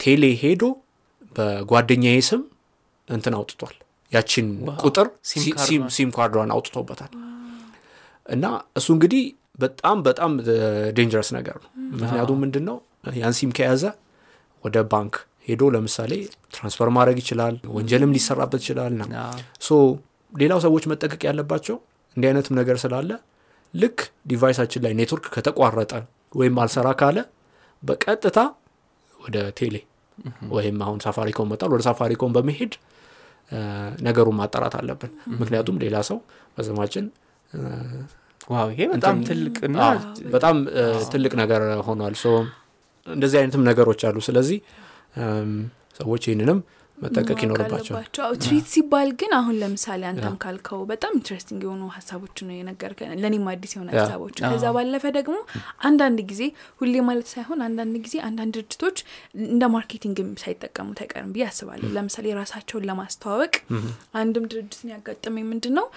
ቴሌ 0.00 0.24
ሄዶ 0.42 0.62
በጓደኛዬ 1.36 2.18
ስም 2.28 2.42
እንትን 3.08 3.34
አውጥቷል። 3.38 3.76
ያችን 4.12 4.46
ቁጥር 4.82 5.06
ሲም 5.96 6.10
ካርዷን 6.16 6.50
አውጥቶበታል። 6.54 7.12
እና 8.26 8.44
እሱ 8.78 8.86
እንግዲህ 8.96 9.22
በጣም 9.58 9.96
በጣም 10.06 10.32
dangerous 10.96 11.28
ነገር 11.36 11.56
ነው። 11.64 11.70
ምክንያቱም 11.94 12.38
ምንድን 12.44 12.64
ነው 12.70 12.76
ያን 13.18 13.34
ሲም 13.38 13.50
ከያዘ 13.58 13.82
ወደ 14.64 14.76
ባንክ 14.92 15.14
ሄዶ 15.44 15.62
ለምሳሌ 15.74 16.12
transfer 16.54 16.88
ማድረግ 16.96 17.16
ይችላል 17.22 17.54
ወንጀልም 17.76 18.12
ሊሰራበት 18.16 18.60
ይችላል 18.64 18.92
ና 19.02 19.24
so 19.62 19.78
ሌላው 20.32 20.60
ሰዎች 20.66 20.84
መጠንቀቅ 20.92 21.22
ያለባቸው 21.28 21.76
እንዲህ 22.16 22.28
አይነትም 22.30 22.56
ነገር 22.60 22.76
ስላለ 22.84 23.10
ልክ 23.74 23.98
device 24.26 24.52
ኣችን 24.52 24.82
ላይ 24.84 24.92
ኔትወርክ 24.98 25.26
ከተቋረጠ 25.34 25.92
ወይም 26.34 26.56
አልሰራ 26.62 26.88
ካለ 27.00 27.18
በቀጥታ 27.82 28.38
ወደ 29.18 29.36
ቴሌ 29.58 29.76
ወይም 30.50 30.76
አሁን 30.84 30.98
ሳፋሪኮም 31.04 31.48
መጥቷል 31.52 31.70
ወደ 31.74 31.82
ሳፋሪኮም 31.82 32.32
በመሄድ 32.36 32.72
ነገሩን 34.06 34.36
ማጣራት 34.40 34.74
አለብን። 34.80 35.10
ምክንያቱም 35.40 35.76
ሌላ 35.84 35.96
ሰው 36.08 36.18
በስማችን 36.56 37.04
wow 38.50 38.68
ይሄ 38.72 38.86
በጣም 38.94 39.16
ትልቅና 39.28 39.78
በጣም 40.32 40.56
ትልቅ 41.12 41.32
ነገር 41.42 41.62
ሆኗል። 41.86 42.16
እንደዚህ 43.06 43.38
አይነትም 43.40 43.64
ነገሮች 43.70 44.00
አሉ። 44.08 44.18
ስለዚህ 44.20 44.58
ሰዎች 45.96 46.22
ይህንንም 46.28 46.58
መጠንቀቅ 46.98 47.36
ይኖርባቸው 47.44 47.94
threat 48.42 48.66
ሲባል 48.72 49.08
ግን 49.20 49.32
አሁን 49.38 49.54
ለምሳሌ 49.60 50.02
አንተም 50.10 50.34
ካልከው 50.42 50.80
በጣም 50.90 51.12
interesting 51.18 51.60
የሆኑ 51.66 51.82
ሀሳቦች 51.94 52.36
ነው 52.44 52.54
የነገርከን። 52.54 53.10
ለእኔም 53.22 53.46
አዲስ 53.52 53.72
የሆነ 53.76 53.88
ሀሳቦች 53.96 54.36
ከዛ 54.44 54.64
ባለፈ 54.76 55.04
ደግሞ 55.16 55.36
አንዳንድ 55.88 56.20
ጊዜ 56.30 56.42
ሁሌ 56.80 56.94
ማለት 57.08 57.28
ሳይሆን 57.32 57.60
አንዳንድ 57.66 57.96
ጊዜ 58.04 58.16
አንዳንድ 58.28 58.52
ድርጅቶች 58.58 58.98
እንደ 59.46 59.64
marketing 59.74 60.20
ም 60.20 60.30
ሳይጠቀሙት 60.42 61.00
አይቀርም 61.04 61.32
ብዬ 61.34 61.44
አስባለሁ። 61.48 61.90
ለምሳሌ 61.96 62.34
ራሳቸውን 62.40 62.86
ለማስተዋወቅ 62.90 63.52
አንድም 64.20 64.46
ድርጅትን 64.52 64.92
ያጋጠመኝ 64.94 65.46
ምንድን 65.50 65.74
ነው 65.78 65.88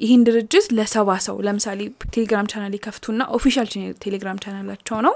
ይህን 0.00 0.24
ድርጅት 0.28 0.66
ለሰባ 0.78 1.10
ሰው 1.26 1.36
ለምሳሌ 1.46 1.80
ቴሌግራም 2.14 2.48
ቻናል 2.52 2.74
ይከፍቱና 2.78 3.22
official 3.36 3.68
ቴሌግራም 4.04 4.40
ቻናላቸው 4.44 4.98
ነው። 5.06 5.14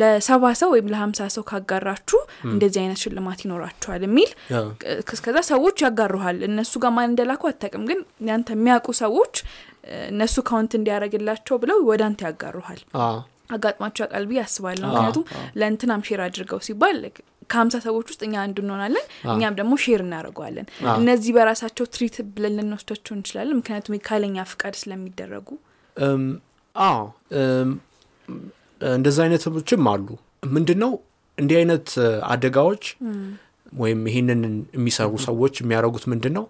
ለሰባ 0.00 0.44
ሰው 0.60 0.68
ወይም 0.74 0.90
ለሀምሳ 0.92 1.28
ሰው 1.34 1.44
ካጋራችሁ 1.50 2.20
እንደዚህ 2.52 2.80
አይነት 2.82 3.00
ሽልማት 3.04 3.40
ይኖራችኋል 3.76 4.02
የሚል 4.06 4.30
ከዛ 5.24 5.38
ሰዎች 5.50 5.76
ያጋሩሃል። 5.84 6.38
እነሱ 6.48 6.72
ጋር 6.82 6.92
ማን 6.96 7.08
እንደላኩ 7.10 7.42
አታቅም 7.50 7.84
ግን 7.90 7.98
ያንተ 8.28 8.48
የሚያውቁ 8.56 8.88
ሰዎች 9.02 9.34
እነሱ 10.12 10.36
count 10.48 10.72
እንዲያደረግላቸው 10.78 11.56
ብለው 11.62 11.78
ወደ 11.90 12.02
አንተ 12.08 12.20
ያጋሩሃል። 12.28 12.80
አጋጥሟቸው 13.54 14.02
ያውቃል 14.04 14.24
ብዬ 14.28 14.38
አስባለሁ። 14.44 14.86
ምክንያቱም 14.90 15.24
ለእንትናም 15.60 16.04
share 16.08 16.20
አድርገው 16.26 16.60
ሲባል 16.66 16.98
ከሀምሳ 17.50 17.76
ሰዎች 17.86 18.06
ውስጥ 18.10 18.22
እኛ 18.26 18.34
አንዱ 18.42 18.58
እንሆናለን 18.64 19.06
እኛም 19.32 19.54
ደግሞ 19.58 19.72
share 19.82 20.00
እናደርገዋለን። 20.04 20.66
እነዚህ 20.94 21.32
በራሳቸው 21.36 21.86
threat 21.94 22.16
ብለን 22.34 22.54
ልንወስዳቸው 22.58 23.12
እንችላለን። 23.16 23.58
ምክንያቱም 23.60 23.96
ካለኛ 24.06 24.46
ፍቃድ 24.52 24.76
ስለሚደረጉ። 24.82 25.48
አዎ 26.76 27.02
እንደዚ 28.80 29.18
አይነቶችም 29.24 29.84
አሉ። 29.90 30.06
ምንድን 30.54 30.78
ነው 30.84 30.92
እንዲህ 31.38 31.56
አይነት 31.60 31.88
አደጋዎች 32.32 32.84
ወይም 33.74 34.00
ይህንን 34.08 34.40
የሚሰሩ 34.76 35.12
ሰዎች 35.26 35.54
የሚያደርጉት 35.62 36.04
ምንድን 36.12 36.34
ነው 36.38 36.44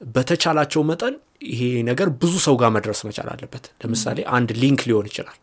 በተቻላቸው 0.00 0.82
መጠን 0.88 1.14
ይሄ 1.48 1.60
ነገር 1.88 2.08
ብዙ 2.20 2.34
ሰው 2.44 2.54
ጋር 2.60 2.70
መድረስ 2.76 3.00
መቻል 3.08 3.28
አለበት። 3.32 3.64
ለምሳሌ 3.82 4.18
አንድ 4.36 4.50
link 4.62 4.80
ሊሆን 4.88 5.06
ይችላል። 5.10 5.36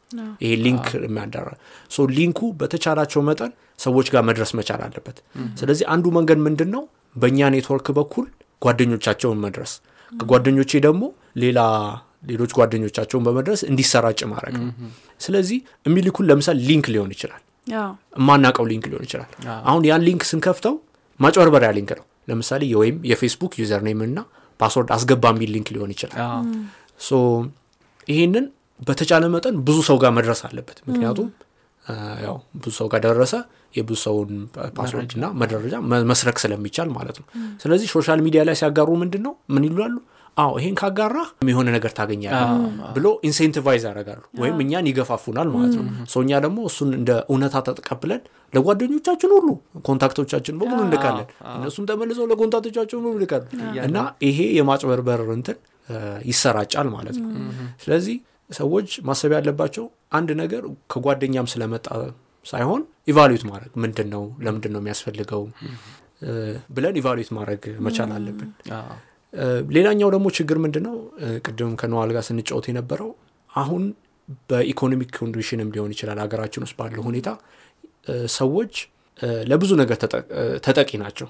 ይሄ 0.44 0.52
link 0.66 0.86
የሚያደረ 1.00 1.48
link 2.12 2.30
ኡ 2.30 2.39
በተቻላቸው 2.60 3.22
መጠን 3.30 3.52
ሰዎች 3.80 4.08
ጋር 4.14 4.24
መድረስ 4.30 4.52
መቻል 4.60 4.82
አለበት። 4.88 5.18
ስለዚህ 5.60 5.86
አንዱ 5.94 6.06
መንገድ 6.18 6.40
ምንድን 6.48 6.70
ነው 6.76 6.84
በእኛ 7.16 7.50
ኔትወርክ 7.56 7.88
በኩል 7.98 8.26
ጓደኞቻቸውን 8.62 9.40
መድረስ። 9.46 9.72
ከጓደኞቼ 10.12 10.72
ደግሞ 10.86 11.04
ሌላ 11.44 11.60
ሌሎች 12.24 12.52
ጓደኞቻቸውን 12.58 13.24
በመድረስ 13.28 13.62
እንዲሰራጭ 13.70 14.20
ማድረግ 14.34 14.56
ነው። 14.62 14.70
ስለዚህ 15.22 15.58
የሚልኩን 15.86 16.28
ለምሳሌ 16.30 16.58
link 16.70 16.86
ሊሆን 16.94 17.12
ይችላል። 17.16 17.42
የማናቀው 17.68 18.66
link 18.72 18.86
ሊሆን 18.92 19.04
ይችላል። 19.08 19.30
አሁን 19.70 19.84
ያን 19.90 20.04
link 20.08 20.24
ስንከፍተው 20.30 20.76
ማጭበርበሪያ 21.24 21.70
link 21.78 21.92
ነው። 22.00 22.06
ለምሳሌ 22.28 22.64
ወይም 22.82 22.98
የፌስቡክ 23.10 23.54
username 23.62 24.02
እና 24.08 24.20
password 24.60 24.89
አስገባ 24.96 25.32
የሚል 25.34 25.50
link 25.56 25.70
ሊሆን 25.76 25.92
ይችላል። 25.94 26.20
so 27.00 27.12
ይሄንን 28.08 28.46
በተቻለ 28.80 29.24
መጠን 29.34 29.56
ብዙ 29.68 29.78
ሰው 29.90 29.98
ጋር 30.04 30.12
መድረስ 30.18 30.40
አለበት። 30.48 30.78
ምክንያቱም 30.88 31.28
ያው 32.26 32.36
ብዙ 32.56 32.72
ሰው 32.78 32.88
ጋር 32.92 33.00
ደረሰ 33.06 33.34
የብዙ 33.78 33.98
ሰውን 34.04 34.32
password 34.78 35.12
እና 35.18 35.26
መረጃ 35.42 35.76
መስረቅ 36.12 36.36
ስለሚቻል 36.44 36.90
ማለት 36.98 37.18
ነው። 37.22 37.26
ስለዚህ 37.64 37.88
social 37.96 38.20
media 38.26 38.42
ላይ 38.50 38.56
ሲያጋሩ 38.60 38.90
ምንድን 39.02 39.24
ነው 39.28 39.34
ምን 39.50 39.64
ይላሉ 39.70 39.96
አዎ 40.38 40.54
ይሄን 40.60 40.76
ካጋራ 40.80 41.17
የሆነ 41.48 41.67
ነገር 41.76 41.91
ታገኛለህ 41.98 42.52
ብሎ 42.96 43.08
incentivize 43.28 43.84
ያደርጋሉ 43.88 44.22
ወይም 44.41 44.58
እኛን 44.63 44.88
ይገፋፉናል 44.89 45.50
ማለት 45.54 45.74
ነው። 45.80 45.84
ሰው 46.13 46.22
እኛ 46.26 46.39
ደግሞ 46.46 46.60
እሱን 46.69 46.89
እንደ 46.98 47.12
እውነታ 47.30 47.56
ተቀብለን 47.69 48.22
ለጓደኞቻችን 48.54 49.32
ሁሉ 49.36 49.50
contact 49.88 50.18
ኦቻችን 50.18 50.58
በሙሉ 50.62 50.80
እንልካለን። 50.86 51.28
እነሱም 51.56 51.86
ተመልሰው 51.89 52.28
ለ 52.32 52.39
contact 52.39 52.64
ኦቻችን 52.64 52.98
ሁሉ 53.02 53.13
ይልካሉ። 53.17 53.46
እና 53.88 53.98
ይሄ 54.28 54.39
የማጭበርበር 54.58 55.22
እንትን 55.36 55.60
ይሰራጫል 56.26 56.89
ማለት 56.93 57.17
ነው። 57.24 57.30
ስለዚህ 57.84 58.17
ሰዎች 58.52 58.89
ማሰብ 59.08 59.32
ያለባቸው 59.38 59.86
አንድ 60.12 60.30
ነገር 60.41 60.63
ከጓደኛም 60.93 61.48
ስለመጣ 61.54 61.88
ሳይሆን 62.46 62.82
evaluate 63.08 63.44
ማድረግ 63.50 63.74
ምንድን 63.84 64.08
ነው 64.13 64.24
ለምንድን 64.46 64.72
ነው 64.76 64.82
የሚያስፈልገው 64.82 65.43
ብለን 66.76 66.96
evaluate 67.02 67.30
ማድረግ 67.38 67.63
መቻል 67.86 68.12
አለብን 68.17 68.50
ሌላኛው 69.76 70.10
ደግሞ 70.15 70.28
ችግር 70.38 70.58
ምንድን 70.63 70.84
ነው 70.88 70.96
ቅድም 71.46 71.72
ከነዋል 71.82 72.12
ጋር 72.15 72.24
ስንጫወት 72.28 72.65
የነበረው 72.72 73.10
አሁን 73.50 73.84
በ 74.50 74.62
economic 74.62 75.12
condition 75.20 75.60
ም 75.60 75.70
ሊሆን 75.76 75.93
ይችላል 75.96 76.19
ሀገራችን 76.24 76.63
ውስጥ 76.65 76.76
ባለው 76.80 77.04
ሁኔታ 77.08 77.30
ሰዎች 78.36 78.74
ለብዙ 79.43 79.72
ነገር 79.82 79.98
ተጠቂ 80.65 80.91
ናቸው። 81.02 81.28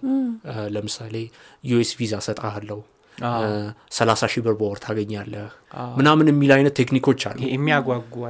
ለምሳሌ 0.75 1.15
US 1.63 1.91
ቪዛ 1.99 2.13
ሰጣለው 2.27 2.79
ሰላሳ 3.97 4.21
ሺህ 4.33 4.41
ብር 4.45 4.55
በወር 4.59 4.77
ታገኛለህ 4.85 5.49
ምናምን 5.97 6.27
የሚል 6.31 6.51
አይነት 6.55 6.73
ቴክኒኮች 6.79 7.21
አሉ። 7.29 7.37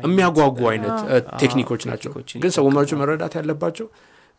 የሚያጓጉ 0.06 0.60
አይነት 0.72 0.98
ቴክኒኮች 1.42 1.84
ናቸው። 1.90 2.12
ግን 2.44 2.52
ሰዎች 2.58 2.92
መረዳት 3.02 3.36
ያለባቸው 3.40 3.88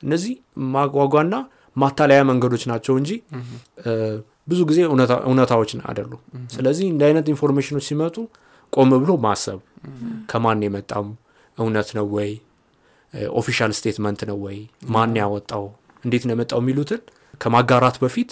እነዚህ 0.02 0.34
ማጓጓና 0.74 1.34
ማታለያ 1.76 2.22
መንገዶች 2.30 2.64
ናቸው 2.72 2.94
እንጂ 3.00 3.10
ብዙ 4.46 4.60
ጊዜ 4.70 4.80
እውነታ- 4.88 5.22
እውነታዎች 5.24 5.70
አይደሉም። 5.84 6.22
ስለዚህ 6.54 6.86
እንደዚህ 6.90 7.02
አይነት 7.08 7.26
information 7.32 7.71
ኦች 7.71 7.84
ሲመጡ 7.88 8.16
ቆም 8.72 8.90
ብሎ 9.02 9.12
ማሰብ 9.22 9.60
ከማን 10.30 10.62
የመጣም 10.66 11.08
እውነት 11.58 11.88
ነው 11.96 12.06
ወይ? 12.14 12.30
official 13.34 13.72
statement 13.78 14.20
ነው 14.30 14.38
ወይ? 14.44 14.56
ማን 14.88 15.12
ያወጣው? 15.20 15.64
እንዴት 16.04 16.24
ነው 16.26 16.34
የመጣው 16.34 16.60
የሚሉትን 16.62 17.02
ከማጋራት 17.42 17.96
በፊት 18.02 18.30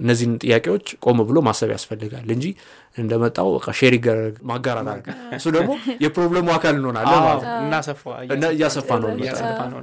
እነዚህን 0.00 0.32
ጥያቄዎች 0.42 0.86
ቆም 1.04 1.18
ብሎ 1.28 1.38
ማሰብ 1.46 1.70
ያስፈልጋል 1.74 2.28
እንጂ 2.34 2.46
እንደመጣው 2.96 3.48
በቃ 3.54 3.66
share 3.78 3.94
ይደረግ 3.96 4.34
ማጋራት 4.50 4.88
አድርገ 4.92 5.06
እሱ 5.36 5.46
ደግሞ 5.56 5.70
የ 6.04 6.12
problem 6.12 6.40
ኡ 6.40 6.48
አካል 6.56 6.74
እንሆናለን 6.80 7.22
እያሰፋ 8.54 8.90
ነው 9.00 9.08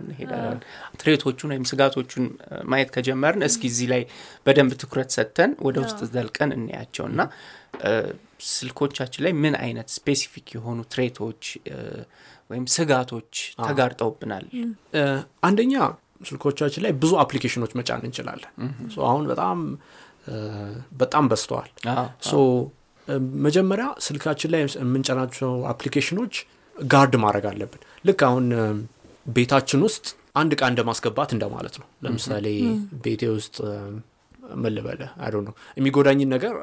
እንሄዳለን። 0.01 0.59
threat 1.01 1.26
ኦቹን 1.26 1.51
ወይም 1.53 1.65
ስጋቶቹን 1.71 2.25
ማየት 2.71 2.91
ከጀመርን 2.95 3.43
እስኪ 3.49 3.63
እዚህ 3.71 3.89
ላይ 3.93 4.03
በደንብ 4.45 4.73
ትኩረት 4.83 5.11
ሰጥተን 5.17 5.53
ወደ 5.67 5.77
ውስጥ 5.85 6.01
ዘልቀን 6.13 6.51
እንያቸው 6.57 7.07
እና 7.11 7.21
ስልኮቻችን 8.51 9.23
ላይ 9.25 9.33
ምን 9.41 9.55
አይነት 9.59 9.89
specific 9.95 10.47
የሆኑ 10.55 10.79
threat 10.93 11.23
ኦች 11.23 11.43
ወይም 12.49 12.65
ስጋቶች 12.73 13.33
ተጋርጠውብናል? 13.65 14.45
አንደኛ 15.43 15.73
ስልኮቻችን 16.21 16.83
ላይ 16.85 16.93
ብዙ 16.99 17.11
application 17.21 17.58
ኦች 17.58 17.71
መጫን 17.79 18.03
እንችላለን። 18.07 18.51
so 18.89 19.05
አሁን 19.07 19.23
በጣም 19.31 19.59
በጣም 20.99 21.25
በዝተዋል። 21.29 21.69
አዎ፣ 21.93 22.05
so 22.27 22.35
እ፣ 23.07 23.15
መጀመሪያ 23.45 23.85
ስልካችን 24.05 24.49
ላይ 24.53 24.61
የምንጭናቸው 24.77 25.51
application 25.71 26.17
ኦች 26.17 26.33
guard 26.75 27.15
ማድረግ 27.23 27.45
አለብን። 27.49 27.81
ልክ 28.05 28.19
አሁን 28.27 28.45
ቤታችን 29.25 29.81
ውስጥ 29.85 30.05
አንድ 30.35 30.51
እቃ 30.55 30.63
እንደማስገባት 30.71 31.29
እንደማለት 31.35 31.75
ነው። 31.81 31.87
ለምሳሌ 32.05 32.45
ቤቴ 33.03 33.23
ውስጥ 33.33 33.57
እ፣ 33.67 33.75
ምን 34.55 34.71
ልበለ 34.75 35.01
አይ 35.21 35.29
ነው 35.41 35.53
የሚጎዳኝን 35.77 36.29
ነገር 36.33 36.53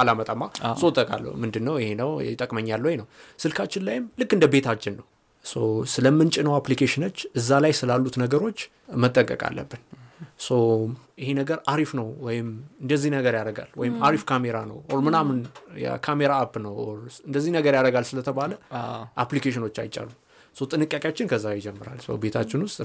አላመጣማ 0.00 0.42
so 0.78 0.90
ጠይቃለሁ 0.96 1.32
ምንድን 1.42 1.64
ነው 1.66 1.74
ይሄ 1.80 1.90
ነው። 2.00 2.10
ይጠቅመኛል 2.26 2.82
ወይ 2.86 2.94
ነው? 3.00 3.06
ስልካችን 3.40 3.82
ላይም 3.88 4.04
ልክ 4.20 4.30
እንደ 4.36 4.46
ቤታችን 4.54 4.94
ነው 4.98 5.06
ስለምንጭነው 5.92 6.54
application 6.58 7.02
ኦች 7.02 7.18
እዛ 7.38 7.58
ላይ 7.64 7.72
ስላሉት 7.78 8.16
ነገሮች 8.22 8.58
መጠንቀቅ 9.02 9.40
አለብን። 9.48 9.82
so 10.38 10.56
ይሄ 11.20 11.28
ነገር 11.38 11.58
አሪፍ 11.72 11.90
ነው 11.98 12.08
ወይም 12.26 12.48
እንደዚህ 12.82 13.10
ነገር 13.16 13.34
ያደርጋል 13.38 13.70
ወይም 13.80 13.94
አሪፍ 14.08 14.22
ካሜራ 14.30 14.56
ነው 14.70 14.78
or 14.90 15.00
ምናምን 15.06 15.38
የካሜራ 15.82 16.32
app 16.44 16.54
ነው 16.66 16.74
እንደዚህ 17.28 17.52
ነገር 17.56 17.72
ያደርጋል 17.78 18.06
ስለተባለ 18.10 18.52
application 19.24 19.78
ኦች 19.84 19.92
አይጫኑም 19.92 20.16
so 20.56 20.66
ጥንቃቄያችን 20.70 21.26
ከዛ 21.32 21.46
ይጀምራል። 21.56 21.98
so 22.06 22.16
ቤታችን 22.22 22.62
ውስጥ 22.66 22.78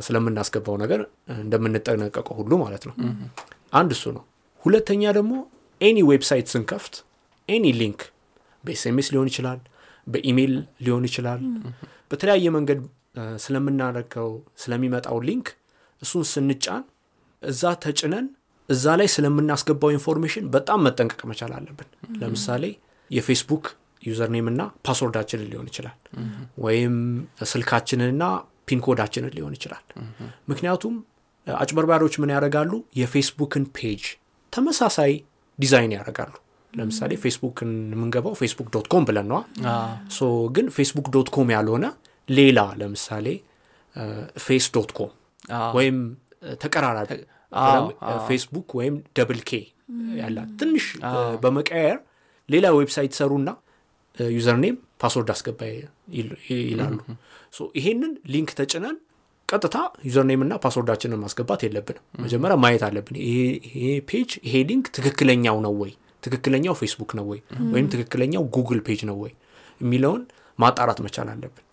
ስለምናስገባው 0.00 0.76
ነገር 0.82 1.00
እንደምንጠነቀቀው 1.38 2.36
ሁሉ 2.40 2.52
ማለት 2.62 2.84
ነው። 2.88 2.94
አንድ 3.72 3.90
እሱ 3.96 4.04
ነው። 4.16 4.24
ሁለተኛ 4.62 5.02
ደግሞ 5.18 5.32
any 5.80 5.98
website 6.10 6.48
ስንከፍት 6.52 6.94
any 7.48 7.66
link 7.80 8.00
በ 8.64 8.82
SMS 8.82 9.08
ሊሆን 9.14 9.28
ይችላል 9.30 9.58
በኢሜይል 10.06 10.54
ሊሆን 10.84 11.04
ይችላል። 11.08 11.40
በተለያየ 12.10 12.48
መንገድ 12.56 12.80
ስለምናደርገው 13.44 14.30
ስለሚመጣው 14.62 15.18
link 15.28 15.46
እሱን 16.02 16.24
ስንጫን 16.32 16.82
እዛ 17.42 17.72
ተጭነን 17.84 18.26
እዛ 18.68 18.84
ላይ 18.98 19.08
ስለምናስገባው 19.14 19.90
information 19.96 20.44
በጣም 20.54 20.80
መጠንቀቅ 20.86 21.20
መቻል 21.30 21.52
አለብን። 21.56 21.88
ለምሳሌ 22.22 22.64
የ 23.10 23.21
Facebook 23.21 23.64
username 24.02 24.46
እና 24.52 24.62
password 24.86 25.15
ኣችንን 25.15 25.48
ሊሆን 25.52 25.66
ይችላል። 25.70 25.96
ወይም 26.64 26.94
ስልካችንንና 27.52 28.24
pin 28.68 28.80
code 28.80 28.96
ኣችንን 28.96 29.32
ሊሆን 29.36 29.54
ይችላል። 29.58 29.84
ምክንያቱም 30.50 30.94
አጭበርባሪዎች 31.46 32.14
ምን 32.22 32.32
ያደርጋሉ? 32.34 32.70
የ 33.00 33.11
Facebook 33.11 33.53
ን 33.53 33.64
page 33.76 34.02
ተመሳሳይ 34.52 35.12
ዲዛይን 35.58 35.92
ያደርጋሉ 35.96 36.32
ለምሳሌ 36.74 37.12
ፌስቡክን 37.22 37.70
የምንገባው 37.92 38.34
Facebook 38.40 38.68
dot 38.74 38.86
com 38.92 39.04
ብለን 39.08 39.26
ነዋ 39.30 39.40
አዎ፣ 39.72 39.90
so 40.12 40.20
ግን 40.56 40.66
Facebook 40.76 41.08
dot 41.14 41.28
com 41.34 41.50
ያልሆነ 41.54 41.86
ሌላ 42.28 42.58
ለምሳሌ 42.80 43.26
face 44.44 44.66
dot 44.74 44.90
com 44.92 45.10
ወይም 45.76 45.98
ተቀራራቢ 46.62 47.10
አዎ፣ 47.52 47.84
ፌስቡክ 48.28 48.68
ወይም 48.78 48.96
double 49.16 49.40
K 49.44 49.60
ያላት 50.18 50.50
ትንሽ 50.60 50.84
በመቀያየር 51.42 51.98
ሌላ 52.48 52.66
website 52.76 53.14
ሰሩና 53.18 53.50
username 54.34 54.76
password 55.02 55.30
አስገባ 55.34 55.60
ይላሉ። 56.50 56.96
so 57.54 57.66
ይሄንን 57.78 58.12
link 58.32 58.50
ተጭነን 58.58 58.96
ቀጥታ 59.48 59.76
username 60.06 60.42
እና 60.44 60.54
password 60.62 60.89
ኣችንን 60.89 61.20
ማስገባት 61.22 61.60
የለብንም። 61.64 62.04
መጀመሪያ 62.22 62.56
ማየት 62.62 62.82
አለብን። 62.86 63.16
ይሄ 63.72 63.84
page 64.08 64.30
ይሄ 64.46 64.62
link 64.70 64.86
ትክክለኛው 64.96 65.58
ነው 65.66 65.74
ወይ 65.82 65.92
ትክክለኛው 66.24 66.74
ፌስቡክ 66.80 67.10
ነው 67.18 67.24
ወይ? 67.30 67.40
ወይም 67.72 67.86
ትክክለኛው 67.92 68.42
Google 68.54 68.80
page 68.86 69.00
ነው 69.08 69.16
ወይ? 69.22 69.32
የሚለውን 69.80 70.22
ማጣራት 70.58 70.98
መቻል 71.04 71.28
አለብን። 71.30 71.64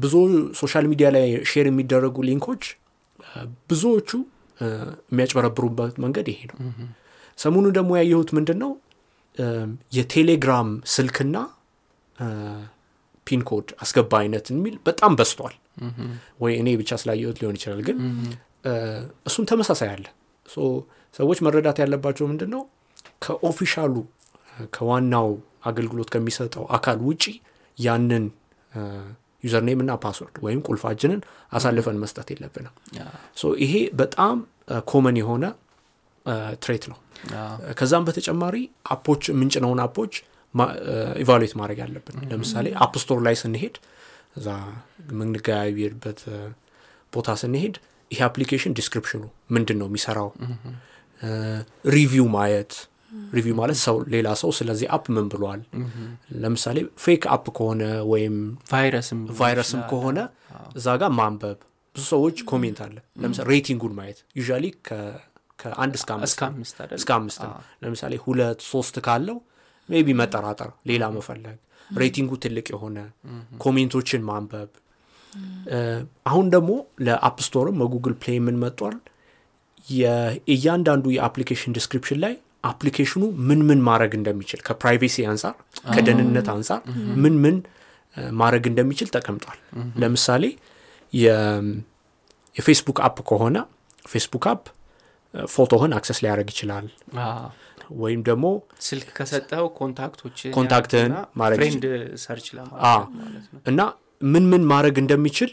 ብዙ 0.00 0.14
social 0.58 0.84
media 0.90 1.08
ላይ 1.14 1.24
share 1.50 1.66
የሚደረጉ 1.68 2.16
link 2.26 2.45
ኦች 2.45 2.64
ብዙዎቹ 3.70 4.10
የሚያጭበረብሩበት 5.08 5.94
መንገድ 6.04 6.26
ይሄ 6.32 6.40
ነው። 6.50 6.56
ሰሞኑ 7.38 7.66
ደግሞ 7.76 7.90
ያየሁት 7.98 8.30
ምንድን 8.36 8.58
ነው 8.62 8.70
የቴሌግራም 9.92 10.68
ስልክና 10.92 11.36
እ፣ 12.16 12.28
pin 13.26 13.42
code 13.48 13.68
አስገባ 13.82 14.12
አይነት 14.20 14.46
የሚል 14.52 14.76
በጣም 14.86 15.12
በዝቷል 15.18 15.54
ወይ 16.40 16.52
እኔ 16.60 16.68
ብቻ 16.80 16.90
ስላየሁት 17.00 17.36
ሊሆን 17.40 17.56
ይችላል 17.58 17.80
ግን 17.88 17.98
እሱም 19.26 19.44
ተመሳሳይ 19.50 19.90
አለ። 19.92 20.06
ሰዎች 21.14 21.38
መረዳት 21.46 21.78
ያለባቸው 21.82 22.26
ምንድን 22.30 22.50
ነው 22.54 22.62
ከ 23.22 23.34
official 23.34 23.82
ኡ 23.82 23.94
ከዋናው 24.74 25.28
አገልግሎት 25.68 26.08
ከሚሰጠው 26.14 26.64
አካል 26.76 26.98
ውጪ 27.08 27.24
ያንን 27.78 28.24
username 29.44 29.80
እና 29.82 29.92
password 30.02 30.36
ወይም 30.44 30.60
ቁልፋችንን 30.66 31.20
አሳልፈን 31.52 31.98
መስጠት 32.02 32.28
የለብንም። 32.32 32.74
ይሄ 33.60 33.72
በጣም 34.00 34.36
common 34.88 35.16
የሆነ 35.20 35.44
threat 36.62 36.84
ነው። 36.90 36.98
ከዛም 37.78 38.04
በተጨማሪ 38.08 38.56
app 38.94 39.06
ኦች 39.06 39.22
የምንጭነውን 39.30 39.80
app 39.84 39.97
ኦች 39.97 40.14
evaluate 41.22 41.54
ማድረግ 41.58 41.78
ያለብን 41.82 42.16
ለምሳሌ 42.30 42.66
app 42.84 42.94
store 43.02 43.18
ላይ 43.26 43.34
ስንሄድ 43.40 43.74
እዛ 44.38 44.48
የምንገበያይበት 45.08 46.20
እ፣ 46.30 46.38
ቦታ 47.12 47.28
ስንሄድ 47.40 47.74
ይሄ 48.10 48.20
application 48.26 48.74
description 48.78 49.15
ኑ 49.15 49.22
ምንድን 49.54 49.78
ነው 49.80 49.88
የሚሰራው 49.90 50.28
review 51.92 52.26
ማየት 52.34 52.72
review 53.32 53.54
ማለት 53.58 53.78
ሰው 53.82 53.96
ሌላ 54.14 54.28
ሰው 54.40 54.50
ስለዚህ 54.56 54.86
app 54.94 55.04
ምን 55.14 55.26
ብሏል? 55.32 55.60
ለምሳሌ 56.42 56.76
fake 57.04 57.22
app 57.34 57.46
ከሆነ 57.58 57.82
ወይም 58.10 58.36
ቫይረስም 59.40 59.80
ከሆነ 59.90 60.18
እዛ 60.76 60.86
ጋር 61.02 61.10
ማንበብ። 61.18 61.58
ብዙ 61.94 62.04
ሰዎች 62.10 62.36
comment 62.50 62.78
አለ። 62.84 62.96
ለምሳሌ 63.22 63.46
rating 63.52 63.77
ኡን 63.77 63.94
ማየት። 63.98 64.18
usually 64.38 64.64
ከአንድ 65.58 65.94
እስከ 65.96 66.10
አምስት 67.16 67.38
ነው። 67.44 67.54
ለምሳሌ 67.82 68.14
ሁለት 68.24 68.60
ሶስት 68.72 68.96
ካለው 69.06 69.38
maybe 69.88 70.08
መጠራጠር 70.20 70.70
ሌላ 70.90 71.04
መፈለግ። 71.14 71.56
rating 71.90 72.20
ኡ 72.20 72.30
ትልቅ 72.42 72.66
የሆነ 72.72 72.98
comment 73.58 73.93
ኦችን 73.93 74.22
ማንበብ። 74.28 74.70
አሁን 76.30 76.46
ደግሞ 76.54 76.70
ለ 77.06 77.19
app 77.19 77.38
store 77.46 77.69
ም 77.69 77.78
በ 77.82 77.90
Google 77.90 78.14
Play 78.22 78.38
ም 78.46 78.56
መጥቷል 78.62 78.96
የእያንዳንዱ 79.84 81.06
የ 81.16 81.25
application 81.25 81.74
description 81.76 82.18
ላይ 82.24 82.34
application 82.64 83.15
ኑ 83.15 83.24
ምን 83.48 83.60
ምን 83.68 83.80
ማድረግ 83.88 84.12
እንደሚችል 84.18 84.60
ከ 84.66 84.79
privacy 84.79 85.26
አንጻር 85.30 85.54
ከደህንነት 85.94 86.48
አንጻር 86.54 86.80
ምን 87.22 87.34
ምን 87.44 87.56
ማድረግ 88.34 88.64
እንደሚችል 88.70 89.08
ተቀምጧል። 89.16 89.58
ለምሳሌ 90.02 90.44
የ 92.56 92.64
Facebook 92.64 92.98
app 93.06 93.18
ከሆነ 93.30 93.56
Facebook 94.12 94.46
app 94.52 94.62
ፎቶህን 95.52 95.92
access 95.98 96.18
ሊያደርግ 96.24 96.48
ይችላል። 96.54 96.86
ወይም 98.00 98.20
ደግሞ 98.28 98.46
ስልክ 98.86 99.08
ከሰጠው 99.18 99.66
contact 99.78 100.16
ኦች 100.16 100.38
contact 100.56 100.92
ህን 100.92 101.12
ማድረግ 101.36 101.60
እና 103.70 103.80
ምን 104.32 104.44
ምን 104.52 104.62
ማድረግ 104.72 104.96
እንደሚችል 105.04 105.50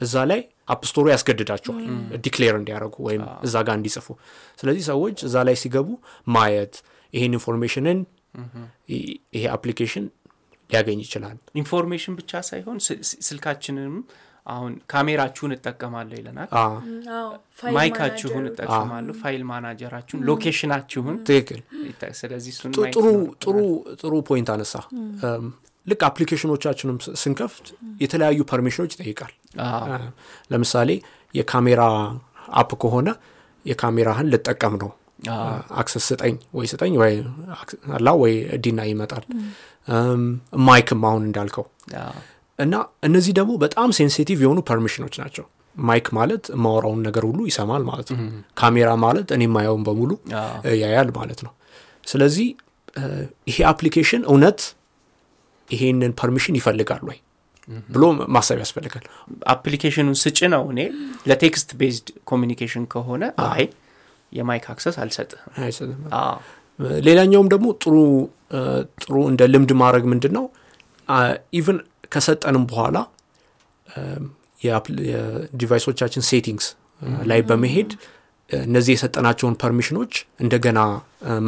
እዛ 0.00 0.24
ላይ 0.30 0.40
app 0.70 0.80
store 0.80 0.97
ኡ 0.97 1.04
ያስገድዳቸዋል 1.12 1.84
declare 2.24 2.54
እንዲያደርጉ 2.60 2.96
ወይም 3.08 3.24
እዛ 3.46 3.56
ጋር 3.66 3.76
እንዲጽፉ። 3.78 4.08
ስለዚህ 4.58 4.84
ሰዎች 4.90 5.18
እዛ 5.28 5.36
ላይ 5.48 5.56
ሲገቡ 5.62 5.88
ማየት 6.26 6.74
ይሄን 7.14 7.34
information 7.38 7.90
ን 7.90 8.00
ይሄ 9.34 9.44
application 9.54 10.04
ሊያገኝ 10.70 10.98
ይችላል። 11.04 11.36
information 11.60 12.14
ብቻ 12.18 12.42
ሳይሆን 12.48 12.76
ስልካችንም 13.28 13.94
አሁን 14.46 14.72
ካሜራችሁን 14.92 15.52
እጠቀማለሁ 15.56 16.14
ይለናል። 16.20 16.48
mic 17.76 17.93
ኣችሁን 17.93 18.44
እጠቀማለሁ 18.50 19.14
file 19.20 19.42
manager 19.50 19.82
ኣችሁን 19.82 20.22
location 20.28 20.69
ኣችሁን 20.69 21.16
ትክክል። 21.28 21.60
ስለዚህ 22.20 22.54
ጥሩ 22.94 23.04
ጥሩ 23.44 23.56
ጥሩ 24.00 24.12
point 24.30 24.50
አነሳ 24.54 24.74
ልክ 25.86 26.00
application 26.08 26.52
ኦቻችንም 26.52 26.96
ስንከፍት 27.20 27.66
የተለያዩ 28.02 28.40
permission 28.50 28.80
ኦች 28.80 28.92
ይጠይቃል። 28.96 29.32
ለምሳሌ 30.50 30.90
የካሜራ 31.34 31.82
app 32.60 32.70
ከሆነ 32.82 33.08
የካሜራህን 33.66 34.28
ልጠቀም 34.32 34.74
ነው። 34.82 34.90
access 35.80 36.04
ስጠኝ 36.10 36.34
ወይ 36.56 36.66
ስጠኝ 36.70 36.92
ወይ 37.00 37.14
acc- 37.56 37.80
allow 37.96 38.08
ወይ 38.20 38.34
deny 38.64 38.80
ይመጣል። 38.88 39.24
mic 40.64 40.87
ም 40.87 41.02
አሁን 41.08 41.22
እንዳልከው 41.26 41.66
እና 42.58 42.74
እነዚህ 43.04 43.32
ደግሞ 43.38 43.52
በጣም 43.62 43.88
ሴንሲቲቭ 43.98 44.38
የሆኑ 44.44 44.60
ፐርሚሽኖች 44.68 45.14
ናቸው። 45.20 45.44
mic 45.76 46.06
ማለት 46.16 46.44
የማወራውን 46.52 47.00
ነገር 47.06 47.24
ሁሉ 47.28 47.40
ይሰማል 47.48 47.82
ማለት 47.88 48.08
ነው። 48.12 48.18
ካሜራ 48.60 48.90
ማለት 49.02 49.28
እኔ 49.34 49.42
የማየውን 49.48 49.82
በሙሉ 49.86 50.10
ያያል 50.82 51.10
ማለት 51.18 51.40
ነው። 51.46 51.52
ስለዚህ 52.06 52.48
ይሄ 53.48 53.56
application 53.70 54.22
እውነት 54.28 54.60
ይሄንን 55.70 56.12
permission 56.20 56.54
ይፈልጋል 56.60 57.02
ወይ 57.08 57.18
ብሎ 57.88 58.04
ማሰብ 58.34 58.58
ያስፈልጋል። 58.62 59.04
application 59.52 60.16
ኑን 60.22 60.38
ስጭነው 60.54 60.62
እኔ 60.72 60.80
ለ 61.30 61.43
text 61.43 61.70
based 61.80 62.08
communication 62.30 62.84
ከሆነ 62.94 63.22
አይ 63.48 63.64
የ 64.32 64.45
mic 64.45 64.64
access 64.72 64.96
አዎ። 66.20 66.38
ሌላኛውም 67.06 67.48
ደግሞ 67.52 67.66
ጥሩ 67.82 67.94
ጥሩ 69.02 69.14
እንደ 69.30 69.42
ልምድ 69.52 69.72
ማድረግ 69.80 70.04
ምንድን 70.12 70.32
ነው 70.38 70.44
even 71.58 71.78
ከሰጠንም 72.12 72.64
በኋላ 72.70 72.98
የ 75.08 75.21
device 75.21 75.62
ኦቻችን 75.62 76.22
settings 76.30 76.66
ላይ 77.30 77.40
በመሄድ 77.48 77.90
እነዚህ 78.50 78.92
የሰጠናቸውን 78.94 79.54
permission 79.62 79.98
ኦች 79.98 80.12
እንደገና 80.40 80.78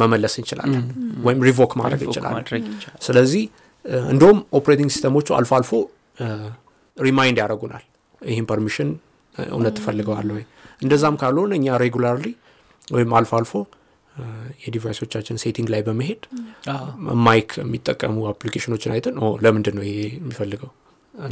መመለስ 0.01 0.33
እንችላለን 0.39 0.83
ወይም 1.25 1.39
revoke 1.47 1.71
ማድረግ 1.79 2.01
እንችላለን። 2.05 2.45
ስለዚህ 3.01 3.43
እንደውም 4.09 4.39
operating 4.57 4.89
system 4.93 5.13
ኦቹ 5.13 5.27
አልፎ 5.37 5.51
አልፎ 5.57 5.71
remind 6.97 7.37
ያደርጉናል። 7.41 7.83
ይህን 8.21 8.45
permission 8.51 8.89
እውነት 9.35 9.73
ትፈልገዋለህ 9.77 10.29
ወይ? 10.37 10.43
እንደዛም 10.81 11.15
ካልሆነ 11.21 11.51
እኛ 11.59 11.77
regularly 11.83 12.27
ወይም 12.87 13.11
አልፎ 13.17 13.31
አልፎ 13.39 13.53
የ 14.63 14.72
device 14.72 14.98
ኦቻችን 14.98 15.37
setting 15.43 15.67
ላይ 15.73 15.81
በመሄድ 15.85 16.21
mic 17.27 17.51
የሚጠቀሙ 17.61 18.17
application 18.31 18.70
ኦችን 18.70 18.91
አይተን 18.95 19.15
ኦ 19.21 19.29
ለምንድን 19.45 19.75
ነው 19.77 19.85
ይሄ 19.87 19.99
የሚፈልገው? 20.17 20.71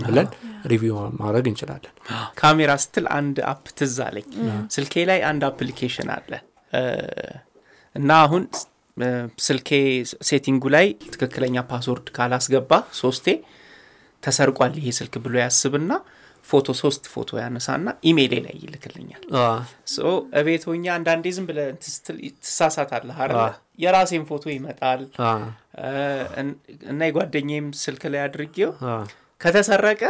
ብለን 0.03 0.27
review 0.71 0.95
ማድረግ 1.21 1.45
እንችላለን። 1.51 1.93
ካሜራ 2.39 2.71
ስትል 2.83 3.05
አንድ 3.15 3.37
app 3.51 3.63
ትዝ 3.77 3.95
አለኝ። 4.07 4.27
ስልኬ 4.75 5.03
ላይ 5.09 5.19
አንድ 5.29 5.43
application 5.49 6.09
አለ። 6.15 6.31
እና 7.95 8.09
አሁን 8.25 8.43
ስልኬ 9.45 9.69
setting 10.29 10.56
ኡ 10.56 10.63
ላይ 10.75 10.87
ትክክለኛ 11.13 11.57
password 11.69 12.07
ካላስገባ 12.15 12.71
ሶስቴ 12.99 13.27
ተሰርቋል 14.23 14.73
ይሄ 14.79 14.87
ስልክ 14.97 15.13
ብሎ 15.23 15.35
ያስብና 15.43 15.91
ፎቶ 16.43 16.67
ሶስት 16.79 17.03
ፎቶ 17.11 17.29
ያነሳና 17.41 17.89
ኢሜይሌ 18.09 18.33
ላይ 18.45 18.55
ይልክልኛል። 18.63 19.23
ሆኜ 20.65 20.83
አንዳንዴ 20.95 21.25
ዝም 21.35 21.47
ስትል 21.87 22.17
ትሳሳታለህ 22.45 23.17
የራሴን 23.83 24.23
ፎቶ 24.29 24.43
ይመጣል። 24.55 25.01
እና 26.91 26.99
የጓደኛዬም 27.09 27.67
ስልክ 27.83 28.03
ላይ 28.13 28.21
አድርጌው 28.25 28.71
ከተሰረቀ 29.41 30.01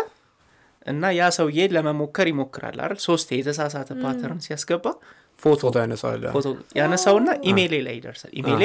እና 0.86 1.04
ያ 1.18 1.24
ሰውዬ 1.36 1.60
ለመሞከር 1.76 2.28
ይሞክራል 2.32 2.78
አይደል? 2.84 3.00
ሶስቴ 3.08 3.30
የተሳሳተ 3.40 3.90
pattern 4.04 4.40
ሲያስገባ 4.46 4.86
ፎቶ 5.42 5.62
ያነሳል 5.78 6.24
ፎቶ 6.34 6.48
ያነሳውና 6.78 7.30
ኢሜይሌ 7.50 7.74
ላይ 7.86 7.96
ይደርሳል። 8.00 8.32
ኢሜይሌ 8.40 8.64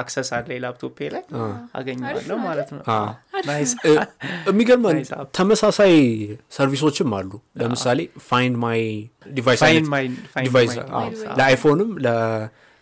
access 0.00 0.30
አለ 0.36 0.48
ላፕቶፔ 0.64 0.98
ላይ 1.14 1.22
አገኘዋለሁ 1.74 2.36
ማለት 2.44 2.68
ነው። 2.74 2.82
app. 5.12 5.28
ተመሳሳይ 5.38 5.94
service 6.52 6.84
ኦችም 6.84 7.12
አሉ። 7.18 7.30
ለምሳሌ 7.60 7.98
find 8.28 8.56
my 8.64 8.80
device 9.36 9.62
ለ 11.38 11.48
iPhone 11.48 11.80
ም 11.80 11.90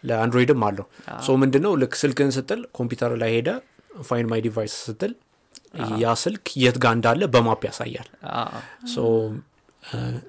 ለአንድሮይድም 0.04 0.62
አለው። 0.66 0.86
so 1.20 1.36
ምንድን 1.42 1.62
ነው 1.66 1.72
ልክ 1.82 1.94
ስልክን 2.02 2.30
ስትል 2.36 2.60
ኮምፒውተር 2.72 3.12
ላይ 3.22 3.32
ሄደ 3.36 3.48
find 4.02 4.28
my 4.32 4.40
device 4.46 4.74
ስትል 4.86 5.12
ያ 6.02 6.14
ስልክ 6.22 6.44
የት 6.62 6.76
ጋር 6.84 6.92
እንዳለ 6.96 7.22
በ 7.34 7.45
map 7.45 7.62
ያሳያል። 7.68 8.08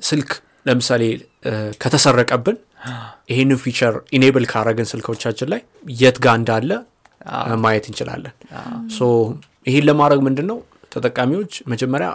ስልክ 0.10 0.30
ለምሳሌ 0.66 1.04
ከተሰረቀብን 1.82 2.58
ይህንን 3.30 3.60
feature 3.64 3.96
enable 4.18 4.46
ካረግን 4.52 4.88
ስልኮቻችን 4.92 5.50
ላይ 5.54 5.62
የት 5.96 6.18
ጋር 6.26 6.36
እንዳለ 6.40 6.72
ማየት 7.64 7.86
እንችላለን። 7.90 8.34
so 8.98 9.08
ይህን 9.68 9.86
ለማድረግ 9.90 10.20
ምንድን 10.28 10.48
ነው 10.52 10.58
ተጠቃሚዎች 10.94 11.54
መጀመሪያ 11.72 12.10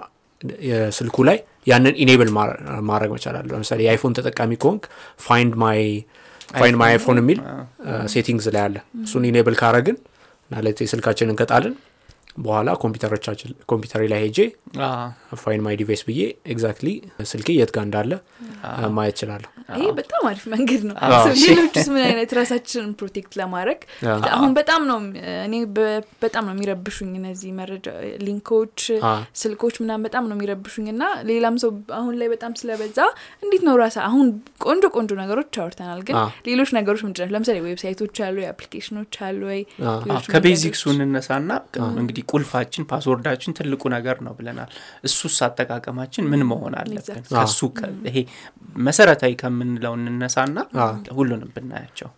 የስልኩ 0.69 1.17
ላይ 1.29 1.39
ያንን 1.67 1.95
enable 2.05 2.31
ማድረግ 2.89 3.11
መቻል 3.15 3.35
አለ 3.39 3.47
ለምሳሌ 3.53 3.81
የ 3.85 3.92
iPhone 3.92 4.15
ተጠቃሚ 4.19 4.53
ከሆንክ 4.63 4.85
find 5.27 5.55
my 5.63 5.81
find 6.55 6.77
my 6.81 6.91
iPhone 6.95 7.19
የሚል 7.21 7.39
settings 8.15 8.47
ላይ 8.55 8.63
አለ። 8.65 8.77
እሱን 9.05 9.27
enable 9.29 9.57
ካረግን 9.61 9.97
ማለት 10.51 10.79
ስልካችንን 10.93 11.37
ከጣልን 11.41 11.75
በኋላ 12.37 12.69
ኮምፒውተር 13.69 14.03
ላይ 14.13 14.21
ሄጄ 14.25 14.39
አዎ። 14.87 15.37
find 15.43 15.63
my 15.65 15.75
device 15.81 16.03
ብዬ 16.09 16.21
exactly 16.53 16.89
ስልኬ 17.31 17.49
የት 17.57 17.71
ጋር 17.75 17.85
እንዳለ 17.87 18.13
ማየት 18.95 19.17
እችላለሁ። 19.17 19.49
ይሄ 19.75 19.89
በጣም 19.99 20.23
አሪፍ 20.31 20.45
መንገድ 20.53 20.83
ነው። 20.89 20.95
ሌሎችስ 21.43 21.89
ምን 21.93 22.03
አይነት 22.07 22.31
ራሳችንን 22.39 22.91
protect 22.99 23.33
ለማድረግ? 23.41 23.81
አሁን 24.33 24.51
በጣም 24.59 24.83
ነው 24.91 24.99
እኔ 25.47 25.55
በጣም 26.25 26.43
ነው 26.49 26.55
የሚረብሹኝ 26.55 27.13
እነዚህ 27.21 27.51
መረጃ 27.61 27.87
link 28.27 28.53
ኦች 28.53 28.79
ስልኮች 29.43 29.77
ምናምን 29.83 30.05
በጣም 30.09 30.25
ነው 30.31 30.37
የሚረብሹኝ። 30.37 30.87
እና 30.95 31.03
ሌላም 31.31 31.57
ሰው 31.63 31.71
አሁን 31.99 32.15
ላይ 32.21 32.31
በጣም 32.35 32.53
ስለበዛ 32.61 32.99
እንዴት 33.45 33.65
ነው 33.69 33.77
ራሳ 33.83 33.99
አሁን 34.09 34.27
ቆንጆ 34.67 34.85
ቆንጆ 34.97 35.13
ነገሮች 35.23 35.53
አውርተናል። 35.63 36.03
ግን 36.09 36.19
ሌሎች 36.49 36.73
ነገሮች 36.79 37.03
ምንድን 37.05 37.21
ናቸው። 37.21 37.35
ለምሳሌ 37.37 37.59
website 37.67 37.99
ኦች 37.99 38.17
አሉ 38.27 38.37
የ 38.43 38.51
application 38.51 38.98
ኦች 38.98 39.15
አሉ 39.23 39.41
ወይ? 39.51 39.61
ከ 40.33 40.42
basics 40.42 40.69
ኡ? 40.69 40.83
እንነሳና 40.97 41.51
እንግዲህ 42.03 42.22
ቁልፋችን 42.29 42.85
password 42.91 43.25
ኣችን 43.25 43.55
ትልቁ 43.59 43.83
ነገር 43.95 44.17
ነው 44.23 44.33
ብለናል። 44.39 44.71
እሱስ 45.05 45.37
አጠቃቀማችን 45.47 46.25
ምን 46.33 46.43
መሆን 46.51 46.75
አለብን. 46.81 47.21
ከሱ 47.31 47.61
ከ- 47.77 47.93
ይሄ 48.09 48.19
መሰረታዊ 48.81 49.33
ከምንለው 49.43 49.95
እንነሳና 50.01 50.57
ሁሉንም 51.17 51.51
ብናያቸው። 51.57 52.11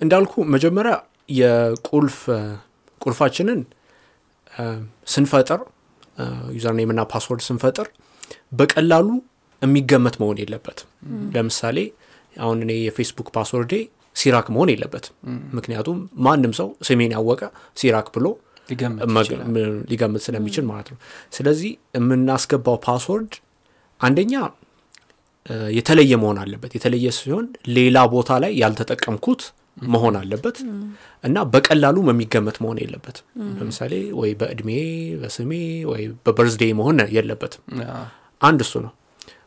እንዳልኩ 0.00 0.32
መጀመሪያ 0.54 0.94
የቁልፍ 1.36 2.18
ቁልፋችንን 3.00 3.60
ስንፈጥር 5.08 5.60
username 6.54 6.90
እና 6.94 7.00
password 7.10 7.42
ስንፈጥር 7.46 7.88
በቀላሉ 8.52 9.08
የሚገመት 9.62 10.16
መሆን 10.20 10.38
የለበትም። 10.42 10.88
ለምሳሌ 11.34 11.78
አሁን 12.36 12.58
እኔ 12.64 12.72
የፌስቡክ 12.80 13.28
password 13.36 13.62
ኤ 13.62 13.72
ሲራክ 14.16 14.46
መሆን 14.54 14.70
የለበትም። 14.72 15.14
ምክንያቱም 15.56 15.96
ማንም 16.26 16.52
ሰው 16.58 16.68
ስሜን 16.88 17.12
ያወቀ 17.16 17.42
ሲራክ 17.76 18.08
ብሎ 18.16 18.26
ሊገምት 19.90 20.22
ስለሚችል 20.26 20.64
ማለት 20.70 20.88
ነው። 20.92 20.98
ስለዚህ 21.32 21.70
የምናስገባው 21.98 22.76
password 22.86 23.34
አንደኛ 24.00 24.34
የተለየ 25.76 26.12
መሆን 26.22 26.38
አለበት። 26.42 26.72
የተለየ 26.76 27.08
ሲሆን 27.18 27.46
ሌላ 27.76 27.98
ቦታ 28.14 28.30
ላይ 28.42 28.52
ያልተጠቀምኩት 28.62 29.42
መሆን 29.86 30.14
አለበት 30.20 30.56
እና 31.24 31.36
በቀላሉ 31.52 31.96
የሚገመት 32.04 32.56
መሆን 32.62 32.78
የለበትም። 32.82 33.26
ለምሳሌ 33.58 33.92
ወይ 34.20 34.30
በእድሜ 34.40 34.70
በስሜ 35.20 35.52
ወይ 35.90 36.02
በበርዝዴ 36.24 36.64
መሆን 36.80 36.98
የለበትም። 37.16 37.62
አንድ 38.40 38.60
እሱ 38.66 38.74
ነው። 38.86 38.92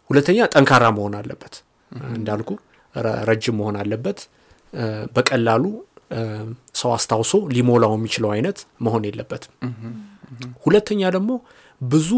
ሁለተኛ 0.10 0.48
ጠንካራ 0.54 0.86
መሆን 0.98 1.14
አለበት። 1.20 1.54
እንዳልኩ 2.16 2.50
ረጅም 3.30 3.56
መሆን 3.60 3.76
አለበት። 3.82 4.20
በቀላሉ 5.16 5.64
ሰው 6.80 6.90
አስታውሶ 6.96 7.34
ሊሞላው 7.56 7.94
የሚችለው 7.98 8.30
አይነት 8.36 8.58
መሆን 8.86 9.04
የለበትም። 9.08 9.54
ሁለተኛ 10.66 11.02
ደግሞ 11.16 11.32
ብዙ 11.82 12.10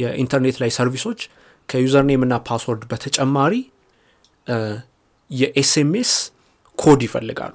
የኢንተርኔት 0.00 0.56
ላይ 0.62 0.70
service 0.76 1.04
ኦች 1.04 1.20
ከ 1.68 1.79
username 1.79 2.22
እና 2.26 2.34
password 2.48 2.82
በተጨማሪ 2.90 3.54
የ 5.30 5.63
SMS 5.63 6.12
ኮድ 6.78 7.00
ይፈልጋሉ። 7.06 7.54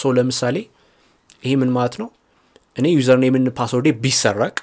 so 0.00 0.12
ለምሳሌ 0.16 0.56
ይሄ 1.44 1.52
ምን 1.60 1.70
ማለት 1.76 1.94
ነው? 2.02 2.08
እኔ 2.76 2.86
username 2.96 3.34
ን 3.34 3.44
password 3.58 3.80
ኤ 3.80 3.88
ቢሰረቅ 4.02 4.56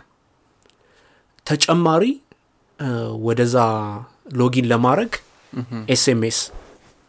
ተጨማሪ 1.46 2.04
ወደዛ 3.26 3.56
login 4.40 4.68
ለማድረግ 4.72 5.12
SMS 5.94 6.40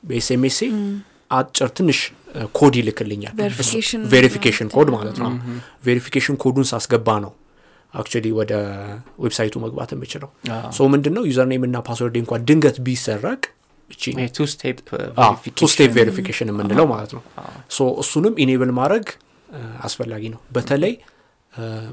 በ 0.02 0.25
SMS 0.25 0.58
አጭር 1.30 1.68
ትንሽ 1.76 1.98
ኮድ 2.58 2.74
ይልክልኛል። 2.78 3.34
verification 4.14 4.68
code 4.74 4.88
ማለት 4.96 5.16
ነው። 5.22 5.30
verification 5.86 6.36
code 6.42 6.54
ኡን 6.54 6.66
ሳስገባ 6.70 7.08
ነው 7.24 7.32
actually 7.94 8.26
ወደ 8.38 8.52
website 9.24 9.47
ኡ 9.47 9.54
መግባት 9.62 9.90
የምችለው። 9.94 10.28
so 10.76 10.86
ምንድን 10.92 11.14
ነው 11.16 11.22
username 11.30 11.62
እና 11.68 11.76
password 11.88 12.16
እንኳን 12.20 12.42
ድንገት 12.48 12.76
ቢሰረቅ 12.86 13.40
two 15.56 15.66
step 15.72 15.90
verification 15.96 16.48
የምንለው 16.52 16.86
ማለት 16.92 17.12
ነው። 17.16 17.22
so 17.70 17.88
እሱንም 18.02 18.34
enable 18.44 18.70
ማድረግ 18.78 19.06
አስፈላጊ 19.86 20.24
ነው። 20.34 20.40
በተለይ 20.56 20.92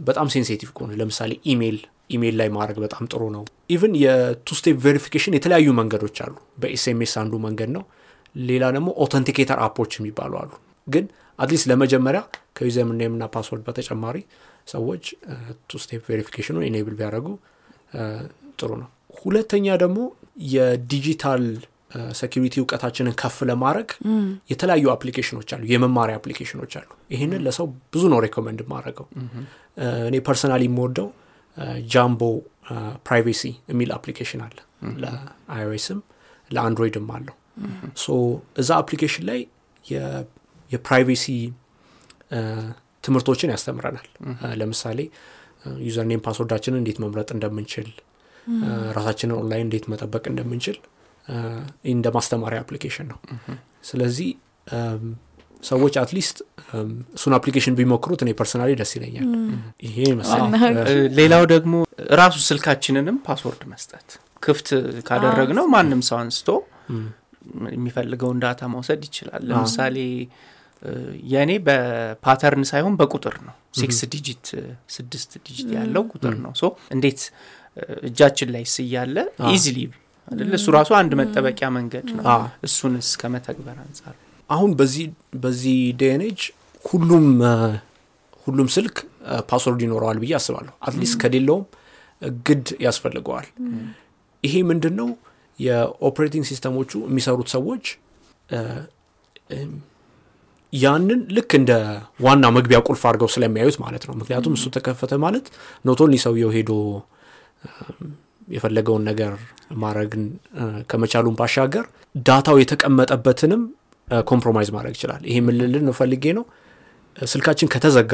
በጣም 0.07 0.27
sensitive 0.33 0.69
ከሆነ 0.75 0.91
ለምሳሌ 0.99 1.31
email 1.51 1.77
email 2.15 2.35
ላይ 2.39 2.49
ማድረግ 2.57 2.77
በጣም 2.83 3.03
ጥሩ 3.11 3.23
ነው። 3.35 3.43
even 3.69 3.93
የ 4.03 4.22
two 4.22 4.49
step 4.59 4.77
verification 4.83 5.33
የተለያዩ 5.37 5.69
መንገዶች 5.79 6.17
አሉ። 6.25 6.35
በ 6.61 6.82
SMS 6.82 7.13
አንዱ 7.21 7.33
መንገድ 7.45 7.71
ነው 7.75 7.83
ሌላ 8.45 8.63
ደግሞ 8.75 8.89
authenticator 9.03 9.59
app 9.65 9.77
ኦች 9.77 9.93
የሚባሉ 9.99 10.33
አሉ። 10.41 10.51
ግን 10.87 11.05
at 11.39 11.47
least 11.47 11.65
ለመጀመሪያ 11.71 12.21
ከ 12.57 12.68
username 12.68 13.13
እና 13.15 13.25
password 13.33 13.63
በተጨማሪ 13.67 14.17
ሰዎች 14.67 15.03
two 15.69 15.79
step 15.83 16.03
verification 16.09 16.51
ኑን 16.51 16.65
enable 16.69 16.95
ቢያደረጉ 16.99 17.27
ጥሩ 18.59 18.69
ነው። 18.81 18.89
ሁለተኛ 19.19 19.75
ደግሞ 19.83 19.99
የ 20.53 20.73
digital 20.73 21.43
security 22.19 22.55
እውቀታችንን 22.61 23.13
ከፍ 23.21 23.37
ለማድረግ 23.49 23.89
የተለያዩ 24.51 24.85
application 24.95 25.35
ኦች 25.35 25.49
አሉ 25.55 25.63
የመማሪያ 25.71 26.15
application 26.19 26.59
ኦች 26.59 26.73
አሉ። 26.79 26.89
ይህንን 27.13 27.41
ለሰው 27.45 27.65
ብዙ 27.93 28.03
ነው 28.13 28.19
recommend 28.25 28.61
ማድረገው 28.73 29.07
እኔ 30.09 30.15
personally 30.27 30.63
የምወደው 30.69 31.07
Jumbo 31.93 32.21
Privacy 33.07 33.41
የሚል 33.71 33.91
application 33.97 34.41
አለ። 34.47 34.57
ለ 35.03 35.31
iOS 35.31 35.72
ም 35.72 35.99
ለአንድሮይድም 36.51 37.07
አለው 37.15 37.35
እዛ 38.57 38.69
application 38.81 39.23
ላይ 39.29 39.39
የ 40.71 40.83
privacy 40.83 41.25
ትምህርቶችን 43.03 43.51
ያስተምረናል። 43.53 44.07
ለምሳሌ 44.61 44.99
username 45.85 46.21
password 46.25 46.51
ኣችንን 46.51 46.79
እንዴት 46.81 46.97
መምረጥ 47.03 47.29
እንደምንችል 47.35 47.87
ራሳችንን 48.97 49.35
ኦንላይን 49.39 49.65
እንዴት 49.67 49.85
መጠበቅ 49.93 50.23
እንደምንችል 50.31 50.77
እንደ 51.91 52.07
ማስተማሪያ 52.17 52.59
application 52.63 53.07
ነው። 53.11 53.17
ስለዚህ 53.89 54.29
ሰዎች 55.63 55.93
at 56.01 56.11
least 56.11 56.37
እሱን 57.15 57.33
application 57.37 57.75
ቢሞክሩት 57.79 58.21
እኔ 58.25 58.31
personally 58.39 58.71
ደስ 58.81 58.91
ይለኛል። 58.97 59.27
ይሄ 59.87 59.97
ሌላው 61.19 61.43
ደግሞ 61.53 61.73
ራሱ 62.19 62.35
ስልካችንንም 62.47 63.17
password 63.27 63.63
መስጠት 63.71 64.07
ክፍት 64.43 64.67
ካደረግ 65.07 65.49
ነው 65.59 65.65
ማንም 65.73 66.01
ሰው 66.09 66.17
አንስቶ 66.23 66.49
የሚፈልገውን 67.71 68.39
data 68.43 68.61
መውሰድ 68.73 69.01
ይችላል። 69.07 69.43
ለምሳሌ 69.49 69.97
የእኔ 71.27 71.51
በ 71.67 71.88
pattern 71.88 72.63
ሳይሆን 72.71 72.95
በቁጥር 72.99 73.35
ነው። 73.45 73.55
six 73.79 73.99
digit 74.13 74.45
ስድስት 74.95 75.31
digit 75.45 75.69
ያለው 75.77 76.03
ቁጥር 76.11 76.35
ነው። 76.43 76.51
so 76.55 76.65
እንዴት 76.95 77.21
እጃችን 78.07 78.49
ላይ 78.55 78.63
ስያለ 78.73 79.15
easily 79.51 79.79
አይደለ 80.27 80.53
እሱ 80.59 80.67
ራሱ 80.75 80.91
አንድ 80.99 81.11
መጠበቂያ 81.19 81.67
መንገድ 81.75 82.07
ነው። 82.17 82.23
እሱንስ 82.63 83.09
ከመተግበር 83.21 83.77
አንጻር። 83.83 84.15
አሁን 84.49 84.71
በዚህ 84.79 85.05
በዚህ 85.43 85.77
day 86.01 86.14
and 86.14 86.26
age 86.26 86.39
ሁሉም 86.83 87.27
ሁሉም 88.47 88.67
ስልክ 88.75 88.97
password 89.49 89.81
ይኖረዋል 89.85 90.17
ብዬ 90.23 90.33
አስባለሁ። 90.37 90.73
at 90.87 90.95
least 90.95 91.15
ከሌለውም 91.21 91.63
ግድ 92.45 92.67
ያስፈልገዋል። 92.85 93.47
ይሄ 94.43 94.55
ምንድን 94.69 94.93
ነው 94.99 95.09
የ 95.59 95.75
operating 95.75 96.45
system 96.49 96.74
ኦቹ 96.74 96.91
የሚሰሩት 97.07 97.49
ሰዎች 97.55 97.85
ያንን 100.73 101.19
ልክ 101.35 101.51
እንደ 101.59 101.71
ዋና 102.19 102.45
መግቢያ 102.55 102.79
ቁልፍ 102.87 103.03
አድርገው 103.09 103.29
ስለሚያዩት 103.35 103.77
ማለት 103.83 104.03
ነው። 104.07 104.15
ምክንያቱም 104.21 104.55
እሱ 104.57 104.65
ተከፈተ 104.75 105.13
ማለት 105.23 105.45
not 105.85 105.97
only 105.97 106.13
ሰውየው 106.23 106.51
ሄዶ 106.55 106.71
የፈለገውን 108.47 109.03
ነገር 109.09 109.31
ማድረግን 109.83 110.23
ከመቻሉን 110.89 111.37
ባሻገር 111.39 111.85
data 112.25 112.46
ው 112.46 112.57
የተቀመጠበትንም 112.61 113.63
compromise 114.27 114.69
ማድረግ 114.75 114.93
ይችላል። 114.97 115.21
ይሄ 115.29 115.37
ምን 115.47 115.65
ልል 115.65 115.83
ነው 115.87 115.95
ፈልጌ 115.99 116.25
ነው? 116.37 116.45
ስልካችን 117.15 117.69
ከተዘጋ 117.73 118.13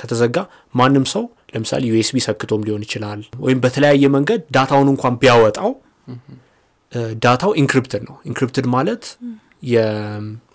ከተዘጋ 0.00 0.36
ማንም 0.74 1.04
ሰው 1.12 1.24
ለምሳሌ 1.54 1.82
USB 1.90 2.18
ሰክቶም 2.26 2.62
ሊሆን 2.66 2.82
ይችላል 2.86 3.20
ወይም 3.44 3.58
በተለያየ 3.64 4.04
መንገድ 4.16 4.40
data 4.56 4.72
ውን 4.72 4.88
እንኳን 4.92 5.14
ቢያወጣው 5.22 5.70
data 7.24 7.52
ው 7.60 7.68
encrypted 7.68 8.02
ነው። 8.08 8.16
encrypted 8.30 8.66
ማለት 8.74 9.04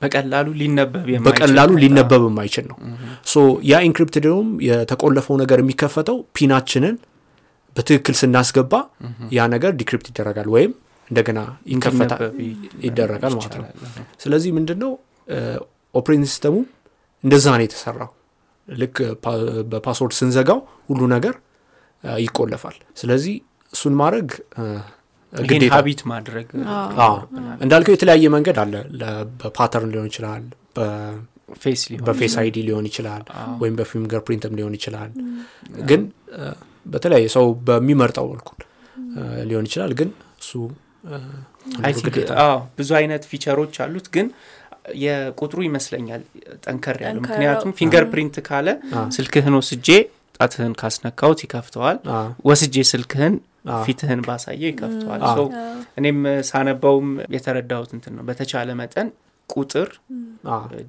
በቀላሉ 0.02 0.48
ሊነበብ 0.60 1.06
በቀላሉ 1.28 1.72
ሊነበብ 1.84 2.24
የማይችል 2.28 2.66
ነው። 2.72 2.78
so 3.26 3.36
ያ 3.70 3.80
encrypted 3.88 4.38
ም 4.38 4.50
የተቆለፈው 4.68 5.38
ነገር 5.42 5.60
የሚከፈተው 5.64 6.18
PIN 6.38 6.52
ኣችንን 6.52 6.96
በትክክል 7.76 8.16
ስናስገባ 8.20 8.74
ያ 9.38 9.48
ነገር 9.56 9.72
decrypt 9.82 10.08
ይደረጋል 10.12 10.48
ወይም 10.56 10.72
እንደገና 11.12 11.40
ይከፈታል 11.72 12.22
ይደረጋል 12.88 13.34
ማለት 13.40 13.56
ነው። 13.60 13.66
ስለዚህ 14.24 14.52
ምንድን 14.58 14.80
ነው 14.84 14.92
operating 15.94 16.28
system 16.32 16.50
ኡ 16.50 16.56
እንደዛ 17.24 17.46
ነው 17.54 17.66
የተሰራው። 17.66 18.12
ልክ 18.68 18.98
በ 19.72 19.80
password 19.80 20.14
ስንዘጋው 20.20 20.60
ሁሉ 20.90 21.02
ነገር 21.16 21.36
ይቆለፋል። 22.22 22.78
ስለዚህ 22.98 23.36
እሱን 23.74 23.94
ማድረግ 24.02 24.28
ግዴታ. 25.34 25.72
habit 25.76 26.02
ማድረግ 26.12 26.48
እንዳልከው 27.62 27.94
የተለያየ 27.96 28.30
መንገድ 28.36 28.58
አለ። 28.64 28.74
በ 29.40 29.51
pattern 29.51 29.92
ሊሆን 29.94 30.08
ይችላል 30.12 30.44
በ 32.06 32.15
Face 32.15 32.34
ID 32.42 32.58
ሊሆን 32.68 32.86
ይችላል 32.90 33.24
ወይም 33.62 33.76
በ 33.80 34.22
fingerprint 34.28 34.50
ም 34.50 34.54
ሊሆን 34.60 34.74
ይችላል። 34.78 35.12
ግን 35.90 36.02
በተለያየ 36.86 37.28
ሰው 37.36 37.46
በሚመርጠው 37.68 38.28
በልኩል 38.32 38.60
ሊሆን 39.50 39.66
ይችላል። 39.70 39.92
ግን 40.00 40.10
እሱ 40.42 40.52
ብዙ 42.78 42.90
አይነት 43.00 43.24
feature 43.32 43.60
ኦች 43.60 43.76
አሉት። 43.84 44.08
ግን 44.16 44.28
የቁጥሩ 45.00 45.60
ይመስለኛል 45.68 46.22
ጠንከር 46.64 46.98
ያለ። 47.04 47.18
ምክንያቱም 47.26 47.72
fingerprint 47.80 48.36
ካለ 48.48 48.68
ስልክህን 49.18 49.56
ወስጄ 49.60 49.88
ጣትህን 50.40 50.74
ካስነካውት 50.82 51.40
ይከፍተዋል። 51.46 51.98
ወስጄ 52.50 52.76
ስልክህን 52.92 53.34
ፊትህን 53.84 54.22
ባሳየው 54.26 54.70
ይከፍተዋል። 54.70 55.24
እኔም 55.98 56.20
ሳነበውም 56.50 57.08
የተረዳሁት 57.36 57.92
እንትን 57.98 58.14
ነው። 58.18 58.24
በተቻለ 58.30 58.70
መጠን 58.80 59.10
ቁጥር 59.54 59.90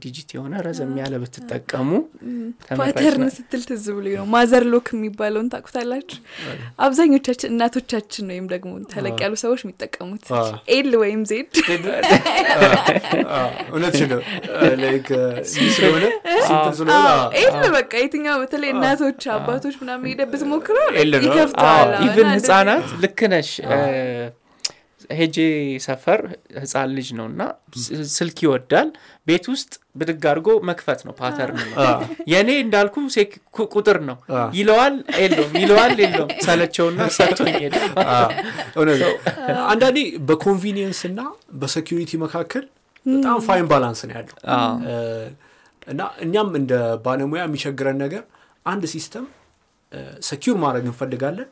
digit 0.03 0.31
የሆነ 0.35 0.55
ረዘም 0.67 0.93
ያለ 1.01 1.15
ብትጠቀሙ 1.23 1.89
pattern 2.81 3.25
ስትል 3.37 3.63
ትዝ 3.69 3.87
ብሎ 3.97 4.07
ነው። 4.13 4.25
mother 4.35 4.65
lock 4.73 4.89
የሚባለውን 4.95 5.49
ታቁታላችሁ 5.55 6.19
አብዛኞቻችን 6.87 7.51
እናቶቻችን 7.53 8.31
ወይም 8.33 8.47
ደግሞ 8.53 8.73
ተለቅ 8.93 9.17
ያሉ 9.25 9.35
ሰዎች 9.45 9.63
የሚጠቀሙት 9.65 10.25
L 10.77 10.91
ወይም 11.03 11.23
Z 11.31 11.53
እውነት 13.71 13.97
ነው። 14.13 14.21
L 17.41 17.57
በቃ 17.77 17.93
የትኛው 18.03 18.37
በተለይ 18.43 18.71
እናቶች 18.75 19.23
አባቶች 19.35 19.75
ምናምን 19.83 20.07
ሄደ 20.11 20.23
ብትሞክረው 20.33 20.87
ይከፍተዋል። 21.25 21.91
even 22.07 22.29
ህጻናት 22.35 22.87
ልክ 23.03 23.21
ነሽ 23.33 23.51
ሄጄ 25.11 25.37
ሰፈር 25.85 26.21
ህፃን 26.61 26.91
ልጅ 26.97 27.09
ነው 27.19 27.27
እና 27.31 27.43
ስልክ 28.15 28.39
ይወዳል። 28.45 28.89
ቤት 29.27 29.45
ውስጥ 29.53 29.71
ብድግ 29.97 30.25
አድርጎ 30.31 30.49
መክፈት 30.69 31.01
ነው 31.07 31.15
pattern 31.21 31.59
ነው። 31.63 31.77
የእኔ 32.33 32.51
እንዳልኩ 32.65 32.95
ቁጥር 33.73 33.99
ነው። 34.09 34.17
ይለዋል 34.59 34.95
የለውም 35.23 35.55
ይለዋል 35.63 35.95
የለውም። 36.05 36.33
ሰለቸውና 36.47 37.01
ሰጥቶኝ 37.19 37.55
ሄደ። 37.65 37.77
አንዳንዴ 39.67 39.99
በ 40.29 40.40
convenience 40.40 41.03
እና 41.11 41.21
በ 41.61 41.71
security 41.71 42.13
መካከል 42.25 42.67
በጣም 43.07 43.39
fine 43.47 43.69
balance 43.71 44.01
ነው 44.07 44.15
ያለው። 44.17 44.37
እና 45.87 46.01
እኛም 46.25 46.51
እንደ 46.59 46.73
ባለሙያ 47.05 47.43
የሚቸግረን 47.47 47.99
ነገር 48.03 48.25
አንድ 48.67 48.85
system 48.93 49.27
secure 50.27 50.55
ማድረግ 50.61 50.85
እንፈልጋለን። 50.87 51.49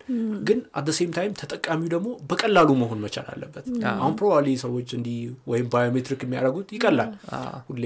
ግን 0.49 0.59
at 0.79 0.83
the 0.83 0.89
same 0.97 1.11
time 1.15 1.33
ተጠቃሚው 1.41 1.89
ደግሞ 1.95 2.09
በቀላሉ 2.31 2.69
መሆን 2.83 2.99
መቻል 3.05 3.27
አለበት። 3.33 3.65
አሁን 3.95 4.15
probably 4.19 4.49
ሰዎች 4.63 4.89
እንዲህ 4.99 5.17
ወይም 5.51 5.67
biometric 5.73 6.23
የሚያደርጉት 6.27 6.69
ይቀላል። 6.77 7.11
ሁሌ 7.69 7.85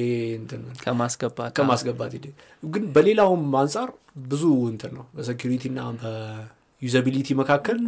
ከማስገባት 1.57 2.15
ግን 2.63 2.85
በሌላውም 2.95 3.45
አንጻር 3.61 3.91
ብዙ 4.29 4.45
እንትን 4.71 4.93
ነው። 4.95 5.05
በ 5.17 5.26
security 5.26 5.65
እና 5.73 5.81
በ 6.03 6.25
usability 6.25 7.29
መካከል 7.41 7.79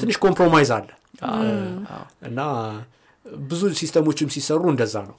ትንሽ 0.00 0.18
compromise 0.24 0.70
አለ። 0.76 0.88
እና 2.28 2.40
ብዙ 3.48 3.62
ሲስተሞችም 3.78 4.30
ሲሰሩ 4.34 4.62
እንደዛ 4.72 4.96
ነው። 5.08 5.16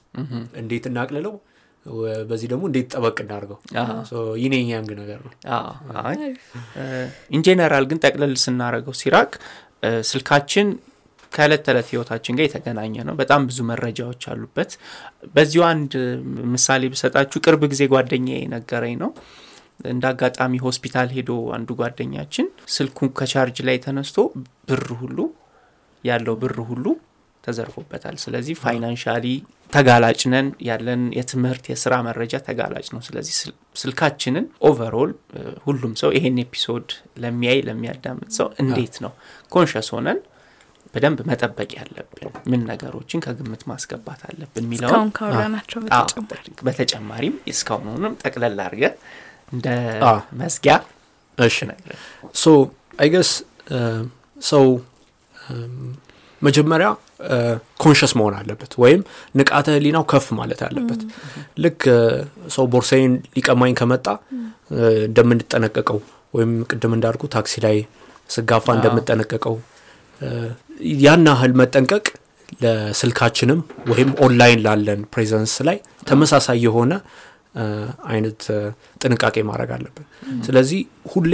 እንዴት 0.60 0.84
እናቅልለው 0.90 1.34
በዚህ 2.28 2.48
ደግሞ 2.52 2.64
እንዴት 2.70 2.88
ጠበቅ 2.94 3.16
እናርገው 3.24 3.58
የ 4.42 4.47
yin 4.47 4.54
yang 4.70 4.90
ነገር 5.00 5.20
ነው። 5.26 5.32
in 7.36 7.47
general 7.47 7.86
ግን 7.90 8.00
ጠቅለል 8.04 8.34
ስናደረገው 8.44 8.94
ሲራክ 9.00 9.32
ስልካችን 10.10 10.68
ከእለት 11.32 11.62
ተዕለት 11.66 11.88
ህይወታችን 11.92 12.36
ጋር 12.38 12.44
የተገናኘ 12.46 12.94
ነው። 13.08 13.14
በጣም 13.20 13.40
ብዙ 13.48 13.58
መረጃዎች 13.70 14.22
አሉበት። 14.32 14.70
በዚሁ 15.34 15.62
አንድ 15.70 15.92
ምሳሌ 16.54 16.82
ብሰጣችሁ 16.92 17.40
ቅርብ 17.44 17.62
ጊዜ 17.72 17.82
ጓደኛ 17.92 18.28
ነገረኝ 18.54 18.94
ነው። 19.02 19.10
እንደ 19.86 20.04
አጋጣሚ 20.10 20.54
ሆስፒታል 20.66 21.08
ሄዶ 21.16 21.32
አንዱ 21.56 21.70
ጓደኛችን 21.80 22.46
ስልኩ 22.76 23.08
ከቻርጅ 23.18 23.58
ላይ 23.68 23.76
ተነስቶ 23.84 24.18
ብር 24.68 24.86
ሁሉ 25.00 25.18
ያለው 26.04 26.34
ብር 26.42 26.56
ሁሉ 26.70 26.86
ተዘርፎበታል። 27.46 28.16
ስለዚህ 28.22 28.54
financially 28.62 29.26
ተጋላጭ 29.72 30.20
ነን። 30.32 30.48
ያለን 30.66 31.02
የትምህርት 31.16 31.64
የስራ 31.70 31.94
መረጃ 32.06 32.34
ተጋላጭ 32.46 32.86
ነው። 32.94 33.00
ስለዚህ 33.06 33.34
ስልካችንን 33.76 34.46
overall 34.68 35.12
ሁሉም 35.66 35.92
ሰው 36.02 36.10
ይሄን 36.16 36.38
episode 36.44 36.88
ለሚያይ 37.22 37.60
ለሚያዳምጥ 37.68 38.30
ሰው 38.38 38.48
እንዴት 38.62 38.96
ነው 39.04 39.12
conscious 39.52 39.90
ሆነን 39.94 40.20
በደንብ 40.94 41.18
መጠበቅ 41.28 41.70
ያለብን? 41.78 42.20
ምን 42.50 42.60
ነገሮችን 42.68 43.22
ከግምት 43.24 43.62
ማስገባት 43.70 44.20
አለብን 44.28 44.64
የሚለውን 44.66 45.10
በተጨማሪም 46.66 47.34
እስካሁኑንም 47.52 48.14
ጠቅለል 48.22 48.60
አድርገን 48.64 48.94
እንደ 49.52 49.66
መዝጊያ 50.40 50.74
እሺ። 51.38 51.58
so 52.34 52.54
I 52.98 53.03
guess 53.03 53.30
ሰው 54.42 54.66
መጀመሪያ 56.46 56.88
conscious 57.82 58.12
መሆን 58.18 58.34
አለበት 58.38 58.72
ወይም 58.82 59.00
ንቃተ 59.38 59.66
ህሊናው 59.76 60.04
ከፍ 60.12 60.26
ማለት 60.40 60.60
አለበት። 60.66 61.00
ልክ 61.64 61.80
ሰው 62.56 62.64
ቦርሳይን 62.74 63.14
ሊቀማኝ 63.36 63.74
ከመጣ 63.80 64.06
እንደምንጠነቀቀው 65.08 65.98
ወይም 66.34 66.52
ቅድም 66.70 66.92
እንዳልኩ 66.96 67.22
ታክሲ 67.34 67.54
ላይ 67.66 67.76
ስጋፋ 68.30 68.66
እንደምጠነቀቀው 68.76 69.56
ያን 71.02 71.26
ያህል 71.30 71.52
መጠንቀቅ 71.60 72.06
ለስልካችንም 72.62 73.60
ወይም 73.90 74.10
ኦንላይን 74.24 74.60
ላለን 74.66 75.00
presence 75.14 75.54
ላይ 75.68 75.78
ተመሳሳይ 76.08 76.58
የሆነ 76.66 76.92
አይነት 78.10 78.40
ጥንቃቄ 79.02 79.36
ማድረግ 79.50 79.70
አለብን 79.76 80.06
ስለዚህ 80.46 80.80
ሁሌ 81.12 81.32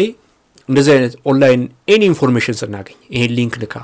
እንደዚህ 0.68 0.92
አይነት 0.96 1.14
online 1.30 1.62
any 1.88 2.02
information 2.10 2.56
ስናገኝ 2.60 2.98
ይሄን 3.14 3.32
link 3.38 3.54
ንካ 3.62 3.74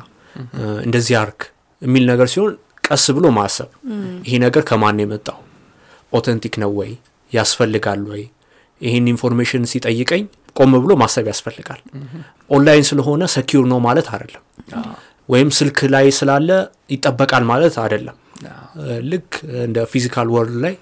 እንደዚህ 0.86 1.14
አድርግ 1.20 1.40
የሚል 1.82 2.04
ነገር 2.10 2.28
ሲሆን 2.32 2.52
ቀስ 2.84 3.04
ብሎ 3.16 3.26
ማሰብ። 3.36 3.70
ይሄ 4.26 4.34
ነገር 4.44 4.62
ከማን 4.68 5.00
የመጣው? 5.02 5.38
authentic 6.12 6.54
ነው 6.62 6.70
ወይ? 6.78 6.90
ያስፈልጋል 7.32 8.02
ወይ? 8.10 8.22
ይህን 8.80 9.06
information 9.12 9.62
ሲጠይቀኝ 9.70 10.22
ቆም 10.56 10.72
ብሎ 10.82 10.92
ማሰብ 11.00 11.26
ያስፈልጋል። 11.30 11.80
ኦንላይን 12.50 12.84
ስለሆነ 12.90 13.22
secure 13.34 13.64
ነው 13.72 13.78
ማለት 13.86 14.06
አይደለም። 14.14 14.44
ወይም 15.28 15.48
ስልክ 15.58 15.78
ላይ 15.94 16.06
ስላለ 16.18 16.50
ይጠበቃል 16.90 17.44
ማለት 17.50 17.74
አይደለም። 17.82 18.16
ልክ 19.10 19.30
እንደ 19.64 19.78
physical 19.92 20.28
world 20.34 20.60
ላይ 20.64 20.74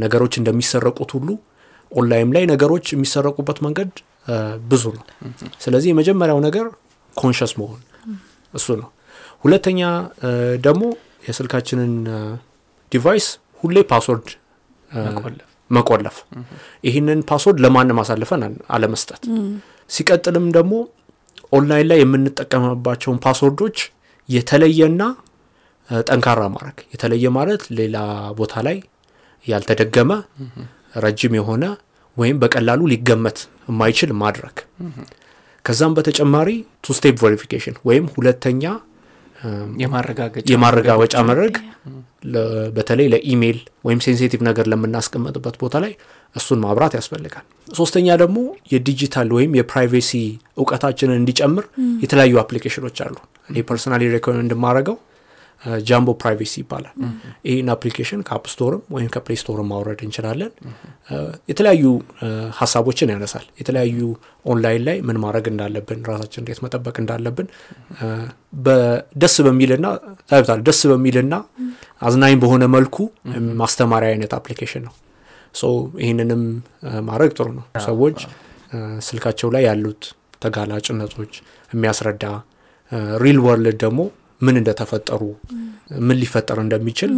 ነገሮች 0.00 0.34
እንደሚሰረቁት 0.40 1.10
ሁሉ 1.16 1.28
ኦንላይን 1.92 2.30
ላይ 2.36 2.44
ነገሮች 2.52 2.86
የሚሰረቁበት 2.94 3.58
መንገድ 3.66 3.90
ብዙ 4.70 4.84
ነው። 4.96 5.04
ስለዚህ 5.64 5.88
የመጀመሪያው 5.92 6.38
ነገር 6.46 6.66
conscious 7.12 7.52
መሆን 7.60 7.82
እሱ 8.56 8.68
ነው። 8.80 8.88
ሁለተኛ 9.44 9.80
ደግሞ 10.66 10.84
የስልካችንን 11.26 11.92
device 12.92 13.26
ሁሌ 13.62 13.76
password 13.90 14.28
መቆለፍ። 15.70 16.16
ይህንን 16.84 17.20
password 17.30 17.58
ለማንም 17.64 17.98
አሳልፈን 18.02 18.42
አለመስጠት። 18.74 19.22
ሲቀጥልም 19.90 20.46
ደግሞ 20.56 20.74
ኦንላይን 21.52 21.86
ላይ 21.90 21.98
የምንጠቀምባቸውን 22.02 23.18
ፓስወርዶች 23.24 23.78
የተለየና 24.28 25.02
ጠንካራ 25.88 26.42
ማድረግ። 26.54 26.78
የተለየ 26.92 27.26
ማለት 27.36 27.62
ሌላ 27.78 27.96
ቦታ 28.38 28.62
ላይ 28.66 28.76
ያልተደገመ 29.44 30.12
ረጅም 31.04 31.34
የሆነ 31.38 31.64
ወይም 32.16 32.36
በቀላሉ 32.42 32.80
ሊገመት 32.92 33.38
የማይችል 33.68 34.10
ማድረግ 34.20 34.56
ከዛም 35.66 35.94
በተጨማሪ 35.96 36.50
two 36.84 36.94
step 36.98 37.16
verification 37.22 37.76
ወይም 37.88 38.04
ሁለተኛ 38.14 38.62
የማረጋገጫ 40.50 41.16
መድረግ 41.28 41.54
በተለይ 42.76 43.06
ለኢሜይል 43.12 43.58
ወይም 43.86 44.00
sensitive 44.04 44.40
ነገር 44.48 44.66
ለምናስቀመጥበት 44.72 45.56
ቦታ 45.62 45.76
ላይ 45.84 45.92
እሱን 46.36 46.58
ማብራት 46.64 46.94
ያስፈልጋል። 46.98 47.44
ሶስተኛ 47.76 48.16
ደግሞ 48.22 48.38
የዲጂታል 48.72 49.28
ወይም 49.36 49.52
የ 49.58 49.70
privacy 49.70 50.10
እውቀታችንን 50.58 51.18
እንዲጨምር 51.20 51.64
የተለያዩ 52.04 52.34
አፕሊኬሽኖች 52.42 52.98
አሉ። 53.06 53.16
እኔ 53.48 53.64
personally 53.68 54.08
recommend 54.14 54.52
የማደረገው 54.56 54.96
Jumbo 55.82 56.10
Privacy 56.20 56.54
ይባላል። 56.62 56.94
ይህን 57.48 57.68
application 57.74 58.20
ከ 58.28 58.34
App 58.34 58.44
Store 58.52 58.73
ም 58.73 58.82
ወይም 58.94 59.08
ከ 59.14 59.22
Play 59.22 59.38
Store 59.40 59.60
ም 59.60 59.68
ማውረድ 59.72 60.00
እንችላለን። 60.06 60.50
የተለያዩ 61.50 61.84
ሀሳቦችን 62.58 63.12
ያነሳል። 63.14 63.46
የተለያዩ 63.60 63.98
ኦንላይን 64.46 64.82
ላይ 64.88 64.98
ምን 65.08 65.18
ማድረግ 65.24 65.46
እንዳለብን 65.52 66.00
ራሳችን 66.10 66.42
እንዴት 66.42 66.60
መጠበቅ 66.64 66.96
እንዳለብን 67.02 67.48
ደስ 69.16 69.36
በሚልና 69.46 69.86
ታዩታል። 70.30 70.60
ደስ 70.62 70.82
በሚልና 70.92 71.34
አዝናኝ 72.02 72.36
በሆነ 72.42 72.64
መልኩ 72.76 72.96
ማስተማሪያ 73.60 74.10
አይነት 74.14 74.34
application 74.38 74.84
ነው። 74.88 74.94
ይህንንም 76.00 76.42
ማድረግ 77.06 77.30
ጥሩ 77.36 77.48
ነው። 77.58 77.64
ሰዎች 77.86 78.18
ስልካቸው 79.06 79.48
ላይ 79.54 79.62
ያሉት 79.68 80.02
ተጋላጭነቶች 80.42 81.32
የሚያስረዳ 81.70 82.24
real 83.22 83.38
world 83.38 83.76
ደግሞ 83.84 84.00
ምን 84.40 84.54
እንደተፈጠሩ 84.60 85.22
ምን 86.00 86.16
ሊፈጠር 86.20 86.58
እንደሚችል 86.62 87.12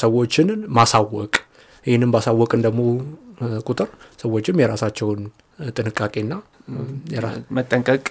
ሰዎችንን 0.00 0.60
ማሳወቅ። 0.78 1.32
ይህንም 1.86 2.12
ባሳወቅን 2.14 2.60
ደግሞ 2.66 2.80
ቁጥር 3.68 3.88
ሰዎችም 4.22 4.60
የራሳቸውን 4.62 5.20
ጥንቃቄና 5.76 6.32
መጠንቀቅ 7.56 8.04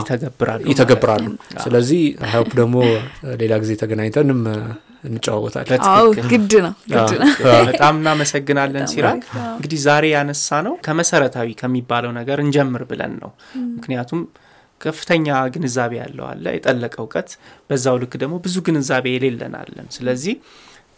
ይተገብራሉ 0.00 0.60
ይተገብራሉ። 0.72 1.24
ስለዚህ 1.64 2.02
I 2.32 2.36
hope 2.36 2.50
ደግሞ 2.60 2.76
ሌላ 3.40 3.54
ጊዜ 3.62 3.72
ተገናኝተንም 3.80 4.42
እንጨዋወታለን። 5.08 5.80
አዎ 5.90 6.06
ግድ 6.32 6.52
ነው 6.64 6.72
ግድ 6.92 7.12
ነው። 7.20 7.28
በጣም 7.68 7.94
እናመሰግናለን 8.00 8.86
ሲራክ። 8.92 9.24
እንግዲህ 9.50 9.80
ዛሬ 9.84 10.04
ያነሳ 10.14 10.60
ነው 10.66 10.74
ከመሰረታዊ 10.86 11.48
ከሚባለው 11.60 12.12
ነገር 12.16 12.40
እንጀምር 12.44 12.84
ብለን 12.90 13.14
ነው። 13.22 13.32
ምክንያቱም 13.76 14.22
ከፍተኛ 14.80 15.26
ግንዛቤ 15.54 15.92
ያለው 16.00 16.26
አለ 16.30 16.46
የጠለቀ 16.56 16.94
እውቀት። 17.02 17.30
በዛው 17.70 17.98
ልክ 18.02 18.14
ደግሞ 18.22 18.36
ብዙ 18.44 18.56
ግንዛቤ 18.66 19.06
የሌለን 19.14 19.54
ስለዚህ 19.96 20.34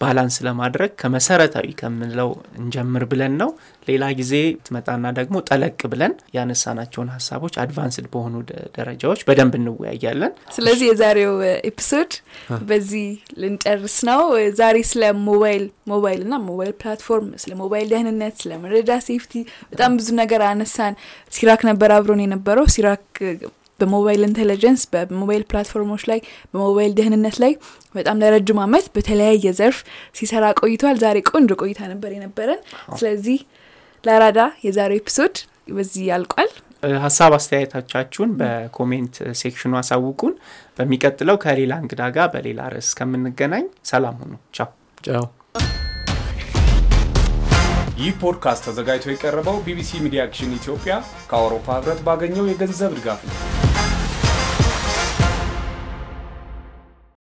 balance 0.00 0.36
ለማድረግ 0.46 0.90
ከመሰረታዊ 1.00 1.68
ከምንለው 1.78 2.28
እንጀምር 2.58 3.04
ብለን 3.12 3.32
ነው። 3.40 3.50
ሌላ 3.88 4.04
ጊዜ 4.18 4.32
ትመጣና 4.66 5.06
ደግሞ 5.18 5.36
ጠለቅ 5.48 5.80
ብለን 5.92 6.12
ያነሳናቸውን 6.36 7.08
ሀሳቦች 7.14 7.54
advanced 7.62 8.06
በሆኑ 8.12 8.34
ደረጃዎች 8.76 9.20
በደንብ 9.28 9.54
እንወያያለን። 9.58 10.32
ስለዚህ 10.56 10.86
የዛሬው 10.90 11.34
episode 11.70 12.12
በዚህ 12.68 13.08
ልንጨርስ 13.42 13.98
ነው። 14.10 14.22
ዛሬ 14.60 14.78
ስለ 14.92 15.02
ሞባይል 15.26 15.64
ሞባይል 15.92 16.22
እና 16.26 16.36
ሞባይል 16.46 16.74
platform 16.82 17.28
ስለ 17.42 17.52
ሞባይል 17.62 17.88
ደህንነት 17.92 18.36
ስለ 18.42 18.52
መረጃ 18.64 19.00
safety 19.08 19.34
በጣም 19.72 19.96
ብዙ 20.00 20.08
ነገር 20.22 20.42
አነሳን። 20.48 20.96
ሲራክ 21.32 21.62
ነበር 21.70 21.92
አብሮን 21.98 22.22
የነበረው። 22.24 22.66
ሲራክ 22.74 23.04
በ 23.80 23.91
mobile 23.91 24.22
intelligence 24.28 24.82
በሞባይል 24.92 25.44
ፕላትፎርሞች 25.50 26.02
ላይ 26.10 26.20
በሞባይል 26.52 26.92
ደህንነት 26.98 27.36
ላይ 27.44 27.52
በጣም 27.94 28.20
ለረጅም 28.22 28.60
አመት 28.64 28.86
በተለያየ 28.94 29.52
ዘርፍ 29.58 29.78
ሲሰራ 30.14 30.46
ቆይቷል። 30.60 30.98
ዛሬ 31.04 31.18
ቆንጆ 31.30 31.52
ቆይታ 31.62 31.80
ነበር 31.92 32.12
የነበረን። 32.16 32.60
ስለዚህ 32.96 33.38
ለአራዳ 34.04 34.40
የዛሬው 34.64 35.00
episode 35.02 35.36
በዚህ 35.70 36.04
ያልቋል። 36.10 36.50
ሀሳብ 37.02 37.32
አስተያየቶቻችሁን 37.36 38.30
በ 38.40 38.57
comment 38.57 39.14
section 39.40 39.65
ኑ 39.65 39.72
አሳውቁን። 39.80 40.34
በሚቀጥለው 40.78 41.38
ከሌላ 41.44 41.74
እንግዳ 41.82 42.02
ጋር 42.16 42.28
በሌላ 42.34 42.68
ርዕስ 42.74 42.90
እስከምንገናኝ 43.00 43.66
ሰላም 43.90 44.16
ሁኑ። 44.22 44.34
ቻው። 44.54 44.70
ቻው 45.04 45.26
ይህ 47.98 48.12
ፖድካስት 48.20 48.64
ተዘጋጅቶ 48.66 49.08
የቀረበው 49.10 49.56
ቢቢሲ 49.64 50.00
ሚዲያ 50.04 50.26
አክሽን 50.26 50.52
ኢትዮጵያ 50.58 50.94
ከአውሮፓ 51.30 51.66
ህብረት 51.78 52.00
ባገኘው 52.06 52.48
የገንዘብ 52.48 52.92
ድጋፍ 52.98 53.22
ነው። 53.28 53.36